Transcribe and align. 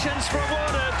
Congratulations 0.00 0.28
from 0.28 0.40
Warnett. 0.40 1.00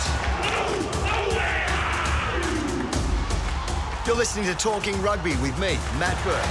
You're 4.06 4.16
listening 4.16 4.44
to 4.46 4.54
Talking 4.54 5.00
Rugby 5.00 5.36
with 5.36 5.58
me, 5.58 5.78
Matt 5.98 6.22
Burke. 6.22 6.42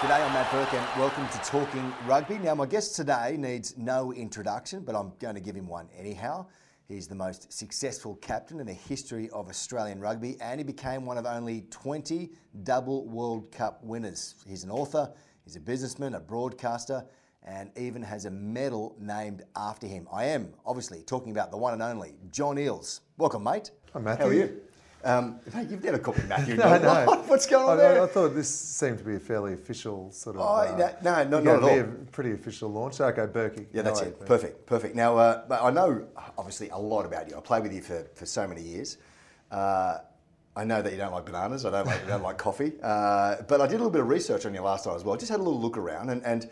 G'day, 0.00 0.22
I'm 0.22 0.32
Matt 0.34 0.52
Burke 0.52 0.74
and 0.74 1.00
welcome 1.00 1.26
to 1.28 1.38
Talking 1.38 1.94
Rugby. 2.06 2.36
Now, 2.38 2.54
my 2.54 2.66
guest 2.66 2.94
today 2.94 3.36
needs 3.38 3.78
no 3.78 4.12
introduction, 4.12 4.82
but 4.82 4.94
I'm 4.94 5.12
going 5.18 5.34
to 5.34 5.40
give 5.40 5.56
him 5.56 5.66
one 5.66 5.88
anyhow. 5.96 6.46
He's 6.86 7.08
the 7.08 7.14
most 7.14 7.50
successful 7.50 8.16
captain 8.16 8.60
in 8.60 8.66
the 8.66 8.74
history 8.74 9.30
of 9.30 9.48
Australian 9.48 9.98
rugby, 9.98 10.36
and 10.42 10.60
he 10.60 10.64
became 10.64 11.06
one 11.06 11.16
of 11.16 11.24
only 11.24 11.62
20 11.70 12.32
double 12.64 13.08
World 13.08 13.50
Cup 13.50 13.82
winners. 13.82 14.34
He's 14.46 14.64
an 14.64 14.70
author, 14.70 15.10
he's 15.42 15.56
a 15.56 15.60
businessman, 15.60 16.16
a 16.16 16.20
broadcaster, 16.20 17.06
and 17.44 17.70
even 17.76 18.02
has 18.02 18.24
a 18.24 18.30
medal 18.30 18.94
named 18.98 19.42
after 19.56 19.86
him. 19.86 20.08
I 20.12 20.24
am 20.26 20.52
obviously 20.64 21.02
talking 21.02 21.30
about 21.32 21.50
the 21.50 21.56
one 21.56 21.74
and 21.74 21.82
only 21.82 22.14
John 22.30 22.56
Eales. 22.56 23.00
Welcome, 23.18 23.44
mate. 23.44 23.70
Hi, 23.92 24.00
Matthew. 24.00 24.24
How 24.24 24.30
are 24.30 24.34
you? 24.34 24.60
Um, 25.04 25.38
mate, 25.54 25.68
you've 25.68 25.84
never 25.84 25.98
called 25.98 26.16
me 26.16 26.24
Matthew. 26.26 26.54
No, 26.56 26.78
no. 26.78 27.04
no. 27.04 27.22
What's 27.26 27.44
going 27.46 27.66
on 27.66 27.72
I, 27.72 27.76
there? 27.76 28.00
I, 28.00 28.04
I 28.04 28.06
thought 28.06 28.34
this 28.34 28.48
seemed 28.48 28.96
to 28.98 29.04
be 29.04 29.16
a 29.16 29.20
fairly 29.20 29.52
official 29.52 30.10
sort 30.12 30.36
of. 30.36 30.42
Oh, 30.42 30.76
no, 30.78 30.94
no, 31.02 31.18
you 31.22 31.28
not- 31.28 31.44
not 31.44 31.56
at 31.56 31.62
all. 31.62 31.80
a 31.80 31.84
pretty 32.10 32.32
official 32.32 32.70
launch. 32.70 32.98
Okay, 33.00 33.26
Burkey. 33.26 33.66
Yeah, 33.74 33.82
that's 33.82 34.00
No, 34.00 34.06
it. 34.08 34.20
Burkey. 34.20 34.26
Perfect, 34.26 34.66
perfect. 34.66 34.94
Now, 34.96 35.18
uh, 35.18 35.42
but 35.46 35.62
I 35.62 35.70
know 35.70 36.06
obviously 36.38 36.70
a 36.70 36.78
lot 36.78 37.04
about 37.04 37.28
you. 37.28 37.36
I 37.36 37.40
played 37.40 37.64
with 37.64 37.74
you 37.74 37.82
for, 37.82 38.06
for 38.14 38.24
so 38.24 38.48
many 38.48 38.62
years. 38.62 38.96
Uh, 39.50 39.98
I 40.56 40.64
know 40.64 40.80
that 40.80 40.90
you 40.92 40.96
don't 40.96 41.12
like 41.12 41.26
bananas. 41.26 41.66
I 41.66 41.70
don't 41.70 41.86
like, 41.86 42.00
you 42.00 42.08
don't 42.08 42.22
like 42.22 42.38
coffee. 42.38 42.72
Uh, 42.82 43.42
but 43.46 43.60
I 43.60 43.66
did 43.66 43.74
a 43.74 43.78
little 43.78 43.90
bit 43.90 44.00
of 44.00 44.08
research 44.08 44.46
on 44.46 44.54
you 44.54 44.62
last 44.62 44.86
night 44.86 44.94
as 44.94 45.04
well. 45.04 45.14
I 45.14 45.18
Just 45.18 45.30
had 45.30 45.40
a 45.40 45.42
little 45.42 45.60
look 45.60 45.76
around, 45.76 46.08
and 46.10 46.24
and 46.24 46.48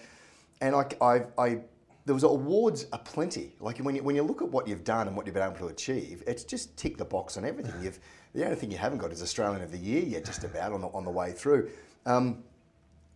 and 0.63 0.75
I, 0.77 0.87
I, 1.05 1.23
I 1.37 1.59
there 2.05 2.15
was 2.15 2.23
awards 2.23 2.87
aplenty. 2.93 3.55
Like 3.61 3.79
when 3.79 3.95
you 3.95 4.03
when 4.03 4.17
you 4.17 4.23
look 4.23 4.41
at 4.41 4.49
what 4.49 4.67
you've 4.67 4.85
done 4.85 5.09
and 5.09 5.17
what 5.17 5.27
you've 5.27 5.35
been 5.35 5.43
able 5.43 5.57
to 5.57 5.67
achieve, 5.67 6.23
it's 6.27 6.45
just 6.45 6.77
tick 6.77 6.97
the 6.97 7.05
box 7.05 7.37
on 7.37 7.45
everything. 7.45 7.75
You've 7.83 7.99
the 8.35 8.45
only 8.45 8.57
thing 8.57 8.71
you 8.71 8.79
haven't 8.79 8.99
got 8.99 9.13
is 9.13 9.23
Australian 9.23 9.63
of 9.63 9.71
the 9.71 9.79
Year 9.79 10.03
yet, 10.03 10.25
just 10.25 10.45
about 10.45 10.73
on 10.73 10.81
the 10.81 10.89
on 10.89 11.05
the 11.05 11.11
way 11.11 11.33
through. 11.33 11.71
Um, 12.07 12.43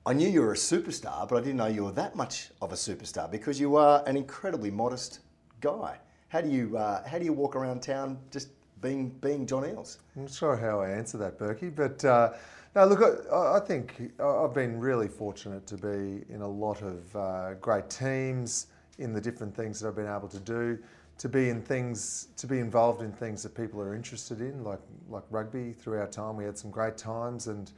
I 0.04 0.12
knew 0.12 0.28
you 0.28 0.42
were 0.42 0.52
a 0.52 0.56
superstar, 0.56 1.28
but 1.28 1.36
I 1.36 1.40
didn't 1.40 1.56
know 1.56 1.66
you 1.66 1.84
were 1.84 1.92
that 1.92 2.14
much 2.14 2.50
of 2.62 2.70
a 2.72 2.76
superstar 2.76 3.28
because 3.28 3.58
you 3.58 3.74
are 3.74 4.04
an 4.06 4.16
incredibly 4.16 4.70
modest 4.70 5.20
guy. 5.60 5.98
How 6.28 6.40
do 6.40 6.48
you 6.48 6.76
uh, 6.76 7.06
how 7.08 7.18
do 7.18 7.24
you 7.24 7.32
walk 7.32 7.56
around 7.56 7.80
town 7.82 8.18
just 8.30 8.48
being 8.80 9.10
being 9.20 9.46
John 9.46 9.62
Eales? 9.62 9.98
I'm 10.14 10.22
not 10.22 10.32
sure 10.32 10.56
how 10.56 10.80
I 10.80 10.90
answer 10.90 11.18
that, 11.18 11.38
Burkey, 11.38 11.74
but 11.74 12.04
uh, 12.04 12.34
no, 12.76 12.84
look, 12.84 13.26
I, 13.32 13.56
I 13.56 13.60
think 13.60 14.12
I've 14.20 14.52
been 14.52 14.78
really 14.78 15.08
fortunate 15.08 15.66
to 15.66 15.76
be 15.78 16.24
in 16.28 16.42
a 16.42 16.48
lot 16.48 16.82
of 16.82 17.16
uh, 17.16 17.54
great 17.54 17.88
teams 17.88 18.66
in 18.98 19.14
the 19.14 19.20
different 19.20 19.56
things 19.56 19.80
that 19.80 19.88
I've 19.88 19.96
been 19.96 20.06
able 20.06 20.28
to 20.28 20.38
do, 20.38 20.78
to 21.16 21.28
be 21.28 21.48
in 21.48 21.62
things, 21.62 22.28
to 22.36 22.46
be 22.46 22.58
involved 22.58 23.00
in 23.00 23.12
things 23.12 23.42
that 23.44 23.54
people 23.54 23.80
are 23.80 23.94
interested 23.94 24.42
in, 24.42 24.62
like 24.62 24.80
like 25.08 25.22
rugby. 25.30 25.72
Through 25.72 26.00
our 26.00 26.06
time, 26.06 26.36
we 26.36 26.44
had 26.44 26.58
some 26.58 26.70
great 26.70 26.98
times, 26.98 27.46
and 27.46 27.72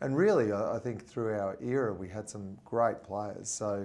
and 0.00 0.16
really, 0.16 0.52
I, 0.52 0.76
I 0.76 0.78
think 0.78 1.04
through 1.04 1.34
our 1.34 1.58
era, 1.60 1.92
we 1.92 2.08
had 2.08 2.30
some 2.30 2.56
great 2.64 3.02
players. 3.02 3.48
So 3.48 3.84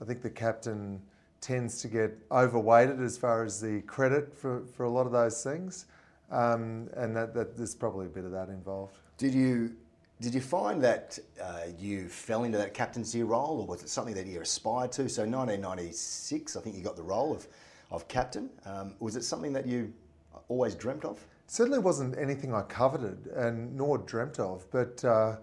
I 0.00 0.04
think 0.06 0.22
the 0.22 0.30
captain 0.30 1.02
tends 1.42 1.82
to 1.82 1.88
get 1.88 2.18
overweighted 2.32 3.02
as 3.02 3.18
far 3.18 3.44
as 3.44 3.60
the 3.60 3.82
credit 3.82 4.34
for, 4.34 4.64
for 4.74 4.84
a 4.84 4.90
lot 4.90 5.04
of 5.04 5.12
those 5.12 5.44
things. 5.44 5.86
Um, 6.30 6.88
and 6.96 7.14
that, 7.14 7.34
that 7.34 7.56
there's 7.56 7.74
probably 7.74 8.06
a 8.06 8.08
bit 8.08 8.24
of 8.24 8.32
that 8.32 8.48
involved. 8.48 8.96
Did 9.16 9.32
you 9.32 9.76
did 10.20 10.34
you 10.34 10.40
find 10.40 10.82
that 10.82 11.18
uh, 11.42 11.62
you 11.78 12.08
fell 12.08 12.44
into 12.44 12.58
that 12.58 12.72
captaincy 12.74 13.22
role, 13.22 13.60
or 13.60 13.66
was 13.66 13.82
it 13.82 13.88
something 13.88 14.14
that 14.14 14.26
you 14.26 14.40
aspired 14.40 14.92
to? 14.92 15.08
So 15.08 15.22
1996, 15.22 16.56
I 16.56 16.60
think 16.60 16.76
you 16.76 16.82
got 16.82 16.96
the 16.96 17.02
role 17.02 17.34
of 17.34 17.46
of 17.90 18.08
captain. 18.08 18.50
Um, 18.64 18.94
was 19.00 19.16
it 19.16 19.22
something 19.22 19.52
that 19.52 19.66
you 19.66 19.92
always 20.48 20.74
dreamt 20.74 21.04
of? 21.04 21.24
Certainly 21.46 21.78
wasn't 21.78 22.18
anything 22.18 22.52
I 22.52 22.62
coveted 22.62 23.28
and 23.36 23.76
nor 23.76 23.98
dreamt 23.98 24.40
of, 24.40 24.68
but 24.70 25.04
uh, 25.04 25.36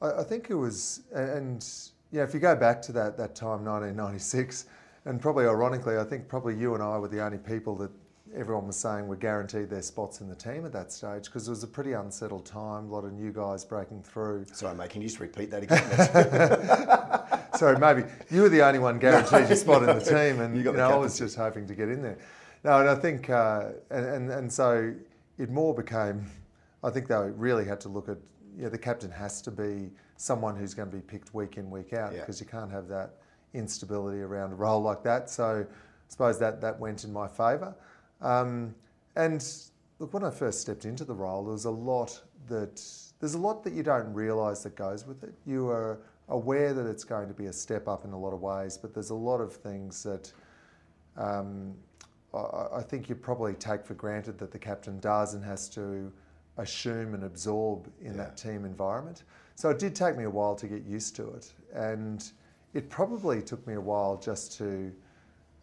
I, 0.00 0.20
I 0.20 0.22
think 0.22 0.50
it 0.50 0.54
was, 0.54 1.02
and 1.12 1.66
yeah, 2.12 2.22
if 2.22 2.32
you 2.32 2.40
go 2.40 2.54
back 2.54 2.80
to 2.82 2.92
that, 2.92 3.16
that 3.16 3.34
time, 3.34 3.64
1996, 3.64 4.66
and 5.04 5.20
probably 5.20 5.46
ironically, 5.46 5.98
I 5.98 6.04
think 6.04 6.28
probably 6.28 6.56
you 6.56 6.74
and 6.74 6.82
I 6.82 6.98
were 6.98 7.08
the 7.08 7.24
only 7.24 7.38
people 7.38 7.74
that 7.76 7.90
everyone 8.34 8.66
was 8.66 8.76
saying 8.76 9.06
were 9.06 9.16
guaranteed 9.16 9.70
their 9.70 9.82
spots 9.82 10.20
in 10.20 10.28
the 10.28 10.34
team 10.34 10.64
at 10.64 10.72
that 10.72 10.92
stage 10.92 11.24
because 11.24 11.46
it 11.46 11.50
was 11.50 11.62
a 11.62 11.66
pretty 11.66 11.92
unsettled 11.92 12.44
time, 12.46 12.86
a 12.86 12.92
lot 12.92 13.04
of 13.04 13.12
new 13.12 13.32
guys 13.32 13.64
breaking 13.64 14.02
through. 14.02 14.44
Sorry, 14.52 14.74
mate. 14.76 14.90
Can 14.90 15.02
you 15.02 15.08
just 15.08 15.20
repeat 15.20 15.50
that 15.50 15.62
again? 15.62 17.48
Sorry, 17.58 17.78
maybe 17.78 18.04
you 18.30 18.42
were 18.42 18.48
the 18.48 18.62
only 18.62 18.78
one 18.78 18.98
guaranteed 18.98 19.48
your 19.48 19.56
spot 19.56 19.82
in 19.82 19.98
the 19.98 20.04
team, 20.04 20.40
and 20.40 20.56
You 20.56 20.62
you, 20.64 20.72
know 20.72 20.90
I 20.90 20.96
was 20.96 21.18
just 21.18 21.36
hoping 21.36 21.66
to 21.66 21.74
get 21.74 21.88
in 21.88 22.02
there. 22.02 22.18
No, 22.64 22.80
and 22.80 22.88
I 22.88 22.94
think, 22.94 23.30
uh, 23.30 23.70
and, 23.90 24.04
and 24.06 24.30
and 24.30 24.52
so 24.52 24.92
it 25.38 25.50
more 25.50 25.74
became. 25.74 26.26
I 26.84 26.90
think 26.90 27.08
they 27.08 27.16
really 27.16 27.64
had 27.64 27.80
to 27.82 27.88
look 27.88 28.08
at. 28.08 28.18
Yeah, 28.56 28.68
the 28.68 28.78
captain 28.78 29.10
has 29.10 29.40
to 29.42 29.50
be 29.52 29.90
someone 30.16 30.56
who's 30.56 30.74
going 30.74 30.90
to 30.90 30.96
be 30.96 31.02
picked 31.02 31.32
week 31.32 31.56
in 31.58 31.70
week 31.70 31.92
out 31.92 32.12
Yeah. 32.12 32.20
because 32.20 32.40
you 32.40 32.46
can't 32.46 32.72
have 32.72 32.88
that 32.88 33.14
instability 33.54 34.20
around 34.20 34.50
a 34.52 34.56
role 34.56 34.82
like 34.82 35.02
that. 35.04 35.30
So 35.30 35.64
I 35.64 35.72
suppose 36.08 36.38
that 36.40 36.60
that 36.60 36.78
went 36.78 37.04
in 37.04 37.12
my 37.12 37.28
favour. 37.28 37.74
Um, 38.20 38.74
and 39.16 39.44
look, 39.98 40.12
when 40.12 40.24
I 40.24 40.30
first 40.30 40.60
stepped 40.60 40.84
into 40.84 41.04
the 41.04 41.14
role, 41.14 41.44
there 41.44 41.52
was 41.52 41.64
a 41.64 41.70
lot 41.70 42.20
that 42.48 42.82
there's 43.20 43.34
a 43.34 43.38
lot 43.38 43.64
that 43.64 43.72
you 43.72 43.82
don't 43.82 44.12
realise 44.14 44.62
that 44.62 44.76
goes 44.76 45.06
with 45.06 45.24
it. 45.24 45.34
You 45.44 45.68
are 45.68 45.98
aware 46.28 46.72
that 46.72 46.86
it's 46.86 47.04
going 47.04 47.26
to 47.28 47.34
be 47.34 47.46
a 47.46 47.52
step 47.52 47.88
up 47.88 48.04
in 48.04 48.12
a 48.12 48.18
lot 48.18 48.32
of 48.32 48.40
ways, 48.40 48.78
but 48.78 48.94
there's 48.94 49.10
a 49.10 49.14
lot 49.14 49.40
of 49.40 49.52
things 49.52 50.02
that 50.04 50.32
um, 51.16 51.74
I, 52.32 52.76
I 52.76 52.82
think 52.82 53.08
you 53.08 53.14
probably 53.14 53.54
take 53.54 53.84
for 53.84 53.94
granted 53.94 54.38
that 54.38 54.52
the 54.52 54.58
captain 54.58 55.00
does 55.00 55.34
and 55.34 55.44
has 55.44 55.68
to 55.70 56.12
assume 56.58 57.14
and 57.14 57.24
absorb 57.24 57.88
in 58.00 58.12
Yeah. 58.12 58.24
that 58.24 58.36
team 58.36 58.64
environment. 58.64 59.24
So 59.56 59.70
it 59.70 59.78
did 59.78 59.94
take 59.94 60.16
me 60.16 60.24
a 60.24 60.30
while 60.30 60.54
to 60.56 60.68
get 60.68 60.84
used 60.84 61.16
to 61.16 61.28
it, 61.30 61.52
and 61.74 62.30
it 62.74 62.88
probably 62.88 63.42
took 63.42 63.66
me 63.66 63.74
a 63.74 63.80
while 63.80 64.16
just 64.16 64.52
to. 64.58 64.92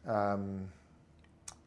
Um, 0.07 0.67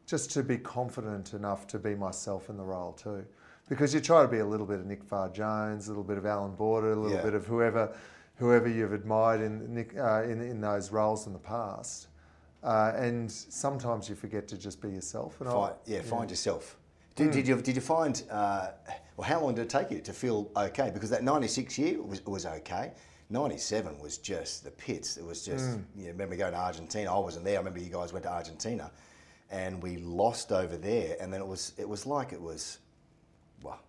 just 0.09 0.31
to 0.31 0.43
be 0.43 0.57
confident 0.57 1.33
enough 1.33 1.67
to 1.67 1.77
be 1.77 1.93
myself 1.93 2.49
in 2.49 2.57
the 2.57 2.63
role 2.63 2.93
too. 2.93 3.23
Because 3.69 3.93
you 3.93 3.99
try 3.99 4.23
to 4.23 4.27
be 4.27 4.39
a 4.39 4.45
little 4.45 4.65
bit 4.65 4.79
of 4.79 4.85
Nick 4.87 5.03
Farr 5.03 5.29
Jones, 5.29 5.87
a 5.87 5.91
little 5.91 6.03
bit 6.03 6.17
of 6.17 6.25
Alan 6.25 6.55
Border, 6.55 6.93
a 6.93 6.95
little 6.95 7.15
Yeah. 7.17 7.21
bit 7.23 7.35
of 7.35 7.45
whoever, 7.45 7.93
whoever 8.37 8.67
you've 8.67 8.93
admired 8.93 9.41
in, 9.41 9.71
Nick, 9.73 9.95
uh, 9.95 10.23
in, 10.23 10.41
in 10.41 10.59
those 10.59 10.91
roles 10.91 11.27
in 11.27 11.33
the 11.33 11.39
past. 11.39 12.07
Uh, 12.63 12.91
and 12.95 13.31
sometimes 13.31 14.09
you 14.09 14.15
forget 14.15 14.47
to 14.47 14.57
just 14.57 14.81
be 14.81 14.89
yourself. 14.89 15.39
And 15.39 15.49
I- 15.49 15.53
Find, 15.53 15.75
yeah, 15.85 16.01
find 16.01 16.29
yourself. 16.29 16.75
Did, 17.15 17.31
did 17.31 17.47
you 17.47 17.61
did 17.61 17.75
you 17.75 17.81
find? 17.81 18.23
Uh, 18.31 18.69
well, 19.17 19.27
how 19.27 19.41
long 19.41 19.53
did 19.53 19.63
it 19.63 19.69
take 19.69 19.91
you 19.91 19.99
to 19.99 20.13
feel 20.13 20.49
okay? 20.55 20.89
Because 20.89 21.09
that 21.09 21.21
'96 21.21 21.77
year 21.77 22.01
was 22.01 22.25
was 22.25 22.45
okay. 22.45 22.93
'97 23.29 23.99
was 23.99 24.17
just 24.17 24.63
the 24.63 24.71
pits. 24.71 25.17
It 25.17 25.25
was 25.25 25.43
just. 25.45 25.77
You 25.97 26.05
know, 26.05 26.11
remember 26.11 26.37
going 26.37 26.53
to 26.53 26.57
Argentina? 26.59 27.13
I 27.13 27.19
wasn't 27.19 27.43
there. 27.43 27.55
I 27.55 27.57
remember 27.57 27.79
you 27.79 27.89
guys 27.91 28.13
went 28.13 28.23
to 28.23 28.31
Argentina, 28.31 28.89
and 29.51 29.81
we 29.81 29.97
lost 29.97 30.51
over 30.51 30.77
there. 30.77 31.17
And 31.19 31.31
then 31.33 31.41
it 31.41 31.47
was 31.47 31.73
it 31.77 31.87
was 31.87 32.05
like 32.05 32.33
it 32.33 32.41
was, 32.41 32.79
well, 33.63 33.79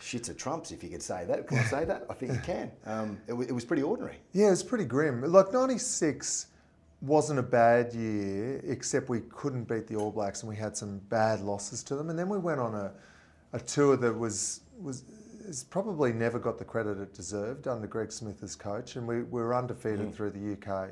shits 0.00 0.28
of 0.28 0.36
trumps 0.36 0.70
if 0.70 0.82
you 0.82 0.90
could 0.90 1.02
say 1.02 1.24
that. 1.26 1.46
Can 1.46 1.58
I 1.58 1.64
say 1.64 1.84
that? 1.84 2.06
I 2.08 2.14
think 2.14 2.32
you 2.32 2.40
can. 2.40 2.70
Um, 2.86 3.18
it, 3.26 3.32
wa- 3.32 3.44
it 3.44 3.52
was 3.52 3.64
pretty 3.64 3.82
ordinary. 3.82 4.16
Yeah, 4.32 4.50
it's 4.52 4.62
pretty 4.62 4.84
grim. 4.84 5.22
Like 5.22 5.52
'96 5.52 6.46
wasn't 7.00 7.38
a 7.38 7.42
bad 7.42 7.92
year, 7.94 8.60
except 8.64 9.08
we 9.08 9.20
couldn't 9.22 9.64
beat 9.64 9.86
the 9.88 9.96
All 9.96 10.10
Blacks 10.12 10.42
and 10.42 10.48
we 10.48 10.56
had 10.56 10.76
some 10.76 10.98
bad 11.08 11.40
losses 11.40 11.82
to 11.84 11.96
them. 11.96 12.10
And 12.10 12.18
then 12.18 12.28
we 12.28 12.38
went 12.38 12.60
on 12.60 12.74
a, 12.74 12.92
a 13.52 13.60
tour 13.60 13.96
that 13.96 14.12
was 14.12 14.60
was 14.80 15.04
has 15.46 15.64
probably 15.64 16.12
never 16.12 16.38
got 16.38 16.58
the 16.58 16.64
credit 16.64 16.98
it 16.98 17.12
deserved 17.12 17.66
under 17.66 17.86
Greg 17.86 18.12
Smith 18.12 18.42
as 18.42 18.54
coach, 18.54 18.96
and 18.96 19.06
we, 19.06 19.22
we 19.22 19.42
were 19.42 19.54
undefeated 19.54 20.14
through 20.14 20.30
the 20.30 20.52
UK 20.52 20.90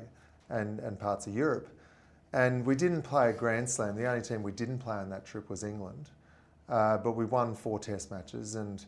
and, 0.49 0.79
and 0.79 0.99
parts 0.99 1.25
of 1.25 1.33
Europe. 1.33 1.69
And 2.33 2.65
we 2.65 2.75
didn't 2.75 3.01
play 3.01 3.29
a 3.29 3.33
Grand 3.33 3.69
Slam. 3.69 3.95
The 3.95 4.05
only 4.05 4.21
team 4.21 4.41
we 4.41 4.51
didn't 4.53 4.79
play 4.79 4.95
on 4.95 5.09
that 5.09 5.25
trip 5.25 5.49
was 5.49 5.63
England, 5.63 6.09
uh, 6.69 6.97
but 6.97 7.13
we 7.13 7.25
won 7.25 7.53
four 7.53 7.77
Test 7.79 8.09
matches 8.11 8.55
and 8.55 8.85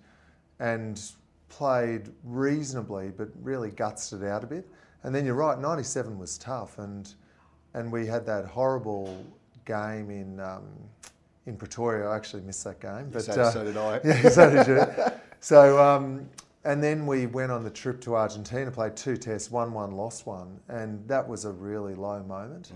and 0.59 1.01
played 1.49 2.09
reasonably, 2.23 3.09
but 3.15 3.29
really 3.41 3.69
gutsed 3.71 4.13
it 4.13 4.25
out 4.25 4.43
a 4.43 4.47
bit. 4.47 4.67
And 5.03 5.13
then 5.13 5.25
you're 5.25 5.35
right, 5.35 5.59
'97 5.59 6.17
was 6.17 6.37
tough, 6.37 6.77
and 6.79 7.13
and 7.73 7.91
we 7.91 8.05
had 8.05 8.25
that 8.27 8.45
horrible 8.45 9.25
game 9.65 10.09
in 10.09 10.39
um, 10.39 10.63
in 11.45 11.57
Pretoria. 11.57 12.07
I 12.07 12.15
actually 12.15 12.43
missed 12.43 12.63
that 12.63 12.79
game, 12.79 13.09
but 13.11 13.23
So- 13.23 13.49
so 13.51 13.63
did 13.65 13.75
I. 13.77 13.99
Yeah, 14.05 14.29
so 14.29 14.49
did 14.49 14.67
you. 14.67 14.85
So 15.41 15.83
um, 15.83 16.29
and 16.63 16.81
then 16.81 17.05
we 17.05 17.25
went 17.25 17.51
on 17.51 17.65
the 17.65 17.69
trip 17.69 17.99
to 18.01 18.15
Argentina, 18.15 18.71
played 18.71 18.95
two 18.95 19.17
tests, 19.17 19.51
won 19.51 19.73
one, 19.73 19.91
lost 19.91 20.25
one, 20.25 20.61
and 20.69 21.05
that 21.09 21.27
was 21.27 21.43
a 21.43 21.51
really 21.51 21.93
low 21.95 22.23
moment. 22.23 22.71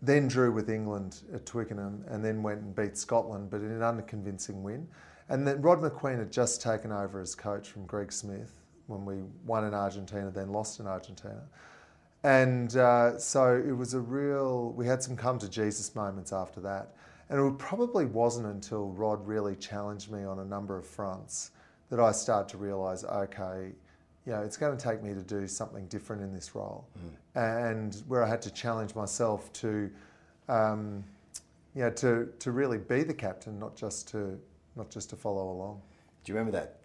Then 0.00 0.28
drew 0.28 0.52
with 0.52 0.70
England 0.70 1.22
at 1.34 1.44
Twickenham, 1.44 2.04
and 2.08 2.24
then 2.24 2.42
went 2.42 2.60
and 2.60 2.74
beat 2.74 2.96
Scotland, 2.96 3.50
but 3.50 3.60
in 3.60 3.70
an 3.70 3.82
unconvincing 3.82 4.62
win. 4.62 4.86
And 5.28 5.46
then 5.46 5.60
Rod 5.60 5.80
Macqueen 5.80 6.18
had 6.18 6.32
just 6.32 6.62
taken 6.62 6.92
over 6.92 7.20
as 7.20 7.34
coach 7.34 7.68
from 7.68 7.84
Greg 7.86 8.12
Smith 8.12 8.60
when 8.86 9.04
we 9.04 9.16
won 9.44 9.64
in 9.64 9.74
Argentina, 9.74 10.30
then 10.30 10.50
lost 10.50 10.80
in 10.80 10.86
Argentina. 10.86 11.42
And 12.24 12.76
uh, 12.76 13.18
so 13.18 13.54
it 13.56 13.72
was 13.72 13.94
a 13.94 14.00
real, 14.00 14.72
we 14.72 14.86
had 14.86 15.02
some 15.02 15.16
come 15.16 15.38
to 15.38 15.48
Jesus 15.48 15.94
moments 15.94 16.32
after 16.32 16.60
that. 16.60 16.94
And 17.28 17.38
it 17.38 17.58
probably 17.58 18.06
wasn't 18.06 18.46
until 18.46 18.88
Rod 18.88 19.26
really 19.26 19.54
challenged 19.54 20.10
me 20.10 20.24
on 20.24 20.38
a 20.38 20.44
number 20.44 20.76
of 20.76 20.86
fronts 20.86 21.50
that 21.90 22.00
I 22.00 22.12
started 22.12 22.48
to 22.50 22.56
realise, 22.56 23.04
okay, 23.04 23.72
you 24.28 24.34
know, 24.34 24.42
it's 24.42 24.58
going 24.58 24.76
to 24.76 24.82
take 24.82 25.02
me 25.02 25.14
to 25.14 25.22
do 25.22 25.46
something 25.46 25.86
different 25.86 26.20
in 26.20 26.34
this 26.34 26.54
role. 26.54 26.86
Mm. 27.34 27.64
And 27.64 27.94
where 28.08 28.22
I 28.22 28.28
had 28.28 28.42
to 28.42 28.50
challenge 28.50 28.94
myself 28.94 29.50
to, 29.54 29.90
um, 30.50 31.02
you 31.74 31.80
know, 31.84 31.90
to, 31.92 32.28
to 32.38 32.52
really 32.52 32.76
be 32.76 33.04
the 33.04 33.14
captain, 33.14 33.58
not 33.58 33.74
just 33.74 34.06
to, 34.08 34.38
not 34.76 34.90
just 34.90 35.08
to 35.10 35.16
follow 35.16 35.50
along. 35.50 35.80
Do 36.24 36.32
you 36.32 36.38
remember 36.38 36.58
that 36.58 36.80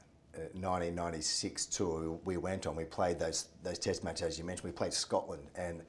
1996 0.53 1.67
uh, 1.67 1.77
tour 1.77 2.19
we 2.23 2.37
went 2.37 2.65
on? 2.65 2.77
We 2.77 2.85
played 2.85 3.19
those 3.19 3.49
those 3.61 3.77
test 3.77 4.05
matches 4.05 4.21
as 4.23 4.39
you 4.39 4.45
mentioned. 4.45 4.65
We 4.65 4.71
played 4.71 4.93
Scotland, 4.93 5.43
and 5.55 5.81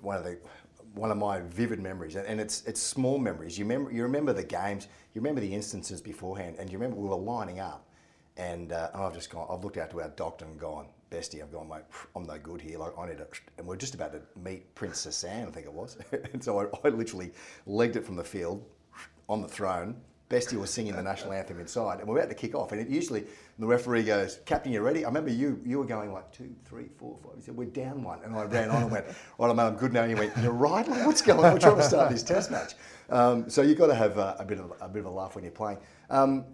one 0.00 0.16
of 0.16 0.24
the 0.24 0.38
one 0.94 1.10
of 1.10 1.18
my 1.18 1.40
vivid 1.40 1.78
memories, 1.78 2.16
and 2.16 2.40
it's 2.40 2.64
it's 2.64 2.80
small 2.80 3.18
memories. 3.18 3.58
You 3.58 3.66
remember 3.66 3.92
you 3.92 4.02
remember 4.02 4.32
the 4.32 4.44
games, 4.44 4.88
you 5.12 5.20
remember 5.20 5.42
the 5.42 5.54
instances 5.54 6.00
beforehand, 6.00 6.56
and 6.58 6.72
you 6.72 6.78
remember 6.78 6.96
we 6.96 7.08
were 7.08 7.16
lining 7.16 7.60
up, 7.60 7.85
and, 8.36 8.72
uh, 8.72 8.90
I've 8.94 9.14
just 9.14 9.30
gone. 9.30 9.46
I've 9.50 9.64
looked 9.64 9.76
out 9.76 9.90
to 9.90 10.00
our 10.00 10.08
doctor 10.10 10.44
and 10.44 10.58
gone, 10.58 10.86
Bestie, 11.10 11.42
I've 11.42 11.52
gone, 11.52 11.68
mate, 11.68 11.82
I'm 12.14 12.26
no 12.26 12.38
good 12.38 12.60
here. 12.60 12.78
Like 12.78 12.92
I 12.98 13.06
need 13.06 13.18
to, 13.18 13.26
and 13.58 13.66
we're 13.66 13.76
just 13.76 13.94
about 13.94 14.12
to 14.12 14.20
meet 14.38 14.74
Prince 14.74 15.06
Sasan, 15.06 15.48
I 15.48 15.50
think 15.50 15.66
it 15.66 15.72
was, 15.72 15.98
and 16.32 16.42
so 16.42 16.60
I, 16.60 16.66
I 16.86 16.90
literally 16.90 17.32
legged 17.66 17.96
it 17.96 18.04
from 18.04 18.16
the 18.16 18.24
field 18.24 18.64
on 19.28 19.40
the 19.40 19.48
throne 19.48 19.96
Bestie 20.28 20.58
was 20.58 20.70
singing 20.70 20.96
the 20.96 21.02
national 21.02 21.32
anthem 21.32 21.60
inside, 21.60 22.00
and 22.00 22.08
we're 22.08 22.18
about 22.18 22.28
to 22.30 22.34
kick 22.34 22.54
off. 22.54 22.72
And 22.72 22.80
it 22.80 22.88
usually 22.88 23.24
the 23.60 23.66
referee 23.66 24.02
goes, 24.02 24.40
"Captain, 24.44 24.72
you 24.72 24.80
ready?" 24.80 25.04
I 25.04 25.08
remember 25.08 25.30
you 25.30 25.60
you 25.64 25.78
were 25.78 25.84
going 25.84 26.12
like 26.12 26.32
two, 26.32 26.52
three, 26.64 26.88
four, 26.98 27.16
five. 27.22 27.34
He 27.36 27.42
said, 27.42 27.56
"We're 27.56 27.66
down 27.66 28.02
one," 28.02 28.18
and 28.24 28.34
I 28.34 28.42
ran 28.42 28.70
on 28.70 28.82
and 28.82 28.90
went, 28.90 29.06
"Right, 29.38 29.50
I'm, 29.50 29.60
I'm 29.60 29.76
good 29.76 29.92
now." 29.92 30.02
And 30.02 30.10
you 30.10 30.16
went, 30.16 30.32
"You're 30.42 30.50
right. 30.50 30.86
Like, 30.88 31.06
what's 31.06 31.22
going 31.22 31.44
on? 31.44 31.52
We're 31.52 31.60
trying 31.60 31.76
to 31.76 31.82
start 31.84 32.10
this 32.10 32.24
test 32.24 32.50
match." 32.50 32.74
Um, 33.08 33.48
so 33.48 33.62
you've 33.62 33.78
got 33.78 33.86
to 33.86 33.94
have 33.94 34.18
a, 34.18 34.34
a, 34.40 34.44
bit 34.44 34.58
of 34.58 34.72
a 34.80 34.88
bit 34.88 35.00
of 35.00 35.06
a 35.06 35.10
laugh 35.10 35.36
when 35.36 35.44
you're 35.44 35.52
playing. 35.52 35.78
Um, 36.10 36.44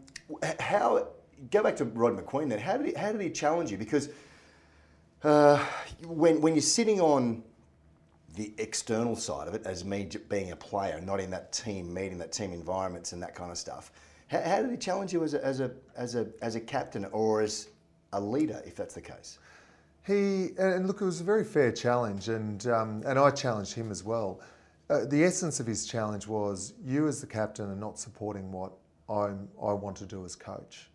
how 0.61 1.09
go 1.51 1.63
back 1.63 1.77
to 1.77 1.85
Rod 1.85 2.17
Macqueen 2.17 2.49
then? 2.49 2.59
How 2.59 2.77
did 2.77 2.87
he, 2.87 2.95
how 2.95 3.13
did 3.13 3.21
he 3.21 3.31
challenge 3.31 3.71
you? 3.71 3.79
Because 3.79 4.09
uh, 5.23 5.65
when 6.07 6.41
when 6.41 6.55
you're 6.55 6.63
sitting 6.63 7.01
on 7.01 7.43
the 8.35 8.53
external 8.59 9.15
side 9.15 9.47
of 9.47 9.55
it 9.55 9.67
as 9.67 9.85
me 9.85 10.09
being 10.29 10.53
a 10.53 10.57
player, 10.57 11.01
not 11.01 11.21
in 11.21 11.31
that 11.31 11.53
team 11.53 11.93
meeting, 11.93 12.19
that 12.19 12.33
team 12.33 12.53
environments, 12.53 13.13
and 13.13 13.23
that 13.23 13.35
kind 13.35 13.51
of 13.51 13.59
stuff. 13.59 13.93
How, 14.29 14.41
how 14.41 14.63
did 14.63 14.71
he 14.71 14.77
challenge 14.77 15.13
you 15.13 15.23
as 15.23 15.35
a, 15.35 15.45
as 15.45 15.61
a 15.61 15.71
as 15.97 16.15
a 16.15 16.29
as 16.41 16.55
a 16.55 16.61
captain 16.61 17.05
or 17.07 17.43
as 17.43 17.69
a 18.13 18.21
leader, 18.21 18.63
if 18.67 18.77
that's 18.77 18.95
the 18.95 19.01
case? 19.01 19.39
He 20.07 20.51
and 20.59 20.87
look, 20.87 21.01
it 21.01 21.05
was 21.05 21.21
a 21.21 21.25
very 21.25 21.45
fair 21.45 21.71
challenge, 21.73 22.29
and 22.29 22.67
um, 22.67 23.03
and 23.07 23.19
I 23.19 23.31
challenged 23.31 23.75
him 23.75 23.91
as 23.91 24.03
well. 24.03 24.41
Uh, 24.91 25.05
the 25.05 25.23
essence 25.25 25.61
of 25.61 25.67
his 25.67 25.87
challenge 25.87 26.27
was 26.27 26.75
you 26.85 27.07
as 27.09 27.21
the 27.21 27.27
captain 27.27 27.71
are 27.71 27.77
not 27.77 27.99
supporting 27.99 28.51
what 28.51 28.73
I 29.09 29.33
I 29.63 29.73
want 29.73 29.97
to 29.99 30.07
do 30.07 30.25
as 30.25 30.35
coach. 30.35 30.89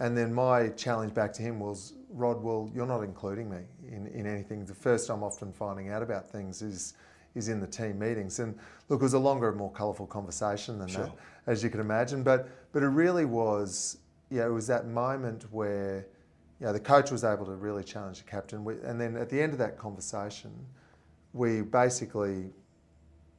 And 0.00 0.16
then 0.16 0.32
my 0.32 0.68
challenge 0.70 1.12
back 1.12 1.32
to 1.34 1.42
him 1.42 1.60
was, 1.60 1.92
Rod, 2.08 2.42
well, 2.42 2.70
you're 2.74 2.86
not 2.86 3.02
including 3.02 3.50
me 3.50 3.60
in, 3.86 4.06
in 4.08 4.26
anything. 4.26 4.64
The 4.64 4.74
first 4.74 5.10
I'm 5.10 5.22
often 5.22 5.52
finding 5.52 5.90
out 5.90 6.02
about 6.02 6.28
things 6.28 6.62
is 6.62 6.94
is 7.36 7.48
in 7.48 7.60
the 7.60 7.66
team 7.66 7.96
meetings. 7.96 8.40
And 8.40 8.58
look, 8.88 9.00
it 9.00 9.04
was 9.04 9.14
a 9.14 9.18
longer 9.18 9.48
and 9.48 9.56
more 9.56 9.70
colourful 9.70 10.06
conversation 10.06 10.80
than 10.80 10.88
sure. 10.88 11.04
that, 11.04 11.12
as 11.46 11.62
you 11.62 11.70
can 11.70 11.78
imagine. 11.78 12.24
But 12.24 12.48
but 12.72 12.82
it 12.82 12.88
really 12.88 13.24
was, 13.24 13.98
yeah, 14.30 14.46
it 14.46 14.50
was 14.50 14.66
that 14.66 14.88
moment 14.88 15.44
where, 15.52 16.06
you 16.58 16.66
know, 16.66 16.72
the 16.72 16.80
coach 16.80 17.12
was 17.12 17.22
able 17.22 17.46
to 17.46 17.54
really 17.54 17.84
challenge 17.84 18.18
the 18.18 18.28
captain. 18.28 18.66
And 18.84 19.00
then 19.00 19.16
at 19.16 19.28
the 19.28 19.40
end 19.40 19.52
of 19.52 19.58
that 19.58 19.78
conversation, 19.78 20.50
we 21.32 21.60
basically, 21.60 22.50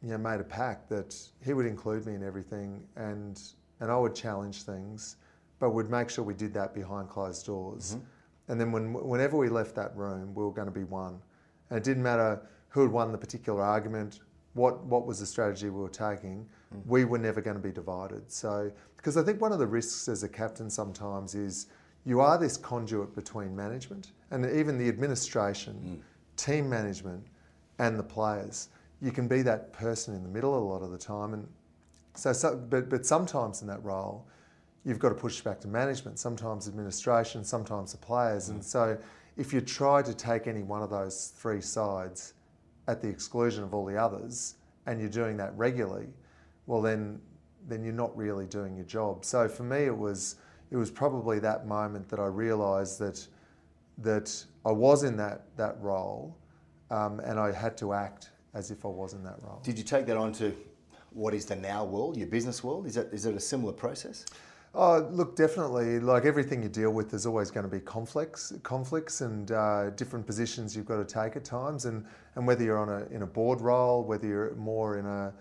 you 0.02 0.12
know, 0.12 0.18
made 0.18 0.40
a 0.40 0.46
pact 0.46 0.88
that 0.90 1.18
he 1.44 1.54
would 1.54 1.66
include 1.66 2.06
me 2.06 2.14
in 2.14 2.24
everything 2.24 2.82
and 2.96 3.42
and 3.82 3.92
I 3.92 3.98
would 3.98 4.16
challenge 4.16 4.62
things 4.62 5.18
but 5.62 5.70
we'd 5.70 5.92
make 5.92 6.10
sure 6.10 6.26
we 6.26 6.34
did 6.34 6.54
that 6.56 6.74
behind 6.74 7.08
closed 7.08 7.46
doors. 7.46 7.92
Mm-hmm. 7.92 8.52
And 8.52 8.60
then 8.60 8.72
when, 8.72 8.94
whenever 8.94 9.38
we 9.38 9.48
left 9.48 9.76
that 9.76 9.96
room, 9.96 10.34
we 10.34 10.44
were 10.44 10.52
going 10.52 10.66
to 10.66 10.74
be 10.74 10.84
one. 10.84 11.22
And 11.70 11.78
it 11.78 11.84
didn't 11.84 12.02
matter 12.02 12.42
who 12.70 12.82
had 12.82 12.92
won 12.92 13.12
the 13.12 13.18
particular 13.18 13.62
argument, 13.62 14.22
what, 14.54 14.84
what 14.84 15.06
was 15.06 15.20
the 15.20 15.26
strategy 15.26 15.70
we 15.70 15.80
were 15.80 15.88
taking, 15.88 16.48
mm. 16.76 16.82
we 16.88 17.06
were 17.06 17.20
never 17.20 17.42
going 17.42 17.56
to 17.56 17.62
be 17.62 17.72
divided. 17.72 18.30
So, 18.32 18.72
because 18.98 19.18
I 19.18 19.24
think 19.24 19.40
one 19.40 19.52
of 19.52 19.60
the 19.60 19.68
risks 19.68 20.08
as 20.08 20.24
a 20.24 20.30
captain 20.30 20.68
sometimes 20.70 21.36
is 21.36 21.68
you 22.06 22.22
are 22.22 22.40
this 22.40 22.58
conduit 22.58 23.14
between 23.14 23.56
management 23.56 24.14
and 24.32 24.44
even 24.46 24.80
the 24.80 24.90
administration, 24.90 26.02
mm. 26.02 26.44
team 26.44 26.68
management, 26.68 27.24
and 27.78 28.00
the 28.00 28.04
players. 28.04 28.70
You 29.00 29.12
can 29.12 29.28
be 29.28 29.44
that 29.44 29.74
person 29.74 30.16
in 30.16 30.24
the 30.24 30.30
middle 30.30 30.58
a 30.58 30.66
lot 30.66 30.82
of 30.82 30.90
the 30.90 30.98
time. 30.98 31.36
And 31.36 31.48
so, 32.16 32.34
so 32.34 32.56
but, 32.56 32.90
but 32.90 33.06
sometimes 33.06 33.62
in 33.62 33.68
that 33.68 33.84
role, 33.84 34.26
you've 34.86 35.00
got 35.00 35.10
to 35.10 35.16
push 35.16 35.42
back 35.42 35.60
to 35.62 35.68
management, 35.68 36.20
sometimes 36.20 36.68
administration, 36.68 37.44
sometimes 37.44 37.92
the 37.92 37.98
players. 37.98 38.50
Mm. 38.50 38.54
And 38.54 38.64
so 38.64 38.98
if 39.38 39.54
you 39.54 39.62
try 39.62 40.02
to 40.02 40.14
take 40.14 40.48
any 40.48 40.64
one 40.64 40.82
of 40.82 40.90
those 40.90 41.34
three 41.36 41.62
sides 41.62 42.34
at 42.88 43.02
the 43.02 43.08
exclusion 43.08 43.64
of 43.64 43.74
all 43.74 43.86
the 43.86 43.98
others, 43.98 44.56
and 44.88 45.00
you're 45.00 45.10
doing 45.10 45.38
that 45.38 45.56
regularly, 45.56 46.08
well 46.66 46.82
then 46.82 47.20
then 47.68 47.84
you're 47.84 47.94
not 47.94 48.16
really 48.18 48.48
doing 48.48 48.76
your 48.76 48.86
job. 48.86 49.24
So 49.24 49.48
for 49.48 49.64
me 49.64 49.84
it 49.84 49.96
was 49.96 50.38
it 50.72 50.78
was 50.78 50.90
probably 50.90 51.40
that 51.40 51.68
moment 51.68 52.10
that 52.10 52.20
I 52.20 52.26
realised 52.26 53.00
that 53.00 53.28
that 54.00 54.44
I 54.66 54.72
was 54.72 55.04
in 55.04 55.16
that 55.18 55.56
that 55.58 55.80
role 55.80 56.36
um, 56.90 57.20
and 57.20 57.40
I 57.40 57.52
had 57.52 57.78
to 57.78 57.94
act 57.94 58.32
as 58.54 58.72
if 58.72 58.84
I 58.84 58.90
was 58.90 59.14
in 59.14 59.24
that 59.24 59.38
role. 59.44 59.62
Did 59.64 59.78
you 59.78 59.84
take 59.84 60.06
that 60.08 60.18
on 60.18 60.34
to 60.34 60.56
what 61.12 61.34
is 61.34 61.46
the 61.46 61.56
now 61.56 61.86
world, 61.86 62.18
your 62.18 62.28
business 62.28 62.64
world? 62.64 62.88
Is 62.88 62.96
that 62.96 63.14
is 63.14 63.26
it 63.26 63.36
a 63.36 63.40
similar 63.40 63.74
process? 63.74 64.26
Oh, 64.74 65.06
look, 65.12 65.36
definitely. 65.36 66.00
Like 66.00 66.24
everything 66.24 66.64
you 66.64 66.70
deal 66.70 66.92
with, 66.92 67.10
there's 67.10 67.26
always 67.26 67.52
going 67.52 67.66
to 67.66 67.70
be 67.70 67.82
conflicts, 67.82 68.54
conflicts, 68.64 69.20
and 69.22 69.52
uh, 69.52 69.90
different 69.92 70.26
positions 70.26 70.76
you've 70.76 70.86
got 70.86 71.06
to 71.06 71.06
take 71.06 71.36
at 71.36 71.44
times. 71.44 71.86
And, 71.86 72.06
and 72.36 72.48
whether 72.48 72.64
you're 72.64 72.78
on 72.80 72.90
a 72.90 73.06
in 73.14 73.24
a 73.24 73.28
board 73.28 73.60
role, 73.60 74.04
whether 74.04 74.26
you're 74.26 74.56
more 74.56 74.98
in 74.98 75.06
a 75.06 75.34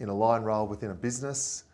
in 0.00 0.08
a 0.08 0.14
line 0.14 0.42
role 0.42 0.66
within 0.66 0.90
a 0.90 0.94
business, 0.94 1.64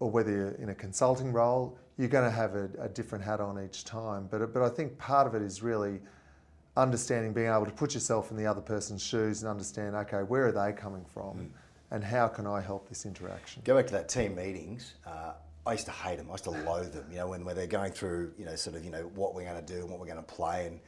or 0.00 0.10
whether 0.10 0.30
you're 0.30 0.50
in 0.52 0.70
a 0.70 0.74
consulting 0.74 1.30
role, 1.30 1.78
you're 1.98 2.08
going 2.08 2.24
to 2.24 2.34
have 2.34 2.54
a, 2.54 2.70
a 2.80 2.88
different 2.88 3.22
hat 3.22 3.40
on 3.40 3.62
each 3.62 3.84
time. 3.84 4.26
But 4.30 4.54
but 4.54 4.62
I 4.62 4.70
think 4.70 4.96
part 4.96 5.26
of 5.26 5.34
it 5.34 5.42
is 5.42 5.62
really 5.62 6.00
understanding, 6.78 7.32
being 7.34 7.48
able 7.48 7.66
to 7.66 7.72
put 7.72 7.92
yourself 7.92 8.30
in 8.30 8.36
the 8.36 8.46
other 8.46 8.60
person's 8.60 9.02
shoes 9.02 9.42
and 9.42 9.50
understand, 9.50 9.94
okay, 9.94 10.22
where 10.22 10.46
are 10.46 10.52
they 10.52 10.72
coming 10.72 11.04
from, 11.04 11.38
mm. 11.38 11.48
and 11.90 12.02
how 12.02 12.28
can 12.28 12.46
I 12.46 12.62
help 12.62 12.88
this 12.88 13.04
interaction? 13.04 13.62
Go 13.64 13.76
back 13.76 13.86
to 13.88 13.92
that 13.92 14.08
team 14.08 14.34
meetings. 14.34 14.94
Uh, 15.06 15.32
I 15.66 15.72
used 15.72 15.86
to 15.86 15.92
hate 15.92 16.18
them. 16.18 16.28
I 16.28 16.34
used 16.34 16.44
to 16.44 16.50
loathe 16.50 16.92
them. 16.92 17.06
You 17.10 17.18
know, 17.18 17.28
when, 17.28 17.44
when 17.44 17.56
they're 17.56 17.66
going 17.66 17.90
through, 17.90 18.32
you 18.38 18.44
know, 18.44 18.54
sort 18.54 18.76
of, 18.76 18.84
you 18.84 18.90
know, 18.90 19.10
what 19.14 19.34
we're 19.34 19.44
going 19.44 19.64
to 19.64 19.72
do 19.72 19.80
and 19.80 19.90
what 19.90 19.98
we're 19.98 20.06
going 20.06 20.16
to 20.16 20.22
play, 20.22 20.66
and 20.66 20.80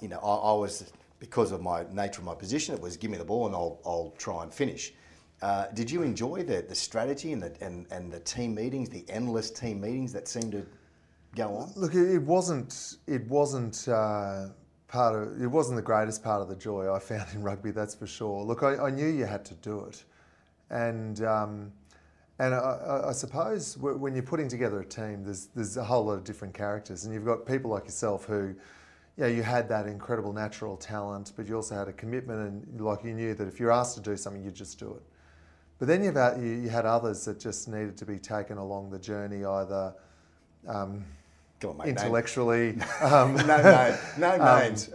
you 0.00 0.08
know, 0.08 0.18
I, 0.18 0.50
I, 0.50 0.52
was 0.54 0.90
because 1.18 1.52
of 1.52 1.60
my 1.60 1.84
nature 1.92 2.20
of 2.20 2.24
my 2.24 2.34
position, 2.34 2.74
it 2.74 2.80
was 2.80 2.96
give 2.96 3.10
me 3.10 3.18
the 3.18 3.24
ball 3.24 3.46
and 3.46 3.54
I'll, 3.54 3.80
I'll 3.84 4.14
try 4.16 4.42
and 4.42 4.52
finish. 4.52 4.94
Uh, 5.42 5.66
did 5.74 5.90
you 5.90 6.02
enjoy 6.02 6.42
the, 6.42 6.64
the 6.66 6.74
strategy 6.74 7.32
and 7.32 7.42
the 7.42 7.52
and, 7.60 7.86
and 7.90 8.10
the 8.10 8.20
team 8.20 8.54
meetings, 8.54 8.88
the 8.88 9.04
endless 9.08 9.50
team 9.50 9.80
meetings 9.80 10.12
that 10.12 10.26
seemed 10.26 10.52
to 10.52 10.64
go 11.36 11.54
on? 11.56 11.72
Look, 11.76 11.94
it 11.94 12.22
wasn't 12.22 12.96
it 13.06 13.26
wasn't 13.28 13.86
uh, 13.88 14.46
part 14.88 15.14
of 15.20 15.42
it 15.42 15.46
wasn't 15.46 15.76
the 15.76 15.82
greatest 15.82 16.24
part 16.24 16.40
of 16.40 16.48
the 16.48 16.56
joy 16.56 16.90
I 16.90 16.98
found 16.98 17.26
in 17.34 17.42
rugby. 17.42 17.72
That's 17.72 17.94
for 17.94 18.06
sure. 18.06 18.42
Look, 18.42 18.62
I, 18.62 18.76
I 18.76 18.90
knew 18.90 19.06
you 19.06 19.26
had 19.26 19.44
to 19.46 19.54
do 19.54 19.84
it, 19.84 20.04
and. 20.70 21.22
Um, 21.22 21.72
and 22.38 22.54
I, 22.54 23.04
I, 23.08 23.12
suppose 23.12 23.78
when 23.78 24.14
you're 24.14 24.22
putting 24.24 24.48
together 24.48 24.80
a 24.80 24.84
team, 24.84 25.22
there's 25.22 25.46
there's 25.54 25.76
a 25.76 25.84
whole 25.84 26.04
lot 26.04 26.14
of 26.14 26.24
different 26.24 26.52
characters, 26.52 27.04
and 27.04 27.14
you've 27.14 27.24
got 27.24 27.46
people 27.46 27.70
like 27.70 27.84
yourself 27.84 28.24
who, 28.24 28.48
you 28.48 28.54
know, 29.18 29.26
you 29.26 29.42
had 29.42 29.68
that 29.68 29.86
incredible 29.86 30.32
natural 30.32 30.76
talent, 30.76 31.32
but 31.36 31.46
you 31.46 31.54
also 31.54 31.76
had 31.76 31.86
a 31.86 31.92
commitment, 31.92 32.40
and 32.40 32.80
like 32.80 33.04
you 33.04 33.14
knew 33.14 33.34
that 33.34 33.46
if 33.46 33.60
you're 33.60 33.70
asked 33.70 33.94
to 33.96 34.02
do 34.02 34.16
something, 34.16 34.42
you'd 34.42 34.54
just 34.54 34.80
do 34.80 34.90
it. 34.94 35.02
But 35.78 35.86
then 35.86 36.02
you've 36.02 36.16
had, 36.16 36.40
you, 36.40 36.48
you 36.48 36.68
had 36.68 36.86
others 36.86 37.24
that 37.24 37.38
just 37.38 37.68
needed 37.68 37.96
to 37.98 38.06
be 38.06 38.18
taken 38.18 38.58
along 38.58 38.90
the 38.90 38.98
journey, 38.98 39.44
either 39.44 39.94
um, 40.66 41.04
on, 41.64 41.78
mate, 41.78 41.88
intellectually, 41.88 42.70
um, 43.00 43.34
no, 43.36 43.62
no, 43.62 43.98
no 44.18 44.30
um, 44.40 44.60
names, 44.60 44.90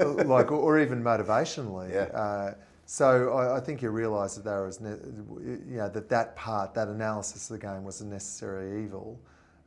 um, 0.00 0.16
like 0.28 0.50
or 0.50 0.80
even 0.80 1.02
motivationally. 1.02 1.92
Yeah. 1.92 2.18
Uh, 2.18 2.54
so 2.92 3.34
I, 3.34 3.58
I 3.58 3.60
think 3.60 3.82
you 3.82 3.90
realise 3.90 4.34
that 4.34 4.42
there 4.42 4.64
was, 4.66 4.80
ne- 4.80 4.98
you 5.38 5.76
know, 5.76 5.88
that 5.90 6.08
that 6.08 6.34
part, 6.34 6.74
that 6.74 6.88
analysis 6.88 7.48
of 7.48 7.60
the 7.60 7.64
game 7.64 7.84
was 7.84 8.00
a 8.00 8.04
necessary 8.04 8.82
evil, 8.82 9.16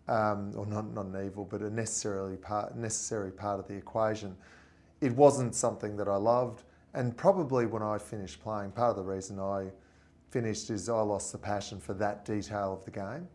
um, 0.10 0.52
or 0.58 0.66
not, 0.66 0.94
not 0.94 1.06
an 1.06 1.26
evil, 1.26 1.46
but 1.46 1.62
a 1.62 1.70
necessarily 1.70 2.36
part, 2.36 2.76
necessary 2.76 3.32
part 3.32 3.62
of 3.62 3.68
the 3.70 3.76
equation. 3.76 4.36
It 5.00 5.14
wasn't 5.14 5.56
something 5.56 5.96
that 5.96 6.10
I 6.10 6.18
loved, 6.18 6.64
and 6.96 7.16
probably 7.16 7.66
when 7.66 7.82
I 7.82 7.98
finished 7.98 8.44
playing, 8.44 8.72
part 8.72 8.90
of 8.90 8.98
the 8.98 9.10
reason 9.10 9.40
I 9.40 9.72
finished 10.30 10.70
is 10.70 10.90
I 10.90 11.00
lost 11.00 11.32
the 11.32 11.38
passion 11.38 11.80
for 11.80 11.94
that 11.94 12.26
detail 12.26 12.74
of 12.74 12.84
the 12.84 12.92
game. 12.92 13.30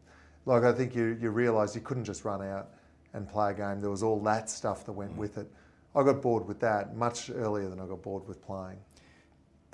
Like 0.44 0.64
I 0.64 0.72
think 0.72 0.94
you, 0.94 1.16
you 1.18 1.30
realise 1.30 1.74
you 1.74 1.80
couldn't 1.80 2.04
just 2.04 2.26
run 2.26 2.42
out 2.42 2.74
and 3.14 3.26
play 3.26 3.52
a 3.52 3.54
game. 3.54 3.80
There 3.80 3.88
was 3.88 4.02
all 4.02 4.20
that 4.24 4.50
stuff 4.50 4.84
that 4.84 4.92
went 4.92 5.16
with 5.16 5.38
it. 5.38 5.50
I 5.96 6.02
got 6.02 6.20
bored 6.20 6.46
with 6.46 6.60
that 6.60 6.94
much 6.94 7.30
earlier 7.30 7.70
than 7.70 7.80
I 7.80 7.86
got 7.86 8.02
bored 8.02 8.28
with 8.28 8.44
playing 8.44 8.76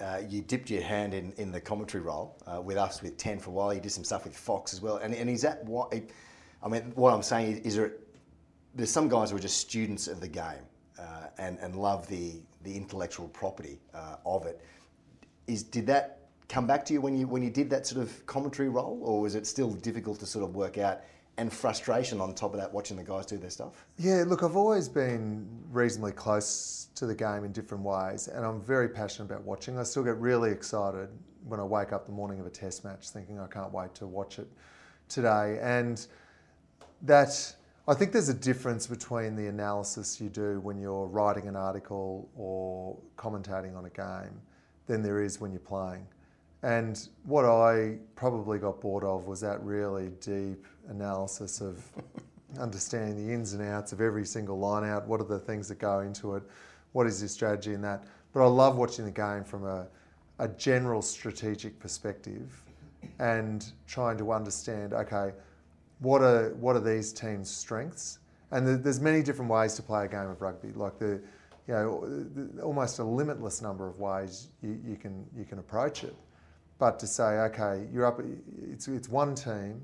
uh, 0.01 0.21
you 0.29 0.43
dipped 0.43 0.71
your 0.71 0.83
hand 0.83 1.15
in, 1.15 1.33
in 1.33 1.53
the 1.53 1.61
commentary 1.61 2.03
role 2.03 2.37
uh, 2.47 2.61
with 2.61 2.77
us 2.77 3.03
with 3.03 3.17
10 3.17 3.39
for 3.39 3.51
a 3.51 3.53
while. 3.53 3.73
You 3.73 3.81
did 3.81 3.93
some 3.93 4.05
stuff 4.05 4.25
with 4.25 4.37
Fox 4.37 4.73
as 4.73 4.81
well. 4.81 4.97
And, 4.97 5.15
and 5.15 5.31
is 5.31 5.43
that 5.43 5.65
what, 5.65 5.95
I 6.63 6.69
mean, 6.69 6.93
what 6.95 7.13
I'm 7.13 7.23
saying 7.23 7.59
is, 7.59 7.61
is 7.61 7.77
there, 7.77 7.93
there's 8.75 8.91
some 8.91 9.09
guys 9.09 9.31
who 9.31 9.37
are 9.37 9.41
just 9.41 9.59
students 9.59 10.09
of 10.09 10.21
the 10.21 10.29
game 10.29 10.65
uh, 10.99 11.27
and, 11.39 11.59
and 11.61 11.77
love 11.77 12.09
the, 12.09 12.41
the 12.65 12.77
intellectual 12.77 13.29
property 13.29 13.79
uh, 13.95 14.17
of 14.27 14.47
it. 14.47 14.61
Is, 15.47 15.63
did 15.63 15.87
that 15.87 16.21
come 16.49 16.67
back 16.67 16.85
to 16.87 16.93
you 16.93 17.01
when 17.01 17.17
you, 17.17 17.29
when 17.29 17.43
you 17.43 17.51
did 17.51 17.71
that 17.71 17.87
sort 17.87 18.03
of 18.03 18.27
commentary 18.27 18.69
role, 18.69 18.99
or 19.03 19.21
was 19.21 19.35
it 19.35 19.47
still 19.47 19.71
difficult 19.71 20.19
to 20.21 20.27
sort 20.27 20.45
of 20.45 20.55
work 20.55 20.79
out? 20.79 21.03
And 21.37 21.53
frustration 21.53 22.21
on 22.21 22.33
top 22.35 22.55
of 22.55 22.61
that 22.61 22.73
watching 22.73 22.97
the 22.97 23.03
guys 23.03 23.27
do 23.27 23.37
their 23.37 23.51
stuff? 23.51 23.87
Yeah, 23.99 24.25
look, 24.27 24.43
I've 24.43 24.57
always 24.57 24.89
been 24.89 25.47
reasonably 25.71 26.13
close 26.13 26.89
to 26.95 27.07
the 27.07 27.15
game 27.15 27.45
in 27.45 27.53
different 27.53 27.83
ways, 27.83 28.29
and 28.29 28.45
I'm 28.45 28.61
very 28.61 28.89
passionate 28.89 29.33
about 29.33 29.43
watching. 29.45 29.79
I 29.79 29.83
still 29.83 30.05
get 30.05 30.17
really 30.19 30.51
excited 30.51 31.09
when 31.47 31.61
I 31.61 31.65
wake 31.65 31.93
up 31.93 32.07
the 32.07 32.13
morning 32.13 32.41
of 32.41 32.47
a 32.47 32.51
test 32.51 32.85
match 32.85 33.11
thinking 33.11 33.39
I 33.39 33.47
can't 33.47 33.73
wait 33.73 33.95
to 33.97 34.07
watch 34.07 34.39
it 34.39 34.49
today. 35.09 35.59
And 35.61 36.07
that, 37.03 37.55
I 37.87 37.95
think 37.95 38.13
there's 38.13 38.31
a 38.31 38.35
difference 38.35 38.87
between 38.87 39.37
the 39.37 39.49
analysis 39.49 40.21
you 40.21 40.29
do 40.29 40.61
when 40.61 40.79
you're 40.79 41.07
writing 41.07 41.49
an 41.49 41.57
article 41.57 42.31
or 42.37 42.97
commentating 43.17 43.77
on 43.77 43.85
a 43.85 43.91
game 43.91 44.41
than 44.87 45.03
there 45.03 45.23
is 45.23 45.41
when 45.41 45.51
you're 45.51 45.61
playing. 45.61 46.07
And 46.65 47.07
what 47.25 47.45
I 47.45 47.99
probably 48.15 48.59
got 48.59 48.81
bored 48.81 49.05
of 49.05 49.27
was 49.27 49.39
that 49.43 49.63
really 49.63 50.09
deep 50.23 50.67
analysis 50.89 51.61
of 51.61 51.85
understanding 52.59 53.27
the 53.27 53.35
ins 53.35 53.53
and 53.53 53.63
outs 53.63 53.93
of 53.93 54.01
every 54.01 54.25
single 54.25 54.59
line 54.59 54.83
out. 54.83 55.07
What 55.07 55.21
are 55.21 55.27
the 55.27 55.39
things 55.39 55.69
that 55.69 55.79
go 55.79 56.01
into 56.01 56.37
it? 56.37 56.43
What 56.93 57.07
is 57.07 57.21
your 57.21 57.29
strategy 57.29 57.75
in 57.75 57.83
that? 57.83 58.05
But 58.33 58.45
I 58.45 58.47
love 58.47 58.77
watching 58.77 59.05
the 59.05 59.11
game 59.11 59.45
from 59.45 59.67
a, 59.67 59.87
a 60.39 60.49
general 60.49 61.03
strategic 61.03 61.79
perspective 61.79 62.63
and 63.19 63.71
trying 63.87 64.17
to 64.17 64.33
understand, 64.33 64.95
okay, 64.95 65.33
what 65.99 66.23
are, 66.23 66.55
what 66.55 66.77
are 66.77 66.81
these 66.81 67.13
teams' 67.13 67.51
strengths? 67.51 68.21
And 68.53 68.83
there's 68.83 69.01
many 69.01 69.23
different 69.23 69.51
ways 69.51 69.75
to 69.75 69.83
play 69.83 70.07
a 70.07 70.09
game 70.09 70.31
of 70.31 70.41
rugby. 70.41 70.73
Like 70.73 70.99
the, 70.99 71.21
you 71.69 71.75
know, 71.75 72.27
almost 72.63 73.01
a 73.01 73.05
limitless 73.05 73.61
number 73.61 73.87
of 73.87 74.01
ways 74.01 74.49
you, 74.63 74.81
you, 74.83 74.97
can, 74.97 75.27
you 75.37 75.45
can 75.45 75.59
approach 75.59 76.05
it. 76.05 76.17
But 76.79 76.99
to 77.01 77.07
say, 77.07 77.25
okay, 77.25 77.87
you're 77.93 78.07
up, 78.07 78.21
it's, 78.71 78.89
it's 78.89 79.09
one 79.09 79.35
team 79.35 79.81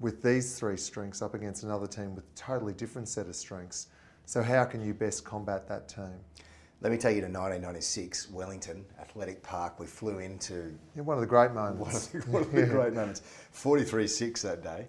with 0.00 0.22
these 0.22 0.58
three 0.58 0.76
strengths 0.76 1.22
up 1.22 1.34
against 1.34 1.64
another 1.64 1.86
team 1.86 2.14
with 2.14 2.24
a 2.24 2.36
totally 2.36 2.72
different 2.72 3.08
set 3.08 3.26
of 3.26 3.34
strengths. 3.34 3.88
So 4.26 4.42
how 4.42 4.64
can 4.64 4.84
you 4.84 4.94
best 4.94 5.24
combat 5.24 5.66
that 5.68 5.88
team? 5.88 6.20
Let 6.80 6.92
me 6.92 6.98
take 6.98 7.16
you 7.16 7.22
to 7.22 7.26
1996, 7.26 8.30
Wellington 8.30 8.84
Athletic 9.00 9.42
Park. 9.42 9.80
We 9.80 9.86
flew 9.86 10.18
into 10.18 10.78
yeah, 10.94 11.02
one 11.02 11.16
of 11.16 11.20
the 11.20 11.26
great 11.26 11.52
moments. 11.52 12.12
One 12.12 12.22
of 12.22 12.26
the, 12.26 12.30
one 12.30 12.42
of 12.42 12.52
the 12.52 12.66
great 12.66 12.94
moments. 12.94 13.22
43-6 13.52 14.42
that 14.42 14.62
day. 14.62 14.86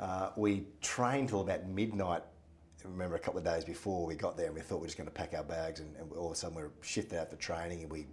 Uh, 0.00 0.30
we 0.36 0.64
trained 0.80 1.28
till 1.28 1.42
about 1.42 1.68
midnight. 1.68 2.22
I 2.84 2.88
remember 2.88 3.16
a 3.16 3.20
couple 3.20 3.38
of 3.38 3.44
days 3.44 3.64
before 3.64 4.06
we 4.06 4.14
got 4.14 4.36
there, 4.36 4.46
and 4.46 4.54
we 4.54 4.62
thought 4.62 4.76
we 4.76 4.82
were 4.82 4.86
just 4.86 4.96
going 4.96 5.08
to 5.08 5.14
pack 5.14 5.34
our 5.36 5.44
bags, 5.44 5.80
and, 5.80 5.94
and 5.96 6.10
all 6.12 6.26
of 6.26 6.32
a 6.32 6.34
sudden 6.34 6.56
we 6.56 6.62
were 6.62 6.72
shifted 6.80 7.20
out 7.20 7.30
for 7.30 7.36
training, 7.36 7.82
and 7.82 7.90
we 7.90 8.06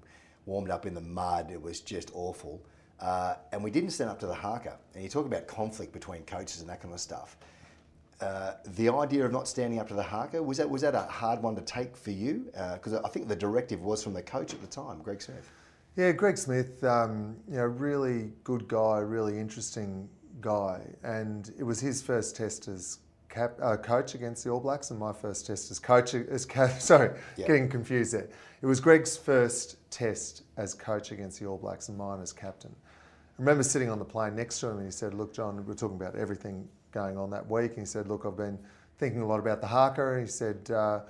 warmed 0.45 0.69
up 0.69 0.85
in 0.85 0.93
the 0.93 1.01
mud. 1.01 1.51
It 1.51 1.61
was 1.61 1.81
just 1.81 2.11
awful. 2.13 2.61
Uh, 2.99 3.35
and 3.51 3.63
we 3.63 3.71
didn't 3.71 3.91
stand 3.91 4.09
up 4.09 4.19
to 4.19 4.27
the 4.27 4.33
haka. 4.33 4.77
And 4.93 5.03
you 5.03 5.09
talk 5.09 5.25
about 5.25 5.47
conflict 5.47 5.91
between 5.91 6.23
coaches 6.23 6.61
and 6.61 6.69
that 6.69 6.81
kind 6.81 6.93
of 6.93 6.99
stuff. 6.99 7.37
Uh, 8.21 8.53
the 8.75 8.89
idea 8.89 9.25
of 9.25 9.31
not 9.31 9.47
standing 9.47 9.79
up 9.79 9.87
to 9.89 9.93
the 9.93 10.03
haka 10.03 10.41
was 10.41 10.57
that 10.57 10.69
was 10.69 10.81
that 10.81 10.95
a 10.95 11.01
hard 11.01 11.43
one 11.43 11.53
to 11.55 11.61
take 11.61 11.97
for 11.97 12.11
you? 12.11 12.45
Because 12.73 12.93
uh, 12.93 13.01
I 13.03 13.09
think 13.09 13.27
the 13.27 13.35
directive 13.35 13.81
was 13.81 14.01
from 14.01 14.13
the 14.13 14.21
coach 14.21 14.53
at 14.53 14.61
the 14.61 14.67
time, 14.67 15.01
Greg 15.01 15.21
Smith. 15.21 15.51
Yeah, 15.97 16.11
Greg 16.11 16.37
Smith, 16.37 16.83
um, 16.83 17.35
you 17.49 17.57
know, 17.57 17.65
really 17.65 18.31
good 18.43 18.67
guy, 18.67 18.99
really 18.99 19.37
interesting 19.37 20.09
guy, 20.41 20.81
and 21.03 21.53
it 21.57 21.63
was 21.63 21.79
his 21.79 22.01
first 22.01 22.35
test 22.35 22.67
as 22.67 22.99
cap, 23.35 23.53
uh, 23.61 23.75
coach 23.75 24.15
against 24.15 24.43
the 24.43 24.49
All 24.49 24.59
Blacks, 24.59 24.91
and 24.91 24.99
my 24.99 25.11
first 25.11 25.45
test 25.45 25.69
as 25.69 25.79
coach 25.79 26.13
as 26.13 26.47
sorry, 26.79 27.11
yep. 27.37 27.47
getting 27.47 27.69
confused 27.69 28.13
there. 28.13 28.29
It 28.61 28.65
was 28.65 28.79
Greg's 28.79 29.17
first 29.17 29.77
test 29.91 30.43
as 30.57 30.73
coach 30.73 31.11
against 31.11 31.39
the 31.39 31.45
All 31.45 31.57
Blacks, 31.57 31.89
and 31.89 31.97
mine 31.97 32.21
as 32.21 32.31
captain. 32.31 32.73
I 33.37 33.41
remember 33.41 33.63
sitting 33.63 33.89
on 33.89 33.99
the 33.99 34.05
plane 34.05 34.35
next 34.35 34.59
to 34.61 34.69
him, 34.69 34.77
and 34.77 34.85
he 34.85 34.91
said, 34.91 35.13
"Look, 35.13 35.33
John, 35.33 35.63
we're 35.65 35.73
talking 35.73 35.97
about 35.97 36.15
everything 36.15 36.67
going 36.91 37.17
on 37.17 37.29
that 37.31 37.47
week." 37.49 37.71
And 37.71 37.79
he 37.79 37.85
said, 37.85 38.07
"Look, 38.07 38.25
I've 38.25 38.37
been 38.37 38.57
thinking 38.97 39.21
a 39.21 39.27
lot 39.27 39.39
about 39.39 39.59
the 39.59 39.67
haka." 39.67 40.13
And 40.13 40.21
he 40.21 40.27
said, 40.27 40.71
uh, 40.71 41.01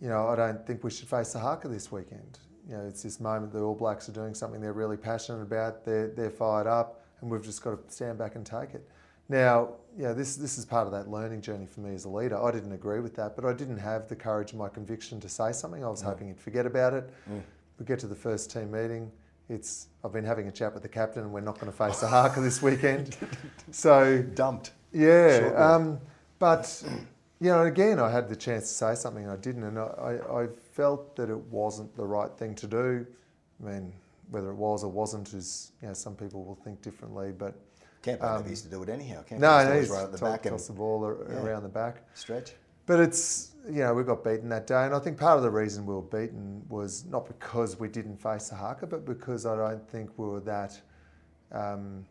"You 0.00 0.08
know, 0.08 0.28
I 0.28 0.36
don't 0.36 0.66
think 0.66 0.84
we 0.84 0.90
should 0.90 1.08
face 1.08 1.32
the 1.32 1.38
haka 1.38 1.68
this 1.68 1.90
weekend. 1.90 2.38
You 2.68 2.76
know, 2.76 2.84
it's 2.84 3.02
this 3.02 3.18
moment 3.18 3.52
the 3.52 3.60
All 3.60 3.74
Blacks 3.74 4.08
are 4.10 4.12
doing 4.12 4.34
something 4.34 4.60
they're 4.60 4.74
really 4.74 4.98
passionate 4.98 5.42
about. 5.42 5.84
They're 5.84 6.08
they're 6.08 6.30
fired 6.30 6.66
up, 6.66 7.00
and 7.22 7.30
we've 7.30 7.42
just 7.42 7.62
got 7.64 7.70
to 7.70 7.92
stand 7.94 8.18
back 8.18 8.34
and 8.34 8.44
take 8.44 8.74
it." 8.74 8.86
Now, 9.30 9.74
yeah, 9.96 10.12
this, 10.12 10.34
this 10.34 10.58
is 10.58 10.64
part 10.64 10.86
of 10.86 10.92
that 10.92 11.08
learning 11.08 11.40
journey 11.40 11.64
for 11.64 11.80
me 11.80 11.94
as 11.94 12.04
a 12.04 12.08
leader. 12.08 12.36
I 12.36 12.50
didn't 12.50 12.72
agree 12.72 12.98
with 12.98 13.14
that, 13.14 13.36
but 13.36 13.44
I 13.44 13.52
didn't 13.52 13.78
have 13.78 14.08
the 14.08 14.16
courage 14.16 14.50
and 14.50 14.58
my 14.58 14.68
conviction 14.68 15.20
to 15.20 15.28
say 15.28 15.52
something. 15.52 15.84
I 15.84 15.88
was 15.88 16.02
mm. 16.02 16.06
hoping 16.06 16.26
he'd 16.26 16.40
forget 16.40 16.66
about 16.66 16.94
it. 16.94 17.08
Mm. 17.30 17.40
We 17.78 17.86
get 17.86 18.00
to 18.00 18.08
the 18.08 18.14
first 18.16 18.50
team 18.50 18.72
meeting. 18.72 19.10
It's 19.48 19.86
I've 20.04 20.12
been 20.12 20.24
having 20.24 20.48
a 20.48 20.52
chat 20.52 20.74
with 20.74 20.82
the 20.82 20.88
captain, 20.88 21.22
and 21.22 21.32
we're 21.32 21.40
not 21.40 21.60
going 21.60 21.70
to 21.70 21.76
face 21.76 22.00
the 22.00 22.08
haka 22.08 22.40
this 22.40 22.60
weekend. 22.60 23.16
So 23.72 24.20
dumped. 24.34 24.72
Yeah, 24.92 25.52
um, 25.54 26.00
but 26.40 26.82
you 27.40 27.50
know, 27.50 27.62
again, 27.62 28.00
I 28.00 28.10
had 28.10 28.28
the 28.28 28.34
chance 28.34 28.68
to 28.68 28.74
say 28.74 28.94
something, 28.96 29.22
and 29.22 29.32
I 29.32 29.36
didn't, 29.36 29.62
and 29.62 29.78
I, 29.78 30.18
I 30.28 30.48
felt 30.72 31.14
that 31.14 31.30
it 31.30 31.38
wasn't 31.38 31.94
the 31.94 32.04
right 32.04 32.30
thing 32.36 32.56
to 32.56 32.66
do. 32.66 33.06
I 33.62 33.70
mean, 33.70 33.92
whether 34.30 34.50
it 34.50 34.56
was 34.56 34.82
or 34.82 34.90
wasn't 34.90 35.32
is, 35.34 35.70
you 35.82 35.88
know, 35.88 35.94
some 35.94 36.16
people 36.16 36.44
will 36.44 36.56
think 36.56 36.82
differently, 36.82 37.30
but 37.30 37.54
Campo 38.02 38.26
um, 38.26 38.48
used 38.48 38.64
to 38.64 38.70
do 38.70 38.82
it 38.82 38.88
anyhow. 38.88 39.22
Campo 39.22 39.46
no, 39.46 39.68
no, 39.68 39.78
he's 39.78 39.90
right 39.90 40.04
at 40.04 40.12
the 40.12 40.18
back 40.18 40.42
toss 40.42 40.66
the 40.66 40.72
ball 40.72 41.24
yeah, 41.28 41.36
around 41.36 41.62
the 41.62 41.68
back. 41.68 42.02
Stretch. 42.14 42.52
But 42.86 43.00
it's 43.00 43.52
you 43.66 43.80
know 43.80 43.94
we 43.94 44.02
got 44.04 44.24
beaten 44.24 44.48
that 44.48 44.66
day, 44.66 44.84
and 44.84 44.94
I 44.94 44.98
think 44.98 45.18
part 45.18 45.36
of 45.36 45.42
the 45.42 45.50
reason 45.50 45.84
we 45.84 45.94
were 45.94 46.02
beaten 46.02 46.64
was 46.68 47.04
not 47.06 47.26
because 47.26 47.78
we 47.78 47.88
didn't 47.88 48.16
face 48.16 48.48
the 48.48 48.56
haka, 48.56 48.86
but 48.86 49.04
because 49.04 49.44
I 49.46 49.56
don't 49.56 49.86
think 49.88 50.10
we 50.16 50.26
were 50.26 50.40
that. 50.40 50.80
Um, 51.52 52.06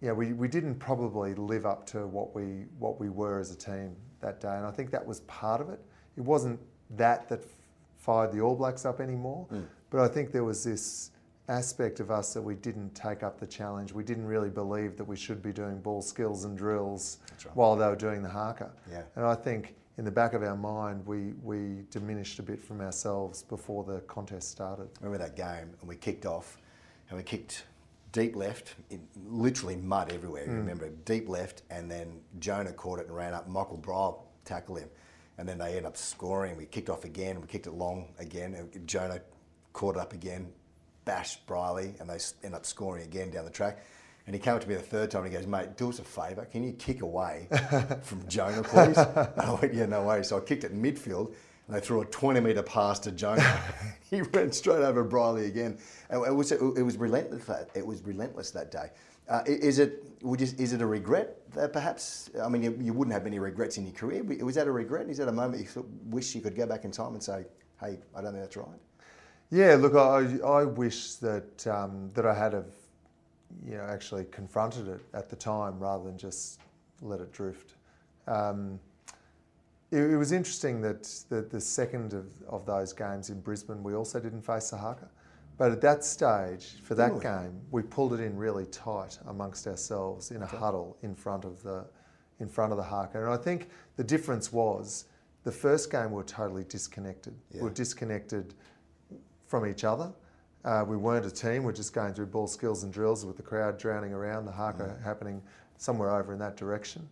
yeah, 0.00 0.12
we, 0.12 0.32
we 0.32 0.48
didn't 0.48 0.76
probably 0.76 1.34
live 1.34 1.66
up 1.66 1.86
to 1.88 2.06
what 2.06 2.34
we 2.34 2.64
what 2.78 2.98
we 2.98 3.08
were 3.08 3.38
as 3.38 3.50
a 3.52 3.56
team 3.56 3.94
that 4.20 4.40
day, 4.40 4.56
and 4.56 4.66
I 4.66 4.70
think 4.70 4.90
that 4.90 5.06
was 5.06 5.20
part 5.20 5.60
of 5.60 5.70
it. 5.70 5.80
It 6.16 6.22
wasn't 6.22 6.58
that 6.96 7.28
that 7.28 7.44
fired 7.98 8.32
the 8.32 8.40
All 8.40 8.56
Blacks 8.56 8.84
up 8.84 9.00
anymore, 9.00 9.46
mm. 9.52 9.64
but 9.90 10.00
I 10.00 10.08
think 10.08 10.32
there 10.32 10.44
was 10.44 10.64
this 10.64 11.12
aspect 11.50 12.00
of 12.00 12.10
us 12.10 12.32
that 12.32 12.40
we 12.40 12.54
didn't 12.54 12.94
take 12.94 13.22
up 13.22 13.40
the 13.40 13.46
challenge. 13.46 13.92
We 13.92 14.04
didn't 14.04 14.26
really 14.26 14.48
believe 14.48 14.96
that 14.96 15.04
we 15.04 15.16
should 15.16 15.42
be 15.42 15.52
doing 15.52 15.80
ball 15.80 16.00
skills 16.00 16.44
and 16.44 16.56
drills 16.56 17.18
right. 17.44 17.56
while 17.56 17.76
they 17.76 17.86
were 17.86 17.96
doing 17.96 18.22
the 18.22 18.28
haka. 18.28 18.70
Yeah. 18.90 19.02
And 19.16 19.24
I 19.24 19.34
think 19.34 19.74
in 19.98 20.04
the 20.04 20.10
back 20.10 20.32
of 20.32 20.42
our 20.42 20.56
mind, 20.56 21.04
we, 21.04 21.32
we 21.42 21.82
diminished 21.90 22.38
a 22.38 22.42
bit 22.42 22.62
from 22.62 22.80
ourselves 22.80 23.42
before 23.42 23.84
the 23.84 24.00
contest 24.02 24.50
started. 24.50 24.88
remember 25.00 25.18
that 25.18 25.36
game, 25.36 25.74
and 25.80 25.88
we 25.88 25.96
kicked 25.96 26.24
off, 26.24 26.56
and 27.08 27.18
we 27.18 27.24
kicked 27.24 27.64
deep 28.12 28.36
left, 28.36 28.76
in, 28.90 29.00
literally 29.28 29.76
mud 29.76 30.12
everywhere. 30.12 30.46
Mm. 30.46 30.58
Remember, 30.58 30.88
deep 31.04 31.28
left, 31.28 31.62
and 31.70 31.90
then 31.90 32.20
Jonah 32.38 32.72
caught 32.72 33.00
it 33.00 33.06
and 33.06 33.16
ran 33.16 33.34
up. 33.34 33.48
Michael 33.48 33.76
Brial 33.76 34.26
tackled 34.44 34.78
him, 34.78 34.88
and 35.38 35.48
then 35.48 35.58
they 35.58 35.76
end 35.76 35.86
up 35.86 35.96
scoring. 35.96 36.56
We 36.56 36.66
kicked 36.66 36.90
off 36.90 37.04
again. 37.04 37.40
We 37.40 37.46
kicked 37.46 37.66
it 37.66 37.72
long 37.72 38.08
again. 38.18 38.54
And 38.54 38.86
Jonah 38.86 39.20
caught 39.72 39.96
it 39.96 40.00
up 40.00 40.12
again, 40.12 40.50
bashed 41.10 41.44
Briley 41.44 41.92
and 41.98 42.08
they 42.08 42.18
end 42.44 42.54
up 42.54 42.64
scoring 42.64 43.02
again 43.02 43.30
down 43.30 43.44
the 43.44 43.50
track. 43.50 43.84
And 44.26 44.36
he 44.36 44.40
came 44.40 44.54
up 44.54 44.60
to 44.60 44.68
me 44.68 44.76
the 44.76 44.80
third 44.80 45.10
time 45.10 45.24
and 45.24 45.32
he 45.32 45.36
goes, 45.36 45.46
mate, 45.48 45.76
do 45.76 45.88
us 45.88 45.98
a 45.98 46.04
favour. 46.04 46.44
Can 46.44 46.62
you 46.62 46.72
kick 46.74 47.02
away 47.02 47.48
from 48.02 48.28
Jonah, 48.28 48.62
please? 48.62 48.96
I 48.96 49.58
went, 49.60 49.74
yeah, 49.74 49.86
no 49.86 50.04
way. 50.04 50.22
So 50.22 50.36
I 50.36 50.40
kicked 50.40 50.62
it 50.62 50.70
in 50.70 50.80
midfield 50.80 51.34
and 51.66 51.76
they 51.76 51.80
threw 51.80 52.00
a 52.02 52.04
20 52.04 52.38
metre 52.38 52.62
pass 52.62 53.00
to 53.00 53.10
Jonah. 53.10 53.60
he 54.10 54.22
went 54.22 54.54
straight 54.54 54.82
over 54.82 55.02
Briley 55.02 55.46
again. 55.46 55.78
And 56.10 56.24
it 56.24 56.32
was, 56.32 56.52
it 56.52 56.60
was 56.60 56.96
relentless 56.96 57.44
that, 57.46 57.70
it 57.74 57.84
was 57.84 58.02
relentless 58.02 58.52
that 58.52 58.70
day. 58.70 58.90
Uh, 59.28 59.42
is 59.46 59.80
it 59.80 60.04
would 60.22 60.40
you, 60.40 60.48
is 60.58 60.72
it 60.72 60.80
a 60.80 60.86
regret 60.86 61.38
that 61.54 61.72
perhaps 61.72 62.30
I 62.42 62.48
mean 62.48 62.62
you, 62.64 62.76
you, 62.80 62.92
wouldn't 62.92 63.14
have 63.14 63.22
many 63.22 63.38
regrets 63.38 63.78
in 63.78 63.84
your 63.84 63.94
career? 63.94 64.24
Was 64.24 64.56
that 64.56 64.66
a 64.66 64.72
regret? 64.72 65.08
Is 65.08 65.18
that 65.18 65.28
a 65.28 65.32
moment 65.32 65.62
you 65.62 65.86
wish 66.06 66.34
you 66.34 66.40
could 66.40 66.56
go 66.56 66.66
back 66.66 66.84
in 66.84 66.90
time 66.90 67.12
and 67.12 67.22
say, 67.22 67.46
"Hey, 67.80 68.00
I 68.12 68.20
don't 68.20 68.32
think 68.32 68.42
that's 68.42 68.56
right"? 68.56 68.80
Yeah, 69.50 69.74
look, 69.74 69.94
I, 69.94 70.38
I 70.46 70.64
wish 70.64 71.14
that 71.14 71.66
um, 71.66 72.10
that 72.14 72.24
I 72.24 72.34
had 72.34 72.52
have, 72.52 72.72
you 73.66 73.76
know, 73.76 73.84
actually 73.84 74.24
confronted 74.30 74.86
it 74.86 75.00
at 75.12 75.28
the 75.28 75.36
time 75.36 75.78
rather 75.78 76.04
than 76.04 76.16
just 76.16 76.60
let 77.02 77.20
it 77.20 77.32
drift. 77.32 77.74
Um, 78.28 78.78
it, 79.90 79.98
it, 79.98 80.16
was 80.16 80.30
interesting 80.30 80.80
that 80.82 81.02
the, 81.30 81.42
the 81.42 81.60
second 81.60 82.14
of, 82.14 82.26
of 82.48 82.64
those 82.64 82.92
games 82.92 83.30
in 83.30 83.40
Brisbane, 83.40 83.82
we 83.82 83.94
also 83.94 84.20
didn't 84.20 84.42
face 84.42 84.70
the 84.70 84.76
haka. 84.76 85.08
But 85.58 85.72
at 85.72 85.80
that 85.80 86.04
stage, 86.04 86.76
for 86.82 86.94
that 86.94 87.10
really? 87.10 87.22
game, 87.22 87.60
we 87.72 87.82
pulled 87.82 88.14
it 88.14 88.20
in 88.20 88.36
really 88.36 88.66
tight 88.66 89.18
amongst 89.26 89.66
ourselves 89.66 90.30
in 90.30 90.42
a 90.42 90.44
okay. 90.44 90.56
huddle 90.56 90.96
in 91.02 91.14
front 91.14 91.44
of 91.44 91.62
the 91.62 91.84
in 92.38 92.48
front 92.48 92.72
of 92.72 92.78
the 92.78 92.84
haka. 92.84 93.20
And 93.20 93.28
I 93.28 93.36
think 93.36 93.68
the 93.96 94.04
difference 94.04 94.52
was 94.52 95.06
the 95.44 95.52
first 95.52 95.90
game 95.90 96.10
we 96.10 96.16
were 96.16 96.24
totally 96.24 96.64
disconnected. 96.64 97.34
Yeah. 97.50 97.58
We 97.58 97.64
were 97.64 97.74
disconnected 97.74 98.54
from 99.50 99.66
each 99.66 99.82
other. 99.82 100.12
Uh, 100.64 100.84
we 100.86 100.96
weren't 100.96 101.26
a 101.26 101.30
team. 101.30 101.64
We're 101.64 101.72
just 101.72 101.92
going 101.92 102.14
through 102.14 102.26
ball 102.26 102.46
skills 102.46 102.84
and 102.84 102.92
drills 102.92 103.26
with 103.26 103.36
the 103.36 103.42
crowd 103.42 103.78
drowning 103.78 104.12
around, 104.12 104.44
the 104.44 104.52
haka 104.52 104.96
happening 105.02 105.42
somewhere 105.76 106.10
over 106.14 106.32
in 106.32 106.38
that 106.38 106.56
direction. 106.56 107.08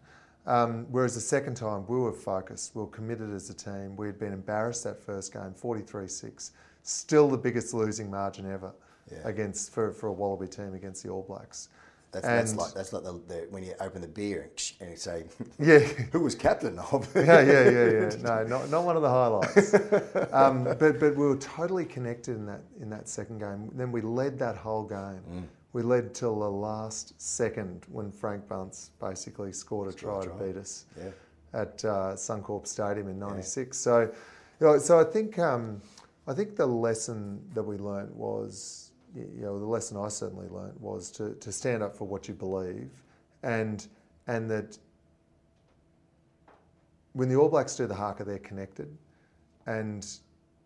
Um, 0.46 0.86
whereas 0.90 1.14
the 1.14 1.20
second 1.20 1.56
time, 1.56 1.84
we 1.88 1.98
were 1.98 2.12
focused, 2.12 2.76
we 2.76 2.82
were 2.82 2.88
committed 2.88 3.34
as 3.34 3.50
a 3.50 3.54
team. 3.54 3.96
We 3.96 4.06
had 4.06 4.18
been 4.20 4.32
embarrassed 4.32 4.84
that 4.84 5.02
first 5.02 5.32
game, 5.32 5.52
43 5.52 6.06
6. 6.06 6.52
Still 6.84 7.28
the 7.28 7.36
biggest 7.36 7.74
losing 7.74 8.08
margin 8.10 8.50
ever 8.50 8.72
Yeah. 9.10 9.18
against 9.24 9.72
for, 9.72 9.90
for 9.92 10.06
a 10.06 10.12
Wallaby 10.12 10.46
team 10.46 10.74
against 10.74 11.02
the 11.02 11.08
All 11.10 11.22
Blacks. 11.22 11.68
That's, 12.10 12.26
that's 12.26 12.56
like 12.56 12.72
that's 12.74 12.92
like 12.94 13.02
the, 13.04 13.20
the, 13.28 13.46
when 13.50 13.62
you 13.62 13.74
open 13.80 14.00
the 14.00 14.08
beer 14.08 14.42
and, 14.50 14.72
and 14.80 14.90
you 14.90 14.96
say, 14.96 15.24
Yeah. 15.58 15.78
"Who 16.12 16.20
was 16.20 16.34
captain 16.34 16.78
of?" 16.78 17.06
yeah, 17.14 17.40
yeah, 17.42 17.70
yeah, 17.70 17.90
yeah. 17.90 18.10
No, 18.22 18.44
not, 18.44 18.70
not 18.70 18.84
one 18.84 18.96
of 18.96 19.02
the 19.02 19.10
highlights. 19.10 19.74
Um, 20.32 20.64
but 20.64 20.98
but 21.00 21.14
we 21.16 21.26
were 21.26 21.36
totally 21.36 21.84
connected 21.84 22.36
in 22.36 22.46
that 22.46 22.62
in 22.80 22.88
that 22.90 23.08
second 23.08 23.40
game. 23.40 23.70
Then 23.74 23.92
we 23.92 24.00
led 24.00 24.38
that 24.38 24.56
whole 24.56 24.84
game. 24.84 25.20
Mm. 25.30 25.42
We 25.74 25.82
led 25.82 26.14
till 26.14 26.38
the 26.40 26.50
last 26.50 27.20
second 27.20 27.84
when 27.92 28.10
Frank 28.10 28.48
Bunce 28.48 28.90
basically 29.00 29.52
scored 29.52 29.92
a 29.92 29.92
try, 29.96 30.20
a 30.20 30.22
to 30.24 30.30
beat 30.30 30.56
us 30.56 30.86
Yeah. 30.96 31.10
at 31.52 31.84
uh, 31.84 32.14
Suncorp 32.14 32.66
Stadium 32.66 33.08
in 33.08 33.18
'96. 33.18 33.76
So, 33.76 34.00
you 34.00 34.66
know, 34.66 34.78
so 34.78 34.98
I 34.98 35.04
think 35.04 35.38
um, 35.38 35.82
I 36.26 36.32
think 36.32 36.56
the 36.56 36.66
lesson 36.66 37.38
that 37.52 37.62
we 37.62 37.76
learnt 37.76 38.14
was, 38.16 38.87
you 39.14 39.42
know, 39.42 39.58
the 39.58 39.66
lesson 39.66 39.96
I 39.96 40.08
certainly 40.08 40.48
learnt 40.48 40.80
was 40.80 41.10
to, 41.12 41.34
to 41.34 41.52
stand 41.52 41.82
up 41.82 41.96
for 41.96 42.06
what 42.06 42.28
you 42.28 42.34
believe, 42.34 42.90
and 43.42 43.86
and 44.26 44.50
that 44.50 44.78
when 47.12 47.28
the 47.28 47.36
All 47.36 47.48
Blacks 47.48 47.74
do 47.76 47.86
the 47.86 47.94
haka, 47.94 48.24
they're 48.24 48.38
connected, 48.38 48.96
and 49.66 50.06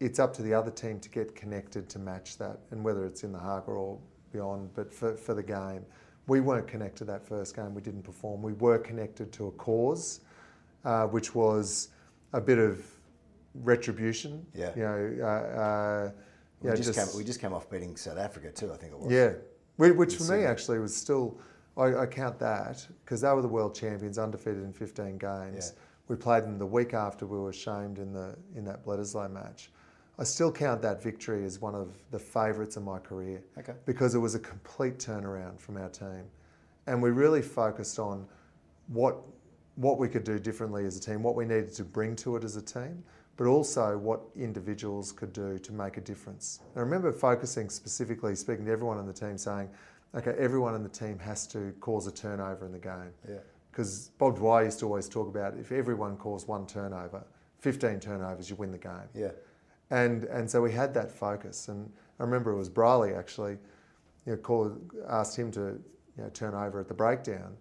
it's 0.01 0.19
up 0.19 0.35
to 0.35 0.43
the 0.43 0.53
other 0.53 0.71
team 0.71 0.99
to 1.01 1.09
get 1.09 1.35
connected 1.35 1.89
to 1.91 1.99
match 1.99 2.37
that, 2.39 2.59
and 2.71 2.85
whether 2.85 3.07
it's 3.07 3.23
in 3.25 3.33
the 3.33 3.39
haka 3.39 3.71
or 3.71 3.99
beyond. 4.33 4.71
But 4.75 4.93
for, 4.93 5.17
for 5.17 5.35
the 5.35 5.43
game, 5.43 5.85
we 6.27 6.41
weren't 6.41 6.67
connected 6.67 7.05
that 7.07 7.27
first 7.27 7.55
game. 7.55 7.75
We 7.75 7.83
didn't 7.83 8.03
perform. 8.03 8.43
We 8.43 8.55
were 8.55 8.79
connected 8.79 9.33
to 9.33 9.47
a 9.49 9.51
cause, 9.53 10.21
uh, 10.85 11.07
which 11.07 11.35
was 11.35 11.89
a 12.33 12.41
bit 12.41 12.59
of 12.59 12.85
retribution. 13.55 14.45
Yeah. 14.55 14.71
You 14.75 14.83
know, 14.83 15.17
uh, 15.21 15.27
uh, 15.27 16.11
We, 16.63 16.71
yeah, 16.71 16.77
just, 16.77 16.95
came, 16.95 17.07
we 17.17 17.25
just 17.25 17.41
came 17.41 17.53
off 17.53 17.69
beating 17.71 17.97
South 17.97 18.19
Africa 18.19 18.51
too. 18.53 18.73
I 18.73 18.77
think 18.77 18.93
it 18.93 18.99
was. 18.99 19.11
yeah, 19.13 19.33
Whi- 19.77 19.91
which 19.91 20.17
for 20.17 20.25
me 20.33 20.45
actually 20.45 20.79
was 20.79 20.95
still, 20.95 21.39
I, 21.77 21.95
I 21.97 22.07
count 22.07 22.39
that 22.39 22.87
because 23.05 23.21
they 23.23 23.33
were 23.33 23.43
the 23.43 23.49
world 23.49 23.75
champions, 23.75 24.19
undefeated 24.19 24.63
in 24.63 24.73
15 24.73 25.19
games. 25.19 25.73
Yeah. 25.75 25.83
We 26.09 26.17
played 26.17 26.45
them 26.45 26.59
the 26.59 26.67
week 26.67 26.95
after 26.95 27.27
we 27.27 27.39
were 27.39 27.53
shamed 27.53 27.99
in 27.99 28.13
the 28.13 28.37
in 28.55 28.65
that 28.67 28.85
Bledisloe 28.85 29.31
match. 29.31 29.71
I 30.19 30.25
still 30.25 30.53
count 30.53 30.83
that 30.83 31.03
victory 31.03 31.45
as 31.45 31.61
one 31.61 31.75
of 31.75 31.97
the 32.11 32.19
favourites 32.19 32.77
of 32.77 32.85
my 32.85 32.99
career 32.99 33.43
Okay. 33.59 33.73
because 33.87 34.15
it 34.15 34.19
was 34.19 34.35
a 34.35 34.39
complete 34.39 34.99
turnaround 34.99 35.59
from 35.59 35.79
our 35.79 35.89
team, 35.89 36.25
and 36.87 37.01
we 37.03 37.11
really 37.11 37.41
focused 37.43 37.99
on 37.99 38.27
what 38.89 39.17
what 39.77 39.99
we 39.99 40.07
could 40.07 40.23
do 40.25 40.39
differently 40.39 40.85
as 40.85 40.97
a 40.99 41.01
team, 41.01 41.23
what 41.23 41.35
we 41.35 41.47
needed 41.47 41.73
to 41.75 41.83
bring 41.85 42.15
to 42.17 42.37
it 42.37 42.45
as 42.45 42.57
a 42.57 42.63
team, 42.63 43.03
but 43.37 43.47
also 43.47 43.97
what 43.97 44.21
individuals 44.37 45.13
could 45.13 45.33
do 45.33 45.59
to 45.59 45.73
make 45.73 45.97
a 45.97 46.01
difference. 46.01 46.61
I 46.77 46.81
remember 46.81 47.13
focusing 47.13 47.71
specifically, 47.71 48.35
speaking 48.35 48.67
to 48.67 48.73
everyone 48.73 48.99
in 48.99 49.07
the 49.07 49.13
team, 49.13 49.39
saying, 49.39 49.71
"Okay, 50.15 50.35
everyone 50.39 50.75
in 50.75 50.83
the 50.83 50.89
team 50.89 51.19
has 51.19 51.47
to 51.49 51.73
cause 51.81 52.07
a 52.07 52.13
turnover 52.13 52.67
in 52.67 52.73
the 52.73 52.79
game." 52.79 53.13
Yeah. 53.29 53.39
Because 53.71 54.11
Bob 54.19 54.37
Dwyer 54.37 54.65
used 54.67 54.79
to 54.81 54.87
always 54.87 55.09
talk 55.09 55.29
about 55.29 55.57
if 55.57 55.73
everyone 55.73 56.17
caused 56.19 56.47
one 56.47 56.67
turnover, 56.67 57.25
15 57.61 58.01
turnovers, 58.01 58.51
you 58.51 58.57
win 58.57 58.71
the 58.71 58.79
game. 58.79 59.09
Yeah. 59.15 59.31
And 59.91 60.25
and 60.25 60.51
so 60.51 60.61
we 60.61 60.73
had 60.73 60.93
that 60.95 61.11
focus. 61.11 61.69
And 61.69 61.91
I 62.19 62.25
remember 62.25 62.51
it 62.51 62.57
was 62.57 62.69
Briley 62.69 63.15
actually, 63.15 63.59
you 64.27 64.33
know, 64.33 64.37
called, 64.37 64.93
asked 65.09 65.37
him 65.39 65.51
to 65.53 65.81
you 66.17 66.25
know, 66.25 66.29
turn 66.31 66.55
over 66.55 66.81
at 66.81 66.89
the 66.89 66.95
breakdown, 66.95 67.57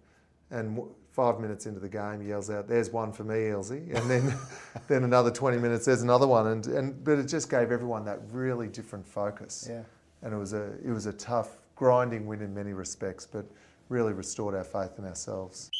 and 0.50 0.78
five 1.12 1.38
minutes 1.38 1.66
into 1.66 1.78
the 1.78 1.88
game, 1.88 2.20
he 2.20 2.28
yells 2.28 2.50
out, 2.50 2.66
"There's 2.66 2.90
one 2.90 3.12
for 3.12 3.24
me, 3.24 3.50
Elsie," 3.50 3.90
and 3.94 4.10
then 4.10 4.34
then 4.88 5.04
another 5.04 5.30
20 5.30 5.58
minutes, 5.58 5.84
there's 5.84 6.02
another 6.02 6.26
one, 6.26 6.46
and 6.48 6.66
and 6.66 7.04
but 7.04 7.18
it 7.18 7.28
just 7.28 7.50
gave 7.50 7.70
everyone 7.70 8.04
that 8.06 8.20
really 8.30 8.68
different 8.68 9.06
focus. 9.06 9.66
Yeah. 9.68 9.82
And 10.22 10.32
it 10.32 10.38
was 10.38 10.52
a 10.52 10.72
it 10.84 10.90
was 10.90 11.06
a 11.06 11.12
tough, 11.12 11.58
grinding 11.76 12.26
win 12.26 12.40
in 12.40 12.54
many 12.54 12.72
respects, 12.72 13.26
but 13.26 13.44
really 13.88 14.12
restored 14.12 14.54
our 14.54 14.64
faith 14.64 14.98
in 14.98 15.04
ourselves. 15.04 15.70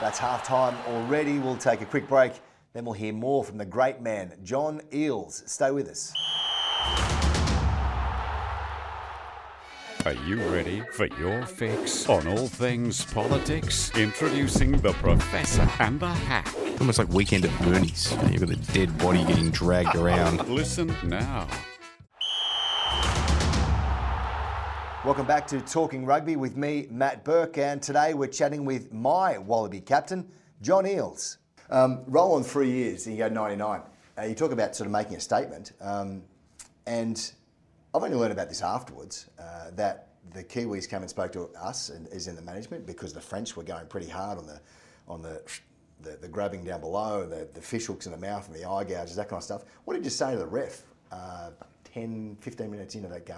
That's 0.00 0.18
half 0.18 0.44
time 0.44 0.76
already. 0.88 1.38
We'll 1.38 1.56
take 1.56 1.80
a 1.80 1.86
quick 1.86 2.08
break. 2.08 2.32
Then 2.72 2.84
we'll 2.84 2.94
hear 2.94 3.12
more 3.12 3.42
from 3.42 3.58
the 3.58 3.64
great 3.64 4.00
man, 4.00 4.34
John 4.44 4.80
Eales. 4.92 5.48
Stay 5.48 5.70
with 5.70 5.88
us. 5.88 6.12
Are 10.08 10.26
you 10.26 10.40
ready 10.48 10.82
for 10.92 11.04
your 11.20 11.44
fix 11.44 12.08
on 12.08 12.26
all 12.28 12.48
things 12.48 13.04
politics? 13.12 13.94
Introducing 13.94 14.72
the 14.72 14.94
Professor 14.94 15.68
and 15.80 16.00
the 16.00 16.08
Hack. 16.08 16.50
Almost 16.80 16.98
like 16.98 17.10
weekend 17.10 17.44
at 17.44 17.60
Bernie's. 17.60 18.10
You 18.12 18.16
know, 18.16 18.28
You've 18.30 18.40
got 18.40 18.48
the 18.48 18.72
dead 18.72 18.96
body 18.96 19.22
getting 19.26 19.50
dragged 19.50 19.96
around. 19.96 20.48
Listen 20.48 20.96
now. 21.04 21.46
Welcome 25.04 25.26
back 25.26 25.46
to 25.48 25.60
Talking 25.60 26.06
Rugby 26.06 26.36
with 26.36 26.56
me, 26.56 26.86
Matt 26.90 27.22
Burke, 27.22 27.58
and 27.58 27.82
today 27.82 28.14
we're 28.14 28.28
chatting 28.28 28.64
with 28.64 28.90
my 28.90 29.36
Wallaby 29.36 29.82
captain, 29.82 30.26
John 30.62 30.84
Eales. 30.84 31.36
Um, 31.68 32.02
roll 32.06 32.36
on 32.36 32.44
three 32.44 32.70
years, 32.70 33.06
and 33.06 33.14
you 33.14 33.24
go 33.24 33.28
99. 33.28 33.82
Uh, 34.16 34.22
you 34.22 34.34
talk 34.34 34.52
about 34.52 34.74
sort 34.74 34.86
of 34.86 34.92
making 34.92 35.16
a 35.16 35.20
statement, 35.20 35.72
um, 35.82 36.22
and 36.86 37.30
I've 37.94 38.02
only 38.02 38.16
learned 38.16 38.32
about 38.32 38.48
this 38.48 38.62
afterwards 38.62 39.28
uh, 39.38 39.70
that 39.74 40.08
the 40.32 40.44
Kiwis 40.44 40.88
came 40.88 41.00
and 41.00 41.10
spoke 41.10 41.32
to 41.32 41.48
us 41.58 41.88
and 41.88 42.06
is 42.08 42.28
in 42.28 42.36
the 42.36 42.42
management 42.42 42.86
because 42.86 43.12
the 43.12 43.20
French 43.20 43.56
were 43.56 43.62
going 43.62 43.86
pretty 43.86 44.08
hard 44.08 44.38
on 44.38 44.46
the 44.46 44.60
on 45.06 45.22
the 45.22 45.42
the, 46.02 46.16
the 46.20 46.28
grabbing 46.28 46.64
down 46.64 46.80
below, 46.80 47.26
the, 47.26 47.48
the 47.54 47.60
fish 47.60 47.86
hooks 47.86 48.06
in 48.06 48.12
the 48.12 48.18
mouth 48.18 48.46
and 48.46 48.54
the 48.54 48.68
eye 48.68 48.84
gouges, 48.84 49.16
that 49.16 49.28
kind 49.28 49.38
of 49.38 49.44
stuff. 49.44 49.64
What 49.84 49.94
did 49.94 50.04
you 50.04 50.10
say 50.10 50.32
to 50.32 50.38
the 50.38 50.46
ref 50.46 50.82
uh, 51.10 51.50
10, 51.92 52.36
15 52.40 52.70
minutes 52.70 52.94
into 52.94 53.08
that 53.08 53.26
game? 53.26 53.36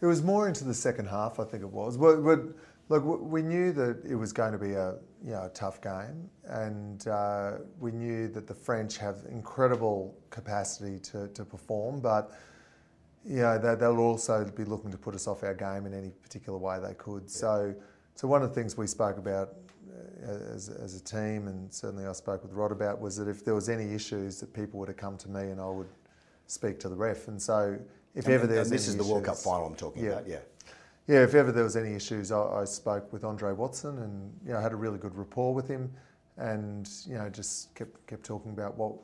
It 0.00 0.06
was 0.06 0.22
more 0.22 0.48
into 0.48 0.64
the 0.64 0.74
second 0.74 1.06
half, 1.06 1.38
I 1.38 1.44
think 1.44 1.62
it 1.62 1.70
was. 1.70 1.96
But, 1.96 2.24
but 2.24 2.40
look, 2.88 3.04
we 3.04 3.42
knew 3.42 3.72
that 3.72 4.02
it 4.04 4.16
was 4.16 4.32
going 4.32 4.52
to 4.52 4.58
be 4.58 4.72
a 4.72 4.96
you 5.24 5.30
know 5.30 5.44
a 5.44 5.50
tough 5.50 5.80
game, 5.80 6.28
and 6.44 7.06
uh, 7.06 7.58
we 7.78 7.92
knew 7.92 8.26
that 8.28 8.48
the 8.48 8.54
French 8.54 8.98
have 8.98 9.18
incredible 9.30 10.16
capacity 10.30 10.98
to, 10.98 11.28
to 11.28 11.44
perform, 11.44 12.00
but 12.00 12.32
know 13.24 13.58
they, 13.58 13.74
they'll 13.76 13.98
also 13.98 14.44
be 14.44 14.64
looking 14.64 14.90
to 14.90 14.98
put 14.98 15.14
us 15.14 15.26
off 15.26 15.42
our 15.42 15.54
game 15.54 15.86
in 15.86 15.94
any 15.94 16.10
particular 16.10 16.58
way 16.58 16.78
they 16.80 16.94
could. 16.94 17.30
So, 17.30 17.74
so 18.14 18.28
one 18.28 18.42
of 18.42 18.48
the 18.48 18.54
things 18.54 18.76
we 18.76 18.86
spoke 18.86 19.16
about 19.18 19.54
uh, 20.26 20.54
as, 20.54 20.68
as 20.68 20.96
a 20.96 21.00
team, 21.02 21.48
and 21.48 21.72
certainly 21.72 22.06
I 22.06 22.12
spoke 22.12 22.42
with 22.42 22.52
Rod 22.52 22.72
about, 22.72 23.00
was 23.00 23.16
that 23.16 23.28
if 23.28 23.44
there 23.44 23.54
was 23.54 23.68
any 23.68 23.92
issues, 23.94 24.40
that 24.40 24.52
people 24.52 24.78
would 24.80 24.88
have 24.88 24.96
come 24.96 25.16
to 25.18 25.28
me 25.28 25.50
and 25.50 25.60
I 25.60 25.68
would 25.68 25.88
speak 26.46 26.78
to 26.80 26.88
the 26.88 26.96
ref. 26.96 27.28
And 27.28 27.40
so, 27.40 27.78
if 28.14 28.24
And- 28.26 28.34
ever 28.34 28.46
there's 28.46 28.70
this 28.70 28.88
any 28.88 28.98
is 28.98 29.04
the 29.06 29.10
World 29.12 29.24
Cup 29.24 29.36
final 29.36 29.66
I'm 29.66 29.74
talking 29.74 30.04
Yeah. 30.04 30.10
about, 30.12 30.28
yeah. 30.28 30.38
yeah, 31.06 31.22
if 31.22 31.34
ever 31.34 31.50
there 31.52 31.64
was 31.64 31.76
any 31.76 31.94
issues, 31.94 32.30
I, 32.32 32.42
I 32.42 32.64
spoke 32.64 33.12
with 33.12 33.24
Andre 33.24 33.52
Watson, 33.52 33.98
and 33.98 34.32
you 34.46 34.52
know, 34.52 34.60
had 34.60 34.72
a 34.72 34.76
really 34.76 34.98
good 34.98 35.14
rapport 35.16 35.54
with 35.54 35.68
him, 35.68 35.90
and 36.38 36.88
you 37.06 37.14
know, 37.14 37.28
just 37.30 37.74
kept 37.74 38.04
kept 38.06 38.24
talking 38.24 38.50
about 38.52 38.76
what, 38.76 38.94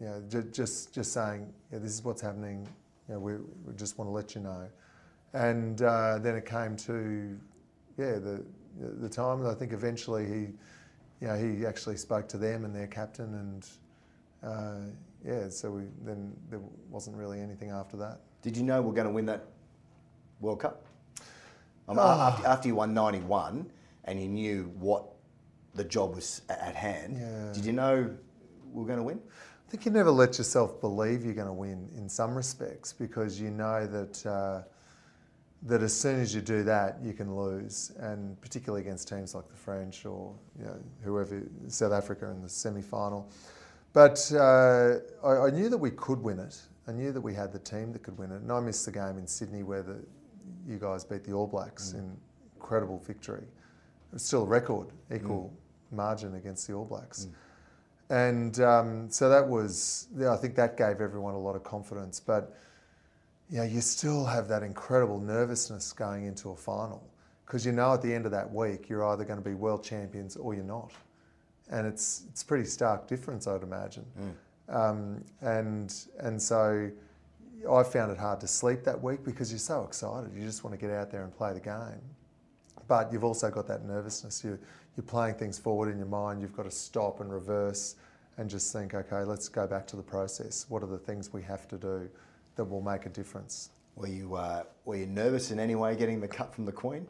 you 0.00 0.06
know, 0.06 0.22
ju- 0.28 0.48
just 0.52 0.92
just 0.92 1.12
saying, 1.12 1.52
yeah, 1.72 1.78
this 1.78 1.92
is 1.92 2.04
what's 2.04 2.20
happening. 2.20 2.66
You 3.08 3.14
know, 3.14 3.20
we, 3.20 3.34
we 3.64 3.74
just 3.76 3.98
want 3.98 4.08
to 4.08 4.12
let 4.12 4.34
you 4.34 4.40
know, 4.40 4.66
and 5.32 5.80
uh, 5.82 6.18
then 6.18 6.34
it 6.34 6.44
came 6.44 6.76
to, 6.78 7.38
yeah, 7.98 8.14
the 8.18 8.44
the 9.00 9.08
time. 9.08 9.40
and 9.40 9.48
I 9.48 9.54
think 9.54 9.72
eventually 9.72 10.26
he, 10.26 10.40
you 11.20 11.28
know, 11.28 11.36
he 11.36 11.64
actually 11.64 11.96
spoke 11.96 12.28
to 12.28 12.36
them 12.38 12.64
and 12.64 12.74
their 12.74 12.88
captain, 12.88 13.34
and 13.34 13.66
uh, 14.42 14.90
yeah, 15.24 15.48
so 15.48 15.70
we 15.70 15.82
then 16.04 16.32
there 16.50 16.60
wasn't 16.90 17.16
really 17.16 17.40
anything 17.40 17.70
after 17.70 17.96
that. 17.98 18.20
Did 18.42 18.56
you 18.56 18.62
know 18.64 18.82
we're 18.82 18.92
going 18.94 19.06
to 19.06 19.12
win 19.12 19.26
that 19.26 19.46
World 20.40 20.60
Cup? 20.60 20.84
Um, 21.88 21.98
Ah. 22.00 22.32
after, 22.32 22.46
after 22.48 22.68
you 22.68 22.74
won 22.74 22.92
91 22.92 23.70
and 24.04 24.20
you 24.20 24.28
knew 24.28 24.72
what 24.78 25.04
the 25.74 25.84
job 25.84 26.16
was 26.16 26.42
at 26.48 26.74
hand, 26.74 27.18
Yeah. 27.18 27.52
did 27.52 27.64
you 27.64 27.72
know 27.72 28.10
we 28.72 28.80
were 28.80 28.86
going 28.86 28.98
to 28.98 29.04
win? 29.04 29.20
I 29.66 29.70
think 29.70 29.84
you 29.84 29.90
never 29.90 30.12
let 30.12 30.38
yourself 30.38 30.80
believe 30.80 31.24
you're 31.24 31.34
going 31.34 31.48
to 31.48 31.52
win 31.52 31.88
in 31.96 32.08
some 32.08 32.36
respects 32.36 32.92
because 32.92 33.40
you 33.40 33.50
know 33.50 33.84
that 33.86 34.24
uh, 34.24 34.62
that 35.62 35.82
as 35.82 35.98
soon 35.98 36.20
as 36.20 36.32
you 36.32 36.40
do 36.40 36.62
that, 36.62 36.98
you 37.02 37.12
can 37.12 37.34
lose, 37.34 37.90
and 37.98 38.40
particularly 38.40 38.82
against 38.82 39.08
teams 39.08 39.34
like 39.34 39.48
the 39.48 39.56
French 39.56 40.06
or 40.06 40.32
you 40.56 40.66
know, 40.66 40.76
whoever, 41.02 41.42
South 41.66 41.92
Africa 41.92 42.30
in 42.30 42.42
the 42.42 42.48
semi-final. 42.48 43.28
But 43.92 44.30
uh, 44.34 44.98
I, 45.24 45.46
I 45.46 45.50
knew 45.50 45.68
that 45.68 45.78
we 45.78 45.90
could 45.90 46.22
win 46.22 46.38
it. 46.38 46.60
I 46.86 46.92
knew 46.92 47.10
that 47.10 47.20
we 47.20 47.34
had 47.34 47.52
the 47.52 47.58
team 47.58 47.92
that 47.92 48.04
could 48.04 48.16
win 48.16 48.30
it, 48.30 48.42
and 48.42 48.52
I 48.52 48.60
missed 48.60 48.84
the 48.84 48.92
game 48.92 49.18
in 49.18 49.26
Sydney 49.26 49.64
where 49.64 49.82
the 49.82 49.96
you 50.68 50.78
guys 50.78 51.04
beat 51.04 51.24
the 51.24 51.32
All 51.32 51.46
Blacks 51.48 51.92
in 51.92 52.16
incredible 52.54 52.98
victory. 53.04 53.42
It 53.42 54.12
was 54.12 54.24
still 54.24 54.42
a 54.42 54.46
record, 54.46 54.88
equal 55.12 55.52
margin 55.90 56.36
against 56.36 56.68
the 56.68 56.74
All 56.74 56.84
Blacks. 56.84 57.26
And 58.08 58.60
um, 58.60 59.10
so 59.10 59.28
that 59.28 59.46
was, 59.46 60.08
yeah, 60.16 60.32
I 60.32 60.36
think 60.36 60.54
that 60.56 60.76
gave 60.76 61.00
everyone 61.00 61.34
a 61.34 61.38
lot 61.38 61.56
of 61.56 61.64
confidence. 61.64 62.20
But 62.20 62.56
you 63.50 63.58
know, 63.58 63.64
you 63.64 63.80
still 63.80 64.24
have 64.24 64.48
that 64.48 64.62
incredible 64.62 65.20
nervousness 65.20 65.92
going 65.92 66.26
into 66.26 66.50
a 66.50 66.56
final 66.56 67.02
because 67.46 67.64
you 67.64 67.72
know 67.72 67.94
at 67.94 68.02
the 68.02 68.12
end 68.12 68.26
of 68.26 68.32
that 68.32 68.52
week 68.52 68.88
you're 68.88 69.04
either 69.06 69.24
going 69.24 69.38
to 69.38 69.48
be 69.48 69.54
world 69.54 69.84
champions 69.84 70.36
or 70.36 70.54
you're 70.54 70.64
not, 70.64 70.92
and 71.70 71.86
it's 71.86 72.24
it's 72.28 72.42
pretty 72.42 72.64
stark 72.64 73.06
difference, 73.06 73.46
I'd 73.46 73.62
imagine. 73.62 74.04
Um, 74.68 75.24
and 75.42 75.94
and 76.18 76.42
so 76.42 76.90
I 77.70 77.82
found 77.84 78.10
it 78.12 78.18
hard 78.18 78.40
to 78.40 78.48
sleep 78.48 78.82
that 78.84 79.00
week 79.00 79.24
because 79.24 79.50
you're 79.50 79.58
so 79.58 79.82
excited. 79.84 80.32
You 80.34 80.42
just 80.42 80.64
want 80.64 80.78
to 80.78 80.86
get 80.86 80.94
out 80.94 81.10
there 81.10 81.22
and 81.22 81.34
play 81.36 81.52
the 81.52 81.60
game, 81.60 82.02
but 82.88 83.12
you've 83.12 83.24
also 83.24 83.48
got 83.50 83.68
that 83.68 83.84
nervousness. 83.84 84.42
You 84.42 84.58
you're 84.96 85.04
playing 85.04 85.34
things 85.34 85.58
forward 85.58 85.90
in 85.90 85.98
your 85.98 86.06
mind. 86.06 86.40
You've 86.40 86.56
got 86.56 86.64
to 86.64 86.70
stop 86.70 87.20
and 87.20 87.32
reverse 87.32 87.96
and 88.38 88.48
just 88.48 88.72
think, 88.72 88.94
okay, 88.94 89.22
let's 89.22 89.48
go 89.48 89.66
back 89.66 89.86
to 89.88 89.96
the 89.96 90.02
process. 90.02 90.66
What 90.68 90.82
are 90.82 90.86
the 90.86 90.98
things 90.98 91.32
we 91.32 91.42
have 91.42 91.68
to 91.68 91.76
do 91.76 92.08
that 92.56 92.64
will 92.64 92.80
make 92.80 93.06
a 93.06 93.10
difference? 93.10 93.70
Were 93.96 94.08
you 94.08 94.34
uh, 94.34 94.64
were 94.84 94.96
you 94.96 95.06
nervous 95.06 95.50
in 95.50 95.58
any 95.58 95.74
way 95.74 95.96
getting 95.96 96.20
the 96.20 96.28
cut 96.28 96.54
from 96.54 96.66
the 96.66 96.72
Queen? 96.72 97.06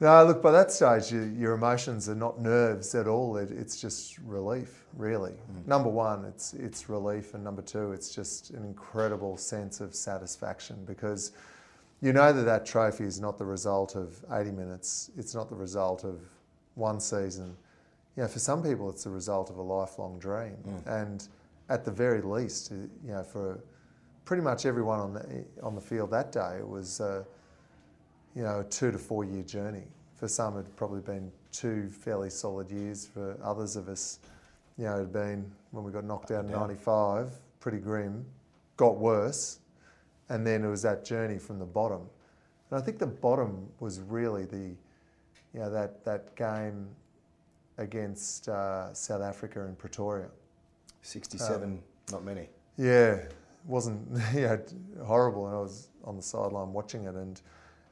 No, 0.00 0.24
look, 0.24 0.42
by 0.42 0.50
that 0.50 0.72
stage, 0.72 1.12
you, 1.12 1.22
your 1.38 1.52
emotions 1.52 2.08
are 2.08 2.16
not 2.16 2.40
nerves 2.40 2.92
at 2.96 3.06
all. 3.06 3.36
It, 3.36 3.52
it's 3.52 3.80
just 3.80 4.18
relief, 4.18 4.82
really. 4.96 5.34
Number 5.64 5.88
one, 5.88 6.24
it's, 6.24 6.54
it's 6.54 6.88
relief. 6.88 7.34
And 7.34 7.44
number 7.44 7.62
two, 7.62 7.92
it's 7.92 8.12
just 8.12 8.50
an 8.50 8.64
incredible 8.64 9.36
sense 9.36 9.80
of 9.80 9.94
satisfaction 9.94 10.84
because 10.86 11.30
you 12.00 12.12
know 12.12 12.32
that 12.32 12.42
that 12.42 12.66
trophy 12.66 13.04
is 13.04 13.20
not 13.20 13.38
the 13.38 13.44
result 13.44 13.94
of 13.94 14.24
80 14.32 14.50
minutes. 14.50 15.12
It's 15.16 15.36
not 15.36 15.48
the 15.48 15.54
result 15.54 16.02
of 16.02 16.20
one 16.74 17.00
season. 17.00 17.56
You 18.16 18.22
know, 18.22 18.28
for 18.28 18.38
some 18.38 18.62
people, 18.62 18.90
it's 18.90 19.04
the 19.04 19.10
result 19.10 19.50
of 19.50 19.56
a 19.56 19.62
lifelong 19.62 20.18
dream. 20.18 20.56
And 20.86 21.26
at 21.68 21.84
the 21.84 21.90
very 21.90 22.20
least, 22.20 22.70
you 22.70 22.88
know, 23.04 23.22
for 23.22 23.58
pretty 24.24 24.42
much 24.42 24.66
everyone 24.66 25.00
on 25.00 25.12
the, 25.14 25.44
on 25.62 25.74
the 25.74 25.80
field 25.80 26.10
that 26.10 26.32
day, 26.32 26.56
it 26.58 26.68
was. 26.68 27.00
Uh, 27.00 27.24
you 28.34 28.42
know, 28.42 28.60
a 28.60 28.64
two 28.64 28.90
to 28.90 28.98
four 28.98 29.24
year 29.24 29.42
journey. 29.42 29.84
For 30.14 30.28
some, 30.28 30.58
it'd 30.58 30.74
probably 30.76 31.00
been 31.00 31.30
two 31.50 31.90
fairly 31.90 32.30
solid 32.30 32.70
years. 32.70 33.06
For 33.06 33.36
others 33.42 33.76
of 33.76 33.88
us, 33.88 34.20
you 34.78 34.84
know, 34.84 34.96
it 34.96 35.00
had 35.00 35.12
been 35.12 35.50
when 35.70 35.84
we 35.84 35.92
got 35.92 36.04
knocked 36.04 36.30
out 36.30 36.44
in 36.44 36.50
down. 36.50 36.60
'95, 36.60 37.30
pretty 37.60 37.78
grim. 37.78 38.24
Got 38.76 38.96
worse, 38.96 39.58
and 40.28 40.46
then 40.46 40.64
it 40.64 40.68
was 40.68 40.82
that 40.82 41.04
journey 41.04 41.38
from 41.38 41.58
the 41.58 41.66
bottom. 41.66 42.08
And 42.70 42.80
I 42.80 42.82
think 42.82 42.98
the 42.98 43.06
bottom 43.06 43.68
was 43.80 44.00
really 44.00 44.44
the, 44.46 44.74
you 45.54 45.60
know, 45.60 45.70
that 45.70 46.04
that 46.04 46.34
game 46.36 46.88
against 47.78 48.48
uh, 48.48 48.92
South 48.94 49.22
Africa 49.22 49.62
in 49.62 49.74
Pretoria. 49.76 50.28
Sixty-seven, 51.02 51.82
not 52.10 52.24
many. 52.24 52.48
Yeah, 52.76 53.14
it 53.14 53.34
wasn't 53.66 54.08
you 54.34 54.42
know, 54.42 54.60
horrible, 55.04 55.46
and 55.46 55.56
I 55.56 55.60
was 55.60 55.88
on 56.04 56.16
the 56.16 56.22
sideline 56.22 56.72
watching 56.72 57.04
it, 57.04 57.14
and 57.14 57.40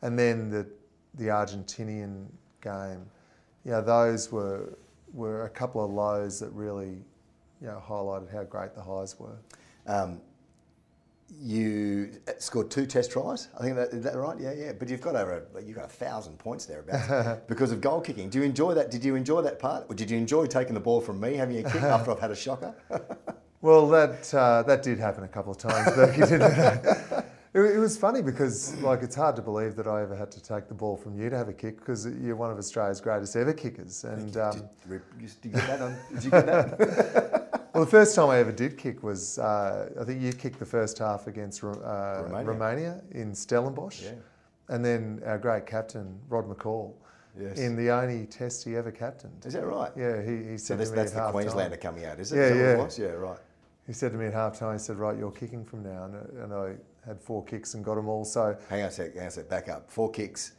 and 0.02 0.18
then 0.18 0.50
the 0.50 0.66
the 1.14 1.26
Argentinian 1.26 2.26
game, 2.62 3.04
you 3.64 3.72
know, 3.72 3.82
those 3.82 4.30
were 4.30 4.78
were 5.12 5.44
a 5.44 5.50
couple 5.50 5.84
of 5.84 5.90
lows 5.90 6.38
that 6.40 6.50
really, 6.50 7.02
you 7.60 7.66
know, 7.66 7.82
highlighted 7.84 8.32
how 8.32 8.44
great 8.44 8.74
the 8.74 8.82
highs 8.82 9.18
were. 9.18 9.36
Um, 9.86 10.20
you 11.30 12.10
scored 12.38 12.70
two 12.70 12.86
test 12.86 13.10
tries. 13.10 13.48
I 13.58 13.62
think 13.62 13.76
that 13.76 13.88
is 13.90 14.02
that 14.04 14.16
right? 14.16 14.38
Yeah, 14.38 14.52
yeah. 14.52 14.72
But 14.72 14.88
you've 14.88 15.00
got 15.00 15.16
over 15.16 15.46
a, 15.56 15.62
you've 15.62 15.76
got 15.76 15.86
a 15.86 15.88
thousand 15.88 16.38
points 16.38 16.66
thereabouts 16.66 17.40
because 17.48 17.72
of 17.72 17.80
goal 17.80 18.00
kicking. 18.00 18.28
Do 18.28 18.38
you 18.38 18.44
enjoy 18.44 18.74
that? 18.74 18.90
Did 18.90 19.04
you 19.04 19.14
enjoy 19.14 19.42
that 19.42 19.58
part? 19.58 19.86
Or 19.88 19.94
did 19.94 20.10
you 20.10 20.18
enjoy 20.18 20.46
taking 20.46 20.74
the 20.74 20.80
ball 20.80 21.00
from 21.00 21.20
me, 21.20 21.34
having 21.34 21.58
a 21.58 21.70
kick 21.70 21.82
after 21.82 22.10
I've 22.10 22.20
had 22.20 22.30
a 22.30 22.36
shocker? 22.36 22.74
Well, 23.62 23.90
that 23.90 24.32
uh, 24.32 24.62
that 24.62 24.82
did 24.82 24.98
happen 24.98 25.22
a 25.22 25.28
couple 25.28 25.52
of 25.52 25.58
times, 25.58 25.94
didn't 25.94 26.40
it? 26.40 27.24
It, 27.52 27.78
was 27.78 27.98
funny 27.98 28.22
because, 28.22 28.74
like, 28.76 29.02
it's 29.02 29.16
hard 29.16 29.34
to 29.36 29.42
believe 29.42 29.74
that 29.74 29.88
I 29.88 30.02
ever 30.02 30.14
had 30.14 30.30
to 30.32 30.42
take 30.42 30.68
the 30.68 30.74
ball 30.74 30.96
from 30.96 31.20
you 31.20 31.28
to 31.28 31.36
have 31.36 31.48
a 31.48 31.52
kick 31.52 31.78
because 31.78 32.06
you're 32.06 32.36
one 32.36 32.50
of 32.50 32.58
Australia's 32.58 33.00
greatest 33.00 33.34
ever 33.34 33.52
kickers. 33.52 34.04
And 34.04 34.34
um, 34.36 34.62
did, 34.88 35.02
did 35.18 35.32
you 35.42 35.50
get 35.50 35.66
that 35.66 35.82
on? 35.82 35.96
Did 36.14 36.24
you 36.24 36.30
get 36.30 36.46
that? 36.46 37.39
Well, 37.80 37.86
the 37.86 37.92
first 37.92 38.14
time 38.14 38.28
I 38.28 38.36
ever 38.40 38.52
did 38.52 38.76
kick 38.76 39.02
was 39.02 39.38
uh, 39.38 39.88
I 39.98 40.04
think 40.04 40.20
you 40.20 40.34
kicked 40.34 40.58
the 40.58 40.66
first 40.66 40.98
half 40.98 41.26
against 41.28 41.64
uh, 41.64 41.68
Romania. 41.68 42.44
Romania. 42.44 43.02
in 43.12 43.34
Stellenbosch, 43.34 44.02
Yeah. 44.02 44.10
and 44.68 44.84
then 44.84 45.22
our 45.24 45.38
great 45.38 45.64
captain 45.64 46.18
Rod 46.28 46.46
McCall 46.46 46.92
Yes. 47.40 47.58
in 47.58 47.76
the 47.76 47.90
only 47.90 48.26
test 48.26 48.64
he 48.66 48.76
ever 48.76 48.90
captained. 48.90 49.46
Is 49.46 49.54
that 49.54 49.64
right? 49.64 49.90
Yeah, 49.96 50.20
he, 50.20 50.50
he 50.50 50.58
So 50.58 50.74
said 50.74 50.78
this, 50.80 50.90
to 50.90 50.94
me 50.94 50.96
that's 50.96 51.12
at 51.12 51.14
the 51.14 51.20
half 51.22 51.32
Queenslander 51.32 51.76
time. 51.76 51.80
coming 51.94 52.04
out, 52.04 52.20
is 52.20 52.32
it? 52.32 52.36
Yeah, 52.36 52.42
Is 52.42 52.50
that 52.50 52.56
what 52.58 52.60
it 52.60 52.76
yeah. 52.76 52.84
was? 52.84 52.98
Yeah, 52.98 53.06
right. 53.12 53.38
He 53.86 53.92
said 53.94 54.12
to 54.12 54.18
me 54.18 54.26
at 54.26 54.34
half 54.34 54.58
time, 54.58 54.74
he 54.74 54.78
said, 54.78 54.96
"Right, 54.98 55.16
you're 55.16 55.30
kicking 55.32 55.64
from 55.64 55.82
now," 55.82 56.04
and, 56.04 56.14
and 56.38 56.52
I 56.52 56.74
had 57.06 57.18
four 57.18 57.42
kicks 57.42 57.72
and 57.72 57.82
got 57.82 57.94
them 57.94 58.08
all. 58.10 58.26
So 58.26 58.58
Hang 58.68 58.82
on 58.82 58.88
a 58.88 58.90
sec, 58.90 59.14
hang 59.14 59.22
on 59.22 59.28
a 59.28 59.30
sec, 59.30 59.48
back 59.48 59.70
up. 59.70 59.90
Four 59.90 60.10
kicks 60.10 60.52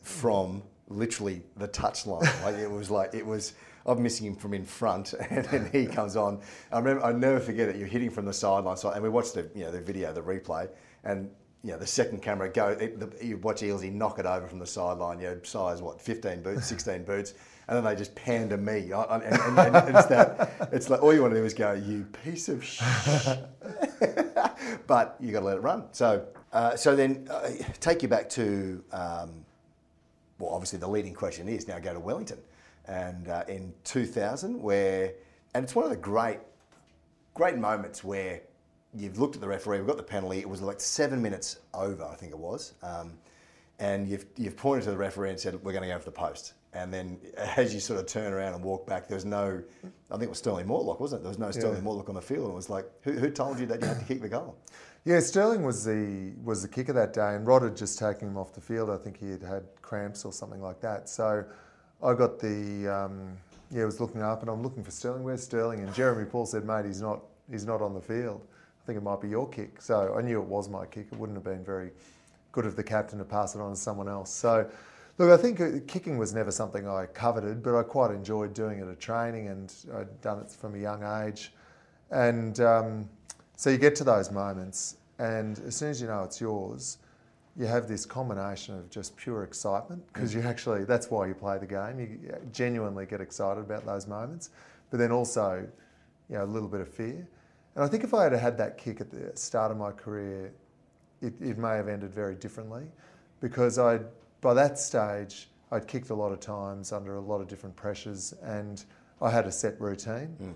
from 0.00 0.62
literally 0.88 1.42
the 1.58 1.68
touchline. 1.68 2.22
like 2.42 2.54
it 2.56 2.70
was 2.70 2.90
like 2.90 3.12
it 3.12 3.26
was. 3.26 3.52
I'm 3.86 4.02
missing 4.02 4.26
him 4.26 4.36
from 4.36 4.54
in 4.54 4.64
front, 4.64 5.12
and 5.30 5.44
then 5.46 5.68
he 5.72 5.86
comes 5.98 6.16
on. 6.16 6.40
I 6.70 6.78
remember, 6.78 7.04
I 7.04 7.12
never 7.12 7.40
forget 7.40 7.68
it. 7.68 7.76
You're 7.76 7.88
hitting 7.88 8.10
from 8.10 8.24
the 8.24 8.32
sideline, 8.32 8.76
so, 8.76 8.90
and 8.90 9.02
we 9.02 9.08
watched 9.08 9.34
the 9.34 9.50
you 9.54 9.64
know 9.64 9.70
the 9.72 9.80
video, 9.80 10.12
the 10.12 10.22
replay, 10.22 10.68
and 11.04 11.30
you 11.64 11.72
know 11.72 11.78
the 11.78 11.86
second 11.86 12.22
camera 12.22 12.48
go. 12.48 12.68
It, 12.68 12.98
the, 12.98 13.26
you 13.26 13.38
watch 13.38 13.62
Ealsey 13.62 13.90
knock 13.92 14.18
it 14.18 14.26
over 14.26 14.46
from 14.48 14.58
the 14.58 14.66
sideline. 14.66 15.18
You 15.20 15.26
know, 15.28 15.40
size 15.42 15.82
what, 15.82 16.00
15 16.00 16.42
boots, 16.42 16.66
16 16.74 17.04
boots, 17.04 17.34
and 17.68 17.76
then 17.76 17.84
they 17.84 17.94
just 17.96 18.14
pan 18.14 18.48
to 18.50 18.56
me, 18.56 18.92
I- 18.92 19.02
I- 19.02 19.16
and, 19.18 19.24
and, 19.40 19.58
and, 19.58 19.76
and 19.76 19.96
it's 19.96 20.06
that. 20.06 20.68
It's 20.72 20.88
like 20.90 21.02
all 21.02 21.12
you 21.14 21.22
want 21.22 21.34
to 21.34 21.40
do 21.40 21.44
is 21.44 21.54
go, 21.54 21.72
you 21.72 22.06
piece 22.24 22.48
of 22.48 22.64
shit. 22.64 22.84
but 24.86 25.16
you 25.20 25.32
got 25.32 25.40
to 25.40 25.46
let 25.46 25.56
it 25.56 25.60
run. 25.60 25.84
So, 25.92 26.26
uh, 26.52 26.76
so 26.76 26.94
then 26.96 27.26
uh, 27.30 27.50
take 27.80 28.02
you 28.02 28.08
back 28.08 28.28
to, 28.30 28.82
um, 28.92 29.44
well, 30.38 30.50
obviously 30.50 30.78
the 30.78 30.88
leading 30.88 31.14
question 31.14 31.48
is 31.48 31.68
now 31.68 31.78
go 31.78 31.92
to 31.92 32.00
Wellington, 32.00 32.38
and 32.86 33.28
uh, 33.28 33.44
in 33.48 33.72
2000, 33.84 34.60
where, 34.60 35.12
and 35.54 35.64
it's 35.64 35.74
one 35.74 35.84
of 35.84 35.90
the 35.90 35.96
great, 35.96 36.38
great 37.34 37.56
moments 37.56 38.02
where 38.02 38.42
you've 38.94 39.18
looked 39.18 39.34
at 39.34 39.40
the 39.40 39.48
referee, 39.48 39.78
we've 39.78 39.86
got 39.86 39.96
the 39.96 40.02
penalty. 40.02 40.38
It 40.38 40.48
was 40.48 40.62
like 40.62 40.80
seven 40.80 41.22
minutes 41.22 41.58
over, 41.74 42.04
I 42.04 42.14
think 42.14 42.32
it 42.32 42.38
was, 42.38 42.74
um, 42.82 43.12
and 43.78 44.08
you've 44.08 44.26
you've 44.36 44.56
pointed 44.56 44.84
to 44.84 44.90
the 44.90 44.98
referee 44.98 45.30
and 45.30 45.40
said 45.40 45.54
we're 45.62 45.72
going 45.72 45.82
to 45.82 45.88
go 45.88 45.98
for 45.98 46.04
the 46.04 46.12
post. 46.12 46.54
And 46.74 46.92
then, 46.92 47.18
as 47.56 47.74
you 47.74 47.80
sort 47.80 48.00
of 48.00 48.06
turn 48.06 48.32
around 48.32 48.54
and 48.54 48.64
walk 48.64 48.86
back, 48.86 49.08
there's 49.08 49.24
no, 49.24 49.62
I 49.84 50.12
think 50.12 50.24
it 50.24 50.28
was 50.28 50.38
Stirling 50.38 50.66
Mortlock, 50.66 51.00
wasn't 51.00 51.20
it? 51.20 51.22
There 51.24 51.30
was 51.30 51.38
no 51.38 51.50
Stirling 51.50 51.82
Mortlock 51.82 52.08
on 52.08 52.14
the 52.14 52.22
field. 52.22 52.44
And 52.44 52.52
it 52.52 52.56
was 52.56 52.70
like, 52.70 52.86
who, 53.02 53.12
who 53.12 53.30
told 53.30 53.58
you 53.58 53.66
that 53.66 53.80
you 53.80 53.86
had 53.86 53.98
to 53.98 54.04
kick 54.04 54.22
the 54.22 54.28
goal? 54.28 54.56
Yeah, 55.04 55.18
Stirling 55.18 55.64
was 55.64 55.84
the 55.84 56.32
was 56.44 56.62
the 56.62 56.68
kicker 56.68 56.92
that 56.92 57.12
day, 57.12 57.34
and 57.34 57.44
Rod 57.44 57.62
had 57.62 57.76
just 57.76 57.98
taken 57.98 58.28
him 58.28 58.36
off 58.36 58.52
the 58.52 58.60
field. 58.60 58.88
I 58.88 58.96
think 58.96 59.18
he 59.18 59.30
had 59.30 59.42
had 59.42 59.64
cramps 59.82 60.24
or 60.24 60.32
something 60.32 60.62
like 60.62 60.80
that. 60.80 61.08
So 61.08 61.44
I 62.02 62.14
got 62.14 62.38
the 62.38 62.88
um, 62.88 63.36
yeah, 63.70 63.82
I 63.82 63.86
was 63.86 64.00
looking 64.00 64.22
up, 64.22 64.42
and 64.42 64.50
I'm 64.50 64.62
looking 64.62 64.82
for 64.82 64.90
Stirling. 64.90 65.22
Where's 65.22 65.42
Stirling? 65.42 65.80
And 65.80 65.94
Jeremy 65.94 66.24
Paul 66.24 66.46
said, 66.46 66.64
"Mate, 66.64 66.84
he's 66.84 67.00
not 67.00 67.22
he's 67.50 67.64
not 67.64 67.80
on 67.80 67.94
the 67.94 68.00
field. 68.00 68.46
I 68.82 68.86
think 68.86 68.96
it 68.96 69.02
might 69.02 69.20
be 69.20 69.28
your 69.28 69.48
kick." 69.48 69.80
So 69.80 70.14
I 70.18 70.22
knew 70.22 70.40
it 70.40 70.46
was 70.46 70.68
my 70.68 70.84
kick. 70.86 71.06
It 71.12 71.18
wouldn't 71.18 71.36
have 71.36 71.44
been 71.44 71.64
very 71.64 71.90
good 72.50 72.66
of 72.66 72.76
the 72.76 72.82
captain 72.82 73.18
to 73.18 73.24
pass 73.24 73.54
it 73.54 73.60
on 73.60 73.70
to 73.70 73.76
someone 73.76 74.08
else. 74.08 74.30
So. 74.30 74.68
Look, 75.18 75.30
I 75.30 75.36
think 75.36 75.60
uh, 75.60 75.72
kicking 75.86 76.16
was 76.16 76.32
never 76.32 76.50
something 76.50 76.88
I 76.88 77.04
coveted, 77.04 77.62
but 77.62 77.78
I 77.78 77.82
quite 77.82 78.12
enjoyed 78.12 78.54
doing 78.54 78.78
it 78.78 78.88
at 78.88 78.98
training, 78.98 79.48
and 79.48 79.72
I'd 79.94 80.20
done 80.22 80.40
it 80.40 80.50
from 80.50 80.74
a 80.74 80.78
young 80.78 81.02
age. 81.22 81.52
And 82.10 82.58
um, 82.60 83.08
so 83.56 83.68
you 83.68 83.76
get 83.76 83.94
to 83.96 84.04
those 84.04 84.30
moments, 84.30 84.96
and 85.18 85.58
as 85.66 85.76
soon 85.76 85.90
as 85.90 86.00
you 86.00 86.08
know 86.08 86.24
it's 86.24 86.40
yours, 86.40 86.96
you 87.56 87.66
have 87.66 87.86
this 87.86 88.06
combination 88.06 88.76
of 88.78 88.88
just 88.88 89.16
pure 89.16 89.44
excitement 89.44 90.02
because 90.12 90.32
mm. 90.32 90.42
you 90.42 90.48
actually, 90.48 90.84
that's 90.84 91.10
why 91.10 91.26
you 91.26 91.34
play 91.34 91.58
the 91.58 91.66
game. 91.66 92.00
You 92.00 92.36
genuinely 92.52 93.06
get 93.06 93.20
excited 93.20 93.60
about 93.60 93.84
those 93.84 94.06
moments, 94.06 94.50
but 94.90 94.98
then 94.98 95.12
also, 95.12 95.66
you 96.30 96.36
know, 96.36 96.44
a 96.44 96.46
little 96.46 96.68
bit 96.68 96.80
of 96.80 96.88
fear. 96.88 97.26
And 97.74 97.84
I 97.84 97.88
think 97.88 98.04
if 98.04 98.14
I 98.14 98.24
had 98.24 98.32
had 98.32 98.56
that 98.58 98.78
kick 98.78 99.00
at 99.00 99.10
the 99.10 99.36
start 99.36 99.70
of 99.70 99.76
my 99.76 99.92
career, 99.92 100.52
it, 101.20 101.34
it 101.40 101.58
may 101.58 101.76
have 101.76 101.88
ended 101.88 102.12
very 102.12 102.34
differently 102.34 102.84
because 103.40 103.78
I, 103.78 104.00
by 104.40 104.54
that 104.54 104.78
stage, 104.78 105.48
I'd 105.70 105.86
kicked 105.86 106.10
a 106.10 106.14
lot 106.14 106.32
of 106.32 106.40
times 106.40 106.92
under 106.92 107.16
a 107.16 107.20
lot 107.20 107.40
of 107.40 107.48
different 107.48 107.76
pressures 107.76 108.34
and 108.42 108.84
I 109.20 109.30
had 109.30 109.46
a 109.46 109.52
set 109.52 109.80
routine. 109.80 110.36
Mm. 110.42 110.54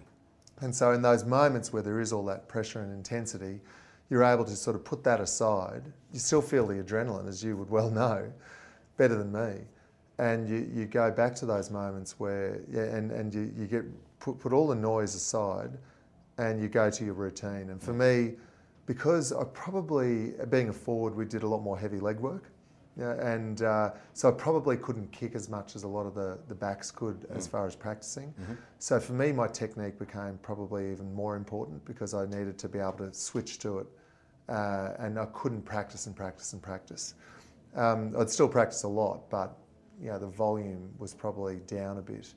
And 0.61 0.75
so, 0.75 0.93
in 0.93 1.03
those 1.03 1.25
moments 1.25 1.73
where 1.73 1.83
there 1.83 2.01
is 2.01 2.13
all 2.13 2.25
that 2.27 2.49
pressure 2.49 2.81
and 2.81 2.93
intensity, 2.93 3.61
you're 4.11 4.25
able 4.25 4.45
to 4.45 4.57
sort 4.57 4.77
of 4.77 4.85
put 4.85 5.03
that 5.05 5.21
aside. 5.21 5.83
You 6.13 6.19
still 6.19 6.43
feel 6.43 6.67
the 6.67 6.83
adrenaline, 6.83 7.29
as 7.29 7.43
you 7.43 7.57
would 7.57 7.71
well 7.71 7.91
know, 7.91 8.33
better 8.97 9.17
than 9.17 9.33
me. 9.33 9.63
And 10.19 10.49
you, 10.49 10.71
you 10.73 10.87
go 10.87 11.11
back 11.11 11.35
to 11.37 11.47
those 11.47 11.71
moments 11.71 12.19
where, 12.19 12.61
yeah, 12.71 12.85
and, 12.85 13.11
and 13.11 13.35
you, 13.35 13.53
you 13.57 13.67
get 13.67 13.85
put, 14.19 14.39
put 14.39 14.53
all 14.53 14.67
the 14.69 14.75
noise 14.75 15.15
aside 15.15 15.77
and 16.39 16.61
you 16.61 16.69
go 16.69 16.91
to 16.91 17.05
your 17.05 17.15
routine. 17.15 17.71
And 17.71 17.83
for 17.83 17.93
me, 17.93 18.35
because 18.87 19.33
I 19.33 19.45
probably, 19.45 20.35
being 20.49 20.69
a 20.69 20.73
forward, 20.73 21.15
we 21.15 21.25
did 21.25 21.43
a 21.43 21.49
lot 21.49 21.61
more 21.61 21.79
heavy 21.79 21.99
leg 21.99 22.19
work. 22.21 22.51
Yeah, 22.99 23.13
and 23.21 23.61
uh, 23.61 23.91
so 24.15 24.31
I 24.31 24.33
probably 24.33 24.79
couldn't 24.79 25.13
kick 25.13 25.35
as 25.35 25.51
much 25.51 25.77
as 25.77 25.83
a 25.83 25.89
lot 25.89 26.07
of 26.07 26.15
the, 26.15 26.39
the 26.49 26.55
backs 26.55 26.91
could 26.91 27.27
as 27.29 27.47
far 27.47 27.67
as 27.67 27.77
practicing. 27.77 28.33
So 28.79 28.99
for 28.99 29.13
me, 29.13 29.33
my 29.33 29.49
technique 29.49 29.99
became 29.99 30.39
probably 30.41 30.91
even 30.93 31.13
more 31.15 31.37
important 31.37 31.85
because 31.85 32.15
I 32.15 32.25
needed 32.25 32.59
to 32.59 32.69
be 32.69 32.79
able 32.79 32.93
to 32.93 33.13
switch 33.13 33.59
to 33.59 33.81
it 33.81 33.87
uh, 34.49 34.93
and 34.99 35.19
I 35.19 35.27
couldn't 35.27 35.63
practice 35.63 36.07
and 36.07 36.15
practice 36.15 36.53
and 36.53 36.63
practice. 36.63 37.15
Um, 37.75 38.15
I'd 38.19 38.31
still 38.31 38.49
practice 38.49 38.85
a 38.85 38.89
lot, 38.89 39.29
but 39.31 39.57
you 40.01 40.09
know, 40.09 40.19
the 40.19 40.27
volume 40.27 40.91
was 40.99 41.15
probably 41.15 41.57
down 41.67 41.99
a 41.99 42.03
bit. 42.03 42.33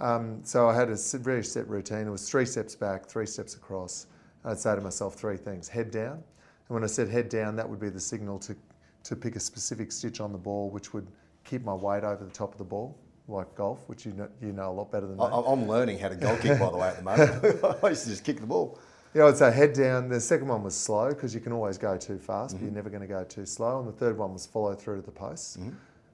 Um, 0.00 0.40
so 0.42 0.68
I 0.68 0.74
had 0.74 0.90
a 0.90 0.96
very 1.18 1.44
set 1.44 1.68
routine. 1.68 2.06
It 2.06 2.10
was 2.10 2.28
three 2.28 2.46
steps 2.46 2.74
back, 2.74 3.06
three 3.06 3.26
steps 3.26 3.54
across. 3.54 4.06
I'd 4.44 4.58
say 4.58 4.74
to 4.74 4.80
myself 4.80 5.14
three 5.14 5.36
things: 5.36 5.68
head 5.68 5.90
down, 5.90 6.14
and 6.14 6.68
when 6.68 6.82
I 6.82 6.86
said 6.88 7.08
head 7.08 7.28
down, 7.28 7.56
that 7.56 7.68
would 7.68 7.80
be 7.80 7.88
the 7.88 8.00
signal 8.00 8.38
to 8.40 8.56
to 9.04 9.16
pick 9.16 9.36
a 9.36 9.40
specific 9.40 9.92
stitch 9.92 10.20
on 10.20 10.32
the 10.32 10.38
ball, 10.38 10.70
which 10.70 10.92
would 10.92 11.06
keep 11.44 11.64
my 11.64 11.74
weight 11.74 12.04
over 12.04 12.24
the 12.24 12.30
top 12.30 12.52
of 12.52 12.58
the 12.58 12.64
ball, 12.64 12.96
like 13.28 13.54
golf, 13.54 13.88
which 13.88 14.04
you 14.06 14.12
know, 14.12 14.28
you 14.40 14.52
know 14.52 14.70
a 14.70 14.72
lot 14.72 14.90
better 14.90 15.06
than 15.06 15.16
me. 15.16 15.24
I, 15.24 15.28
I'm 15.28 15.68
learning 15.68 15.98
how 15.98 16.08
to 16.08 16.16
goal 16.16 16.36
kick, 16.36 16.58
by 16.58 16.70
the 16.70 16.76
way, 16.76 16.88
at 16.88 16.96
the 16.96 17.02
moment. 17.02 17.64
I 17.84 17.88
used 17.90 18.04
to 18.04 18.10
just 18.10 18.24
kick 18.24 18.40
the 18.40 18.46
ball. 18.46 18.78
Yeah, 19.14 19.26
I'd 19.26 19.36
say 19.36 19.52
head 19.52 19.74
down. 19.74 20.08
The 20.08 20.20
second 20.20 20.48
one 20.48 20.64
was 20.64 20.74
slow 20.74 21.10
because 21.10 21.34
you 21.34 21.40
can 21.40 21.52
always 21.52 21.78
go 21.78 21.96
too 21.96 22.18
fast, 22.18 22.54
but 22.54 22.56
mm-hmm. 22.56 22.64
you're 22.64 22.74
never 22.74 22.90
going 22.90 23.02
to 23.02 23.06
go 23.06 23.22
too 23.22 23.46
slow. 23.46 23.78
And 23.78 23.88
the 23.88 23.92
third 23.92 24.18
one 24.18 24.32
was 24.32 24.44
follow 24.44 24.74
through 24.74 24.96
to 24.96 25.02
the 25.02 25.12
posts. 25.12 25.56
Mm-hmm. 25.56 25.70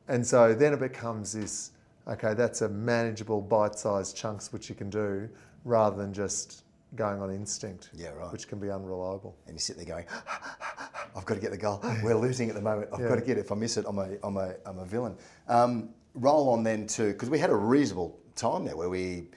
And 0.09 0.27
so 0.27 0.55
then 0.55 0.75
it 0.75 0.81
becomes 0.81 1.33
this 1.33 1.71
okay, 2.09 2.35
that's 2.35 2.63
a 2.63 2.69
manageable 2.69 3.41
bite 3.41 3.79
sized 3.79 4.17
chunks 4.17 4.53
which 4.53 4.69
you 4.69 4.75
can 4.75 4.91
do 4.91 5.29
rather 5.65 5.97
than 5.97 6.13
just 6.13 6.65
going 6.97 7.21
on 7.21 7.31
instinct, 7.31 7.91
Yeah, 7.95 8.11
right. 8.11 8.33
which 8.33 8.49
can 8.49 8.59
be 8.59 8.71
unreliable. 8.71 9.37
And 9.47 9.55
you 9.55 9.61
sit 9.61 9.77
there 9.77 9.87
going, 9.87 10.07
I've 11.17 11.25
got 11.25 11.35
to 11.35 11.41
get 11.41 11.51
the 11.51 11.57
goal. 11.59 11.81
We're 12.03 12.15
losing 12.17 12.49
at 12.49 12.55
the 12.55 12.61
moment. 12.61 12.91
I've 12.93 13.07
got 13.09 13.17
to 13.17 13.21
get 13.21 13.39
it. 13.39 13.41
If 13.41 13.53
I 13.53 13.55
miss 13.55 13.77
it, 13.77 13.85
I'm 13.89 13.99
a, 13.99 14.09
I'm 14.23 14.37
a, 14.37 14.55
I'm 14.67 14.79
a 14.79 14.85
villain. 14.85 15.17
Um, 15.49 15.91
roll 16.15 16.51
on 16.51 16.63
then 16.63 16.87
to, 16.89 17.09
because 17.13 17.31
we 17.31 17.39
had 17.39 17.51
a 17.51 17.55
reasonable 17.55 18.19
time 18.35 18.65
there 18.65 18.77
where 18.77 18.89
we, 18.89 19.29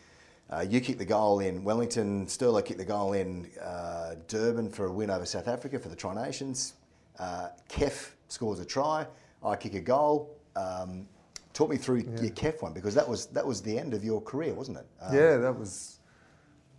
uh, 0.50 0.66
you 0.68 0.80
kicked 0.82 1.00
the 1.00 1.06
goal 1.06 1.40
in 1.40 1.64
Wellington, 1.64 2.26
Sterlo 2.26 2.64
kicked 2.64 2.80
the 2.80 2.86
goal 2.86 3.14
in 3.14 3.50
uh, 3.62 4.16
Durban 4.28 4.70
for 4.70 4.88
a 4.88 4.92
win 4.94 5.10
over 5.10 5.26
South 5.26 5.48
Africa 5.48 5.80
for 5.80 5.90
the 5.90 5.96
Tri 5.96 6.14
Nations. 6.14 6.74
Uh, 7.20 7.50
Kef 7.70 8.12
scores 8.28 8.60
a 8.60 8.66
try. 8.66 9.06
I 9.44 9.56
kick 9.56 9.76
a 9.76 9.80
goal. 9.80 10.36
Um, 10.56 11.08
talk 11.54 11.70
me 11.70 11.78
through 11.78 11.98
your 11.98 12.32
Kef 12.32 12.62
one 12.62 12.74
because 12.74 12.96
that 12.96 13.08
was 13.08 13.28
that 13.28 13.46
was 13.46 13.62
the 13.62 13.78
end 13.78 13.94
of 13.94 14.04
your 14.04 14.22
career, 14.22 14.54
wasn't 14.54 14.78
it? 14.78 14.88
Um, 15.02 15.16
yeah, 15.16 15.38
that 15.38 15.58
was 15.58 16.00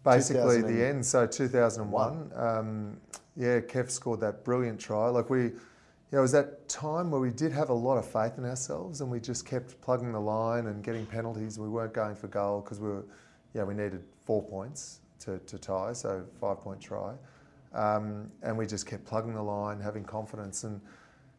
basically 0.04 0.62
the 0.62 0.86
end. 0.86 1.04
So 1.04 1.26
2001, 1.26 2.32
um, 2.34 2.96
yeah, 3.36 3.60
Kef 3.60 3.90
scored 3.90 4.20
that 4.20 4.44
brilliant 4.44 4.78
try. 4.78 5.08
Like 5.08 5.30
we, 5.30 5.42
you 5.42 5.52
know, 6.12 6.18
it 6.18 6.22
was 6.22 6.32
that 6.32 6.68
time 6.68 7.10
where 7.10 7.20
we 7.20 7.30
did 7.30 7.50
have 7.52 7.70
a 7.70 7.74
lot 7.74 7.96
of 7.96 8.06
faith 8.06 8.38
in 8.38 8.44
ourselves, 8.44 9.00
and 9.00 9.10
we 9.10 9.18
just 9.18 9.46
kept 9.46 9.80
plugging 9.80 10.12
the 10.12 10.20
line 10.20 10.66
and 10.66 10.84
getting 10.84 11.06
penalties. 11.06 11.58
We 11.58 11.68
weren't 11.68 11.94
going 11.94 12.14
for 12.14 12.28
goal 12.28 12.60
because 12.60 12.78
we 12.78 12.88
were, 12.88 13.04
yeah, 13.54 13.64
we 13.64 13.74
needed 13.74 14.04
four 14.24 14.42
points 14.42 15.00
to, 15.20 15.38
to 15.38 15.58
tie, 15.58 15.92
so 15.92 16.24
five 16.40 16.60
point 16.60 16.80
try, 16.80 17.14
um, 17.72 18.30
and 18.42 18.56
we 18.56 18.66
just 18.66 18.86
kept 18.86 19.04
plugging 19.04 19.34
the 19.34 19.42
line, 19.42 19.80
having 19.80 20.04
confidence 20.04 20.64
and. 20.64 20.80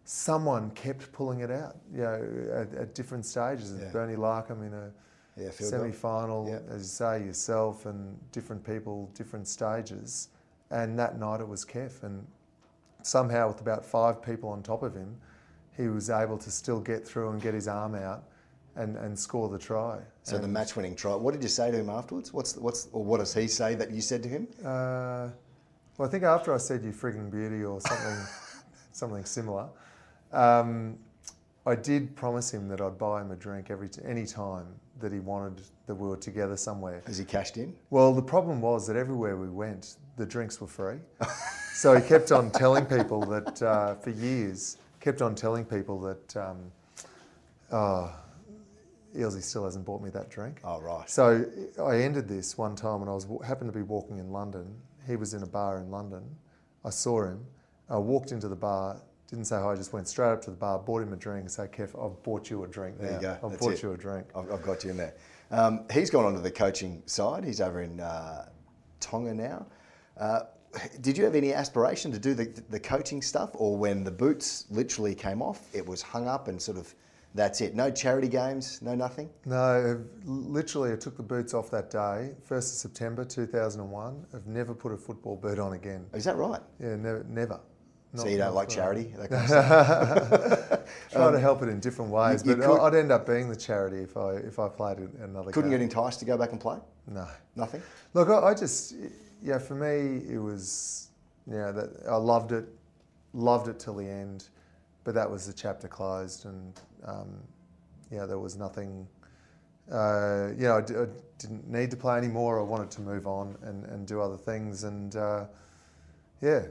Someone 0.07 0.69
kept 0.75 1.11
pulling 1.11 1.39
it 1.39 1.49
out, 1.49 1.77
you 1.91 2.03
know, 2.03 2.47
at, 2.53 2.71
at 2.79 2.93
different 2.93 3.25
stages. 3.25 3.73
Yeah. 3.75 3.89
Bernie 3.89 4.15
Larkham 4.15 4.61
in 4.61 4.71
a 4.71 4.91
Yeah, 5.37 5.51
semi-final, 5.51 6.47
Yeah. 6.47 6.59
as 6.73 6.81
you 6.81 6.87
say 6.87 7.23
yourself, 7.25 7.85
and 7.85 8.17
different 8.31 8.63
people, 8.63 9.09
different 9.13 9.47
stages. 9.47 10.29
And 10.71 10.97
that 10.97 11.19
night 11.19 11.41
it 11.41 11.47
was 11.47 11.65
Kef, 11.65 12.03
and 12.03 12.25
somehow 13.03 13.49
with 13.49 13.61
about 13.61 13.85
five 13.85 14.21
people 14.21 14.49
on 14.49 14.63
top 14.63 14.81
of 14.81 14.95
him, 14.95 15.17
he 15.75 15.87
was 15.87 16.09
able 16.09 16.37
to 16.37 16.49
still 16.49 16.79
get 16.79 17.05
through 17.05 17.29
and 17.29 17.41
get 17.41 17.53
his 17.53 17.67
arm 17.67 17.95
out 17.95 18.23
and, 18.75 18.95
and 18.97 19.17
score 19.17 19.49
the 19.49 19.57
try. 19.57 19.99
So 20.23 20.37
the 20.37 20.47
match-winning 20.47 20.95
try. 20.95 21.15
What 21.15 21.33
did 21.33 21.43
you 21.43 21.49
say 21.49 21.69
to 21.71 21.77
him 21.77 21.89
afterwards? 21.89 22.33
What's 22.33 22.55
what's 22.57 22.87
or 22.93 23.03
what 23.03 23.19
does 23.19 23.33
he 23.33 23.47
say 23.47 23.75
that 23.75 23.91
you 23.91 24.01
said 24.01 24.23
to 24.23 24.29
him? 24.29 24.47
Uh, 24.63 25.29
well, 25.97 26.07
I 26.07 26.11
think 26.11 26.23
after 26.23 26.53
I 26.53 26.57
said 26.57 26.83
"you 26.83 26.91
frigging 26.91 27.29
beauty" 27.29 27.63
or 27.63 27.79
something, 27.81 28.25
something 28.91 29.23
similar, 29.25 29.67
um, 30.33 30.97
I 31.65 31.75
did 31.75 32.15
promise 32.15 32.53
him 32.53 32.67
that 32.67 32.79
I'd 32.79 32.97
buy 32.97 33.21
him 33.21 33.31
a 33.31 33.35
drink 33.35 33.71
every 33.71 33.89
t- 33.89 34.01
any 34.05 34.25
time 34.25 34.67
that 34.99 35.11
he 35.11 35.19
wanted 35.19 35.61
that 35.87 35.95
we 35.95 36.07
were 36.07 36.17
together 36.17 36.55
somewhere. 36.55 37.01
Has 37.07 37.17
he 37.17 37.25
cashed 37.25 37.57
in? 37.57 37.75
Well, 37.89 38.13
the 38.13 38.21
problem 38.21 38.61
was 38.61 38.85
that 38.87 38.95
everywhere 38.95 39.35
we 39.35 39.49
went, 39.49 39.97
the 40.17 40.25
drinks 40.25 40.61
were 40.61 40.67
free. 40.67 40.97
so 41.73 41.95
he 41.95 42.07
kept 42.07 42.31
on 42.31 42.51
telling 42.51 42.85
people 42.85 43.19
that 43.21 43.61
uh, 43.61 43.95
for 43.95 44.11
years, 44.11 44.77
kept 44.99 45.21
on 45.21 45.33
telling 45.33 45.65
people 45.65 45.99
that, 46.01 46.37
um, 46.37 46.57
oh, 47.71 48.13
Eelsy 49.15 49.41
still 49.41 49.63
hasn't 49.63 49.85
bought 49.85 50.01
me 50.01 50.09
that 50.11 50.29
drink. 50.29 50.59
Oh 50.63 50.79
right. 50.81 51.09
So 51.09 51.45
I 51.81 51.97
ended 51.97 52.27
this 52.27 52.57
one 52.57 52.75
time 52.75 52.99
when 52.99 53.09
I 53.09 53.13
was 53.13 53.27
happened 53.45 53.71
to 53.71 53.77
be 53.77 53.83
walking 53.83 54.19
in 54.19 54.31
London. 54.31 54.67
He 55.07 55.15
was 55.15 55.33
in 55.33 55.41
a 55.43 55.47
bar 55.47 55.79
in 55.79 55.89
London. 55.89 56.23
I 56.83 56.89
saw 56.89 57.23
him. 57.23 57.45
I 57.89 57.97
walked 57.97 58.31
into 58.31 58.47
the 58.47 58.55
bar. 58.55 58.97
Didn't 59.29 59.45
say 59.45 59.59
hi. 59.59 59.75
Just 59.75 59.91
went 59.91 60.07
straight 60.07 60.31
up 60.31 60.41
to 60.43 60.51
the 60.51 60.55
bar, 60.55 60.77
bought 60.79 61.01
him 61.01 61.13
a 61.13 61.15
drink, 61.15 61.41
and 61.41 61.51
said, 61.51 61.71
"Kef, 61.71 61.89
I've 61.99 62.21
bought 62.23 62.49
you 62.49 62.63
a 62.63 62.67
drink. 62.67 62.99
There 62.99 63.13
you 63.13 63.19
go. 63.19 63.37
I've 63.43 63.51
That's 63.51 63.57
bought 63.57 63.73
it. 63.73 63.83
you 63.83 63.91
a 63.93 63.97
drink." 63.97 64.27
I've, 64.35 64.51
I've 64.51 64.63
got 64.63 64.83
you 64.83 64.91
in 64.91 64.97
there. 64.97 65.15
Um, 65.51 65.85
he's 65.91 66.09
gone 66.09 66.25
on 66.25 66.33
to 66.33 66.41
the 66.41 66.51
coaching 66.51 67.01
side. 67.05 67.43
He's 67.43 67.61
over 67.61 67.81
in 67.81 67.99
uh, 67.99 68.49
Tonga 68.99 69.33
now. 69.33 69.65
Uh, 70.17 70.41
did 71.01 71.17
you 71.17 71.23
have 71.23 71.35
any 71.35 71.53
aspiration 71.53 72.11
to 72.11 72.19
do 72.19 72.33
the, 72.33 72.61
the 72.69 72.79
coaching 72.79 73.21
stuff, 73.21 73.51
or 73.53 73.77
when 73.77 74.03
the 74.03 74.11
boots 74.11 74.65
literally 74.69 75.15
came 75.15 75.41
off, 75.41 75.61
it 75.73 75.85
was 75.85 76.01
hung 76.01 76.27
up 76.27 76.47
and 76.47 76.61
sort 76.61 76.77
of 76.77 76.93
that's 77.33 77.61
it? 77.61 77.75
No 77.75 77.91
charity 77.91 78.29
games, 78.29 78.81
no 78.81 78.95
nothing. 78.95 79.29
No, 79.45 80.01
literally, 80.23 80.93
I 80.93 80.95
took 80.95 81.17
the 81.17 81.23
boots 81.23 81.53
off 81.53 81.69
that 81.71 81.89
day, 81.89 82.33
1st 82.47 82.57
of 82.57 82.63
September 82.63 83.25
2001. 83.25 84.25
I've 84.33 84.47
never 84.47 84.73
put 84.73 84.93
a 84.93 84.97
football 84.97 85.35
boot 85.35 85.59
on 85.59 85.73
again. 85.73 86.05
Is 86.13 86.23
that 86.25 86.37
right? 86.37 86.61
Yeah, 86.79 86.95
never. 86.95 87.25
never. 87.27 87.59
So 88.15 88.27
you 88.27 88.37
don't 88.37 88.55
like 88.55 88.69
charity? 88.69 89.13
That 89.17 89.29
kind 89.29 89.51
of? 90.71 90.89
Try 91.11 91.31
to 91.31 91.39
help 91.39 91.61
it 91.61 91.69
in 91.69 91.79
different 91.79 92.11
ways, 92.11 92.41
Um, 92.43 92.49
you 92.49 92.55
but 92.55 92.65
could- 92.65 92.79
I'd 92.81 92.95
end 92.95 93.11
up 93.11 93.25
being 93.25 93.49
the 93.49 93.55
charity 93.55 93.97
if 94.01 94.17
I 94.17 94.33
if 94.35 94.59
I 94.59 94.67
played 94.69 94.99
another. 95.21 95.51
Couldn't 95.51 95.71
get 95.71 95.81
enticed 95.81 96.19
to 96.19 96.25
go 96.25 96.37
back 96.37 96.51
and 96.51 96.59
play? 96.61 96.77
No. 97.07 97.27
Nothing. 97.55 97.81
Look, 98.13 98.29
I, 98.29 98.47
I 98.49 98.53
just, 98.53 98.95
yeah, 99.43 99.57
for 99.59 99.75
me, 99.75 100.21
it 100.27 100.39
was, 100.39 101.09
yeah, 101.47 101.71
that 101.71 101.89
I 102.09 102.15
loved 102.15 102.51
it, 102.51 102.65
loved 103.33 103.67
it 103.67 103.79
till 103.79 103.95
the 103.95 104.07
end, 104.09 104.49
but 105.03 105.13
that 105.13 105.29
was 105.29 105.45
the 105.47 105.53
chapter 105.53 105.87
closed, 105.87 106.45
and 106.45 106.79
um, 107.05 107.29
yeah, 108.11 108.25
there 108.25 108.39
was 108.39 108.55
nothing. 108.57 109.07
Uh, 109.91 110.47
you 110.57 110.63
know, 110.63 110.77
I, 110.77 110.81
d- 110.81 110.95
I 110.95 111.05
didn't 111.37 111.69
need 111.69 111.91
to 111.91 111.97
play 111.97 112.17
anymore. 112.17 112.59
I 112.59 112.63
wanted 112.63 112.89
to 112.91 113.01
move 113.01 113.27
on 113.27 113.55
and, 113.61 113.85
and 113.85 114.07
do 114.07 114.19
other 114.19 114.37
things, 114.37 114.83
and 114.83 115.15
uh, 115.15 115.45
yeah, 116.41 116.63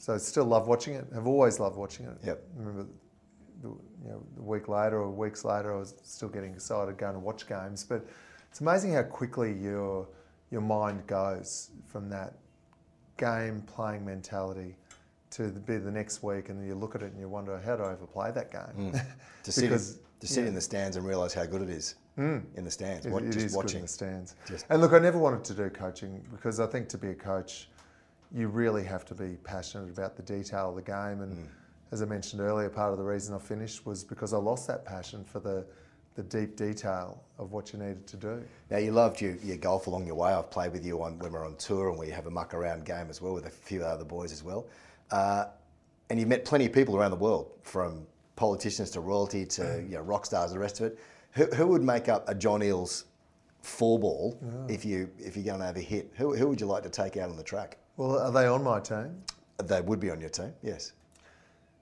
so 0.00 0.14
I 0.14 0.16
still 0.16 0.46
love 0.46 0.66
watching 0.66 0.94
it. 0.94 1.04
Have 1.14 1.26
always 1.26 1.60
loved 1.60 1.76
watching 1.76 2.06
it. 2.06 2.16
Yep. 2.24 2.42
Remember, 2.56 2.86
the, 3.62 3.68
you 3.68 4.08
know, 4.08 4.22
a 4.38 4.42
week 4.42 4.66
later 4.66 4.98
or 5.02 5.10
weeks 5.10 5.44
later, 5.44 5.74
I 5.74 5.78
was 5.78 5.94
still 6.02 6.30
getting 6.30 6.54
excited 6.54 6.96
going 6.96 7.12
to 7.12 7.18
watch 7.18 7.46
games. 7.46 7.84
But 7.84 8.06
it's 8.50 8.62
amazing 8.62 8.94
how 8.94 9.02
quickly 9.02 9.52
your 9.52 10.08
your 10.50 10.62
mind 10.62 11.06
goes 11.06 11.70
from 11.86 12.08
that 12.08 12.32
game 13.18 13.60
playing 13.66 14.06
mentality 14.06 14.74
to 15.32 15.50
the, 15.50 15.60
be 15.60 15.76
the 15.76 15.90
next 15.90 16.22
week, 16.22 16.48
and 16.48 16.58
then 16.58 16.66
you 16.66 16.74
look 16.74 16.94
at 16.94 17.02
it 17.02 17.12
and 17.12 17.20
you 17.20 17.28
wonder, 17.28 17.60
how 17.60 17.76
do 17.76 17.82
I 17.82 17.92
ever 17.92 18.06
play 18.06 18.30
that 18.32 18.50
game? 18.50 18.92
Mm. 18.92 19.00
To 19.44 19.52
sit, 19.52 19.64
in, 19.64 19.70
Because- 19.70 19.98
to 20.20 20.26
sit 20.26 20.46
in 20.46 20.54
the 20.54 20.60
stands 20.60 20.96
and 20.96 21.06
realise 21.06 21.32
how 21.32 21.46
good 21.46 21.62
it 21.62 21.70
is 21.70 21.94
mm. 22.18 22.42
in 22.56 22.64
the 22.64 22.70
stands. 22.70 23.06
It- 23.06 23.12
What, 23.12 23.22
it 23.22 23.26
just 23.32 23.46
is 23.46 23.52
good 23.52 23.58
in 23.60 23.64
watching. 23.64 23.82
the 23.82 23.88
stands. 23.88 24.34
Just- 24.46 24.66
and 24.70 24.80
look, 24.80 24.92
I 24.92 24.98
never 24.98 25.18
wanted 25.18 25.44
to 25.44 25.54
do 25.54 25.70
coaching 25.70 26.22
because 26.32 26.58
I 26.58 26.66
think 26.66 26.88
to 26.88 26.98
be 26.98 27.10
a 27.10 27.14
coach, 27.14 27.68
you 28.32 28.48
really 28.48 28.84
have 28.84 29.04
to 29.06 29.14
be 29.14 29.36
passionate 29.44 29.90
about 29.90 30.16
the 30.16 30.22
detail 30.22 30.70
of 30.70 30.76
the 30.76 30.82
game. 30.82 31.22
And 31.22 31.48
as 31.92 32.02
I 32.02 32.04
mentioned 32.04 32.40
earlier, 32.40 32.68
part 32.68 32.92
of 32.92 32.98
the 32.98 33.04
reason 33.04 33.34
I 33.34 33.38
finished 33.38 33.84
was 33.84 34.04
because 34.04 34.32
I 34.32 34.38
lost 34.38 34.66
that 34.68 34.84
passion 34.84 35.24
for 35.24 35.40
the, 35.40 35.66
the 36.14 36.22
deep 36.22 36.56
detail 36.56 37.22
of 37.38 37.52
what 37.52 37.72
you 37.72 37.78
needed 37.78 38.06
to 38.06 38.16
do. 38.16 38.42
Now 38.70 38.78
you 38.78 38.92
loved 38.92 39.20
your, 39.20 39.34
your 39.36 39.56
golf 39.56 39.86
along 39.88 40.06
your 40.06 40.14
way. 40.14 40.32
I've 40.32 40.50
played 40.50 40.72
with 40.72 40.84
you 40.86 41.02
on 41.02 41.18
when 41.18 41.32
we're 41.32 41.44
on 41.44 41.56
tour 41.56 41.90
and 41.90 41.98
we 41.98 42.10
have 42.10 42.26
a 42.26 42.30
muck 42.30 42.54
around 42.54 42.84
game 42.84 43.08
as 43.10 43.20
well 43.20 43.34
with 43.34 43.46
a 43.46 43.50
few 43.50 43.82
other 43.82 44.04
boys 44.04 44.32
as 44.32 44.44
well. 44.44 44.66
Uh, 45.10 45.46
and 46.08 46.18
you've 46.18 46.28
met 46.28 46.44
plenty 46.44 46.66
of 46.66 46.72
people 46.72 46.96
around 46.96 47.10
the 47.10 47.16
world, 47.16 47.50
from 47.62 48.06
politicians 48.36 48.90
to 48.90 49.00
royalty 49.00 49.44
to 49.46 49.84
you 49.88 49.96
know, 49.96 50.02
rock 50.02 50.26
stars 50.26 50.52
the 50.52 50.58
rest 50.58 50.80
of 50.80 50.86
it. 50.86 50.98
Who, 51.32 51.46
who 51.46 51.66
would 51.68 51.82
make 51.82 52.08
up 52.08 52.28
a 52.28 52.34
John 52.34 52.60
Eales 52.60 53.04
four 53.62 53.98
ball 53.98 54.38
if 54.68 54.84
you 54.84 55.10
if 55.18 55.36
you're 55.36 55.44
going 55.44 55.60
to 55.60 55.66
have 55.66 55.76
a 55.76 55.80
hit? 55.80 56.10
Who, 56.16 56.34
who 56.34 56.48
would 56.48 56.60
you 56.60 56.66
like 56.66 56.82
to 56.84 56.88
take 56.88 57.16
out 57.16 57.28
on 57.30 57.36
the 57.36 57.42
track? 57.42 57.76
Well, 58.00 58.18
are 58.18 58.32
they 58.32 58.46
on 58.46 58.64
my 58.64 58.80
team? 58.80 59.22
They 59.62 59.82
would 59.82 60.00
be 60.00 60.10
on 60.10 60.22
your 60.22 60.30
team, 60.30 60.54
yes. 60.62 60.92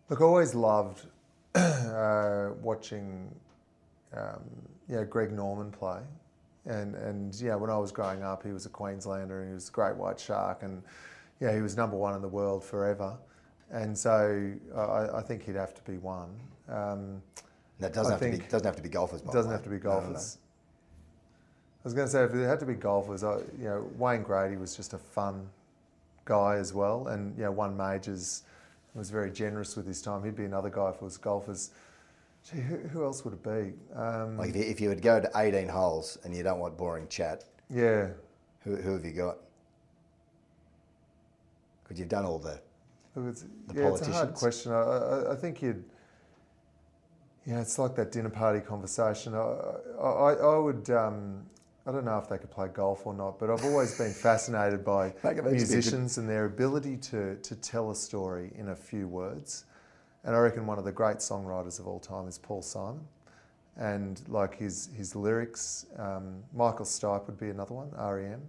Look, 0.09 0.21
I 0.21 0.25
always 0.25 0.53
loved 0.53 1.07
uh, 1.55 2.49
watching, 2.61 3.33
um, 4.13 4.43
you 4.89 4.97
know, 4.97 5.05
Greg 5.05 5.31
Norman 5.31 5.71
play, 5.71 6.01
and 6.67 6.97
and 6.97 7.33
yeah, 7.41 7.55
when 7.55 7.71
I 7.71 7.79
was 7.79 7.93
growing 7.93 8.25
up, 8.25 8.43
he 8.45 8.51
was 8.51 8.67
a 8.67 8.69
Queenslander 8.69 9.43
and 9.43 9.49
he 9.51 9.55
was 9.55 9.69
a 9.69 9.71
great 9.71 9.95
white 9.95 10.19
shark, 10.19 10.65
and 10.65 10.83
yeah, 11.39 11.55
he 11.55 11.61
was 11.61 11.77
number 11.77 11.97
one 11.97 12.17
in 12.17 12.21
the 12.21 12.27
world 12.27 12.65
forever, 12.65 13.17
and 13.71 13.97
so 13.97 14.53
I, 14.77 15.19
I 15.19 15.23
think 15.23 15.45
he'd 15.45 15.55
have 15.55 15.73
to 15.75 15.83
be 15.89 15.99
one. 15.99 16.31
Um, 16.69 17.23
That 17.79 17.93
doesn't 17.93 18.15
I 18.15 18.19
have 18.19 18.33
to 18.33 18.39
be 18.39 18.45
doesn't 18.49 18.67
have 18.67 18.75
to 18.75 18.83
be 18.83 18.89
golfers. 18.89 19.23
by 19.23 19.31
it 19.31 19.35
doesn't 19.35 19.53
have 19.53 19.63
to 19.63 19.71
be 19.71 19.77
No, 19.77 19.91
no, 19.91 20.01
no. 20.01 20.01
golfers. 20.07 20.39
I 21.85 21.85
was 21.85 21.95
going 21.95 22.09
to 22.09 22.13
say 22.13 22.25
if 22.25 22.35
it 22.35 22.45
had 22.45 22.59
to 22.59 22.67
be 22.67 22.75
golfers, 22.75 23.23
I, 23.23 23.37
you 23.57 23.69
know, 23.69 23.89
Wayne 23.97 24.25
Grady 24.25 24.57
was 24.57 24.75
just 24.75 24.95
a 24.95 24.99
fun 24.99 25.49
guy 26.29 26.57
as 26.57 26.75
well, 26.75 27.09
and 27.09 27.37
you 27.37 27.45
know, 27.45 27.53
won 27.53 27.77
majors 27.77 28.43
was 28.95 29.11
very 29.11 29.31
generous 29.31 29.77
with 29.77 29.87
his 29.87 30.03
time. 30.03 30.25
He'd 30.25 30.37
be 30.37 30.45
another 30.45 30.71
guy 30.71 30.91
if 30.91 30.97
it 30.97 31.03
was 31.03 31.17
golfers. 31.17 31.71
Gee, 32.45 32.61
who, 32.61 32.77
who 32.77 33.05
else 33.05 33.25
would 33.25 33.35
it 33.35 33.43
be? 33.43 33.73
Um, 33.97 34.37
Like 34.37 34.51
if 34.51 34.57
you, 34.57 34.63
if 34.63 34.81
you 34.81 34.89
would 34.89 35.03
go 35.03 35.21
to 35.21 35.31
18 35.37 35.69
holes 35.69 36.19
and 36.25 36.37
you 36.37 36.43
don't 36.43 36.59
want 36.59 36.77
boring 36.77 37.09
chat, 37.09 37.45
yeah, 37.71 38.09
who, 38.65 38.77
who 38.77 38.93
have 38.93 39.05
you 39.05 39.13
got? 39.13 39.39
Because 41.83 41.99
you've 41.99 42.09
done 42.09 42.25
all 42.25 42.39
the. 42.39 42.61
It 43.17 43.21
was, 43.21 43.47
The 43.69 43.81
yeah, 43.81 43.89
it's 43.89 44.07
a 44.07 44.13
hard 44.13 44.35
question. 44.35 44.73
I, 44.73 44.77
I, 44.77 45.33
I 45.33 45.37
think 45.37 45.63
you'd, 45.63 45.85
yeah, 47.47 47.61
it's 47.61 47.79
like 47.79 47.95
that 47.97 48.13
dinner 48.13 48.29
party 48.31 48.61
conversation. 48.61 49.35
I, 49.35 49.39
I, 50.01 50.33
I 50.35 50.59
would, 50.59 50.89
um, 50.91 51.43
I 51.89 51.91
don't 51.91 52.05
know 52.05 52.19
if 52.19 52.29
they 52.29 52.37
could 52.37 52.51
play 52.51 52.69
golf 52.69 53.07
or 53.07 53.15
not, 53.15 53.39
but 53.39 53.49
I've 53.49 53.65
always 53.65 53.97
been 53.97 54.13
fascinated 54.13 54.85
by 54.85 55.15
Mate, 55.25 55.39
it 55.39 55.45
makes 55.45 55.45
me 55.45 55.49
a 55.49 55.53
good- 55.53 55.55
musicians 55.55 56.19
and 56.19 56.29
their 56.29 56.45
ability 56.45 56.99
to, 56.99 57.37
to 57.37 57.57
tell 57.57 57.91
a 57.91 57.95
story 57.95 58.53
in 58.57 58.69
a 58.69 58.77
few 58.77 59.09
words. 59.09 59.65
And 60.25 60.37
I 60.37 60.39
reckon 60.39 60.67
one 60.67 60.79
of 60.79 60.85
the 60.85 60.93
great 60.93 61.17
songwriters 61.19 61.81
of 61.81 61.87
all 61.87 61.99
time 61.99 62.29
is 62.29 62.37
Paul 62.37 62.61
Simon. 62.61 63.01
And 63.79 64.21
like 64.29 64.59
his, 64.59 64.91
his 64.95 65.17
lyrics, 65.17 65.87
um, 65.97 66.43
Michael 66.53 66.85
Stipe 66.85 67.27
would 67.27 67.41
be 67.41 67.49
another 67.49 67.73
one, 67.75 67.91
REM. 67.93 68.43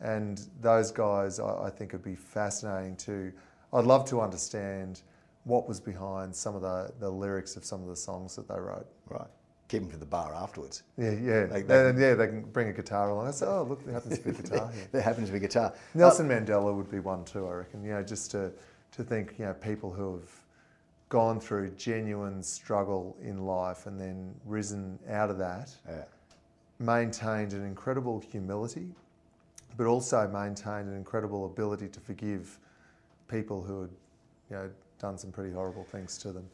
And 0.00 0.40
those 0.60 0.92
guys, 0.92 1.40
I, 1.40 1.64
I 1.64 1.70
think, 1.70 1.92
would 1.94 2.04
be 2.04 2.14
fascinating 2.14 2.94
to. 2.98 3.32
I'd 3.72 3.86
love 3.86 4.04
to 4.10 4.20
understand 4.20 5.02
what 5.42 5.66
was 5.66 5.80
behind 5.80 6.36
some 6.36 6.54
of 6.54 6.62
the, 6.62 6.92
the 7.00 7.10
lyrics 7.10 7.56
of 7.56 7.64
some 7.64 7.82
of 7.82 7.88
the 7.88 7.96
songs 7.96 8.36
that 8.36 8.46
they 8.46 8.60
wrote. 8.60 8.86
Right. 9.08 9.26
Keep 9.68 9.82
them 9.82 9.90
to 9.90 9.96
the 9.98 10.06
bar 10.06 10.34
afterwards. 10.34 10.82
Yeah, 10.96 11.10
yeah. 11.12 11.46
Like 11.50 11.66
they 11.66 11.88
and 11.90 12.00
yeah, 12.00 12.14
they 12.14 12.26
can 12.26 12.42
bring 12.42 12.68
a 12.68 12.72
guitar 12.72 13.10
along. 13.10 13.28
I 13.28 13.30
say, 13.32 13.46
oh, 13.46 13.64
look, 13.68 13.84
there 13.84 13.92
happens 13.92 14.18
to 14.18 14.24
be 14.24 14.30
a 14.30 14.32
guitar 14.42 14.70
here. 14.74 14.88
There 14.92 15.02
happens 15.02 15.28
to 15.28 15.32
be 15.32 15.38
a 15.38 15.40
guitar. 15.40 15.74
Nelson 15.94 16.30
uh, 16.30 16.34
Mandela 16.34 16.74
would 16.74 16.90
be 16.90 17.00
one 17.00 17.24
too, 17.24 17.46
I 17.46 17.52
reckon. 17.52 17.84
You 17.84 17.90
know, 17.90 18.02
just 18.02 18.30
to, 18.30 18.50
to 18.92 19.04
think, 19.04 19.34
you 19.38 19.44
know, 19.44 19.52
people 19.52 19.92
who 19.92 20.12
have 20.14 20.30
gone 21.10 21.38
through 21.38 21.70
genuine 21.70 22.42
struggle 22.42 23.16
in 23.22 23.44
life 23.44 23.86
and 23.86 24.00
then 24.00 24.34
risen 24.46 24.98
out 25.10 25.28
of 25.30 25.36
that, 25.38 25.70
Yeah. 25.86 26.04
maintained 26.78 27.52
an 27.52 27.64
incredible 27.64 28.20
humility, 28.20 28.88
but 29.76 29.86
also 29.86 30.26
maintained 30.28 30.88
an 30.88 30.96
incredible 30.96 31.44
ability 31.46 31.88
to 31.88 32.00
forgive 32.00 32.58
people 33.28 33.62
who 33.62 33.82
had, 33.82 33.90
you 34.50 34.56
know, 34.56 34.70
done 34.98 35.18
some 35.18 35.30
pretty 35.30 35.52
horrible 35.52 35.84
things 35.84 36.18
to 36.18 36.32
them. 36.32 36.48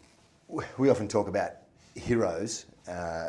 We 0.78 0.90
often 0.90 1.08
talk 1.08 1.28
about 1.28 1.52
heroes 1.94 2.66
uh, 2.88 3.28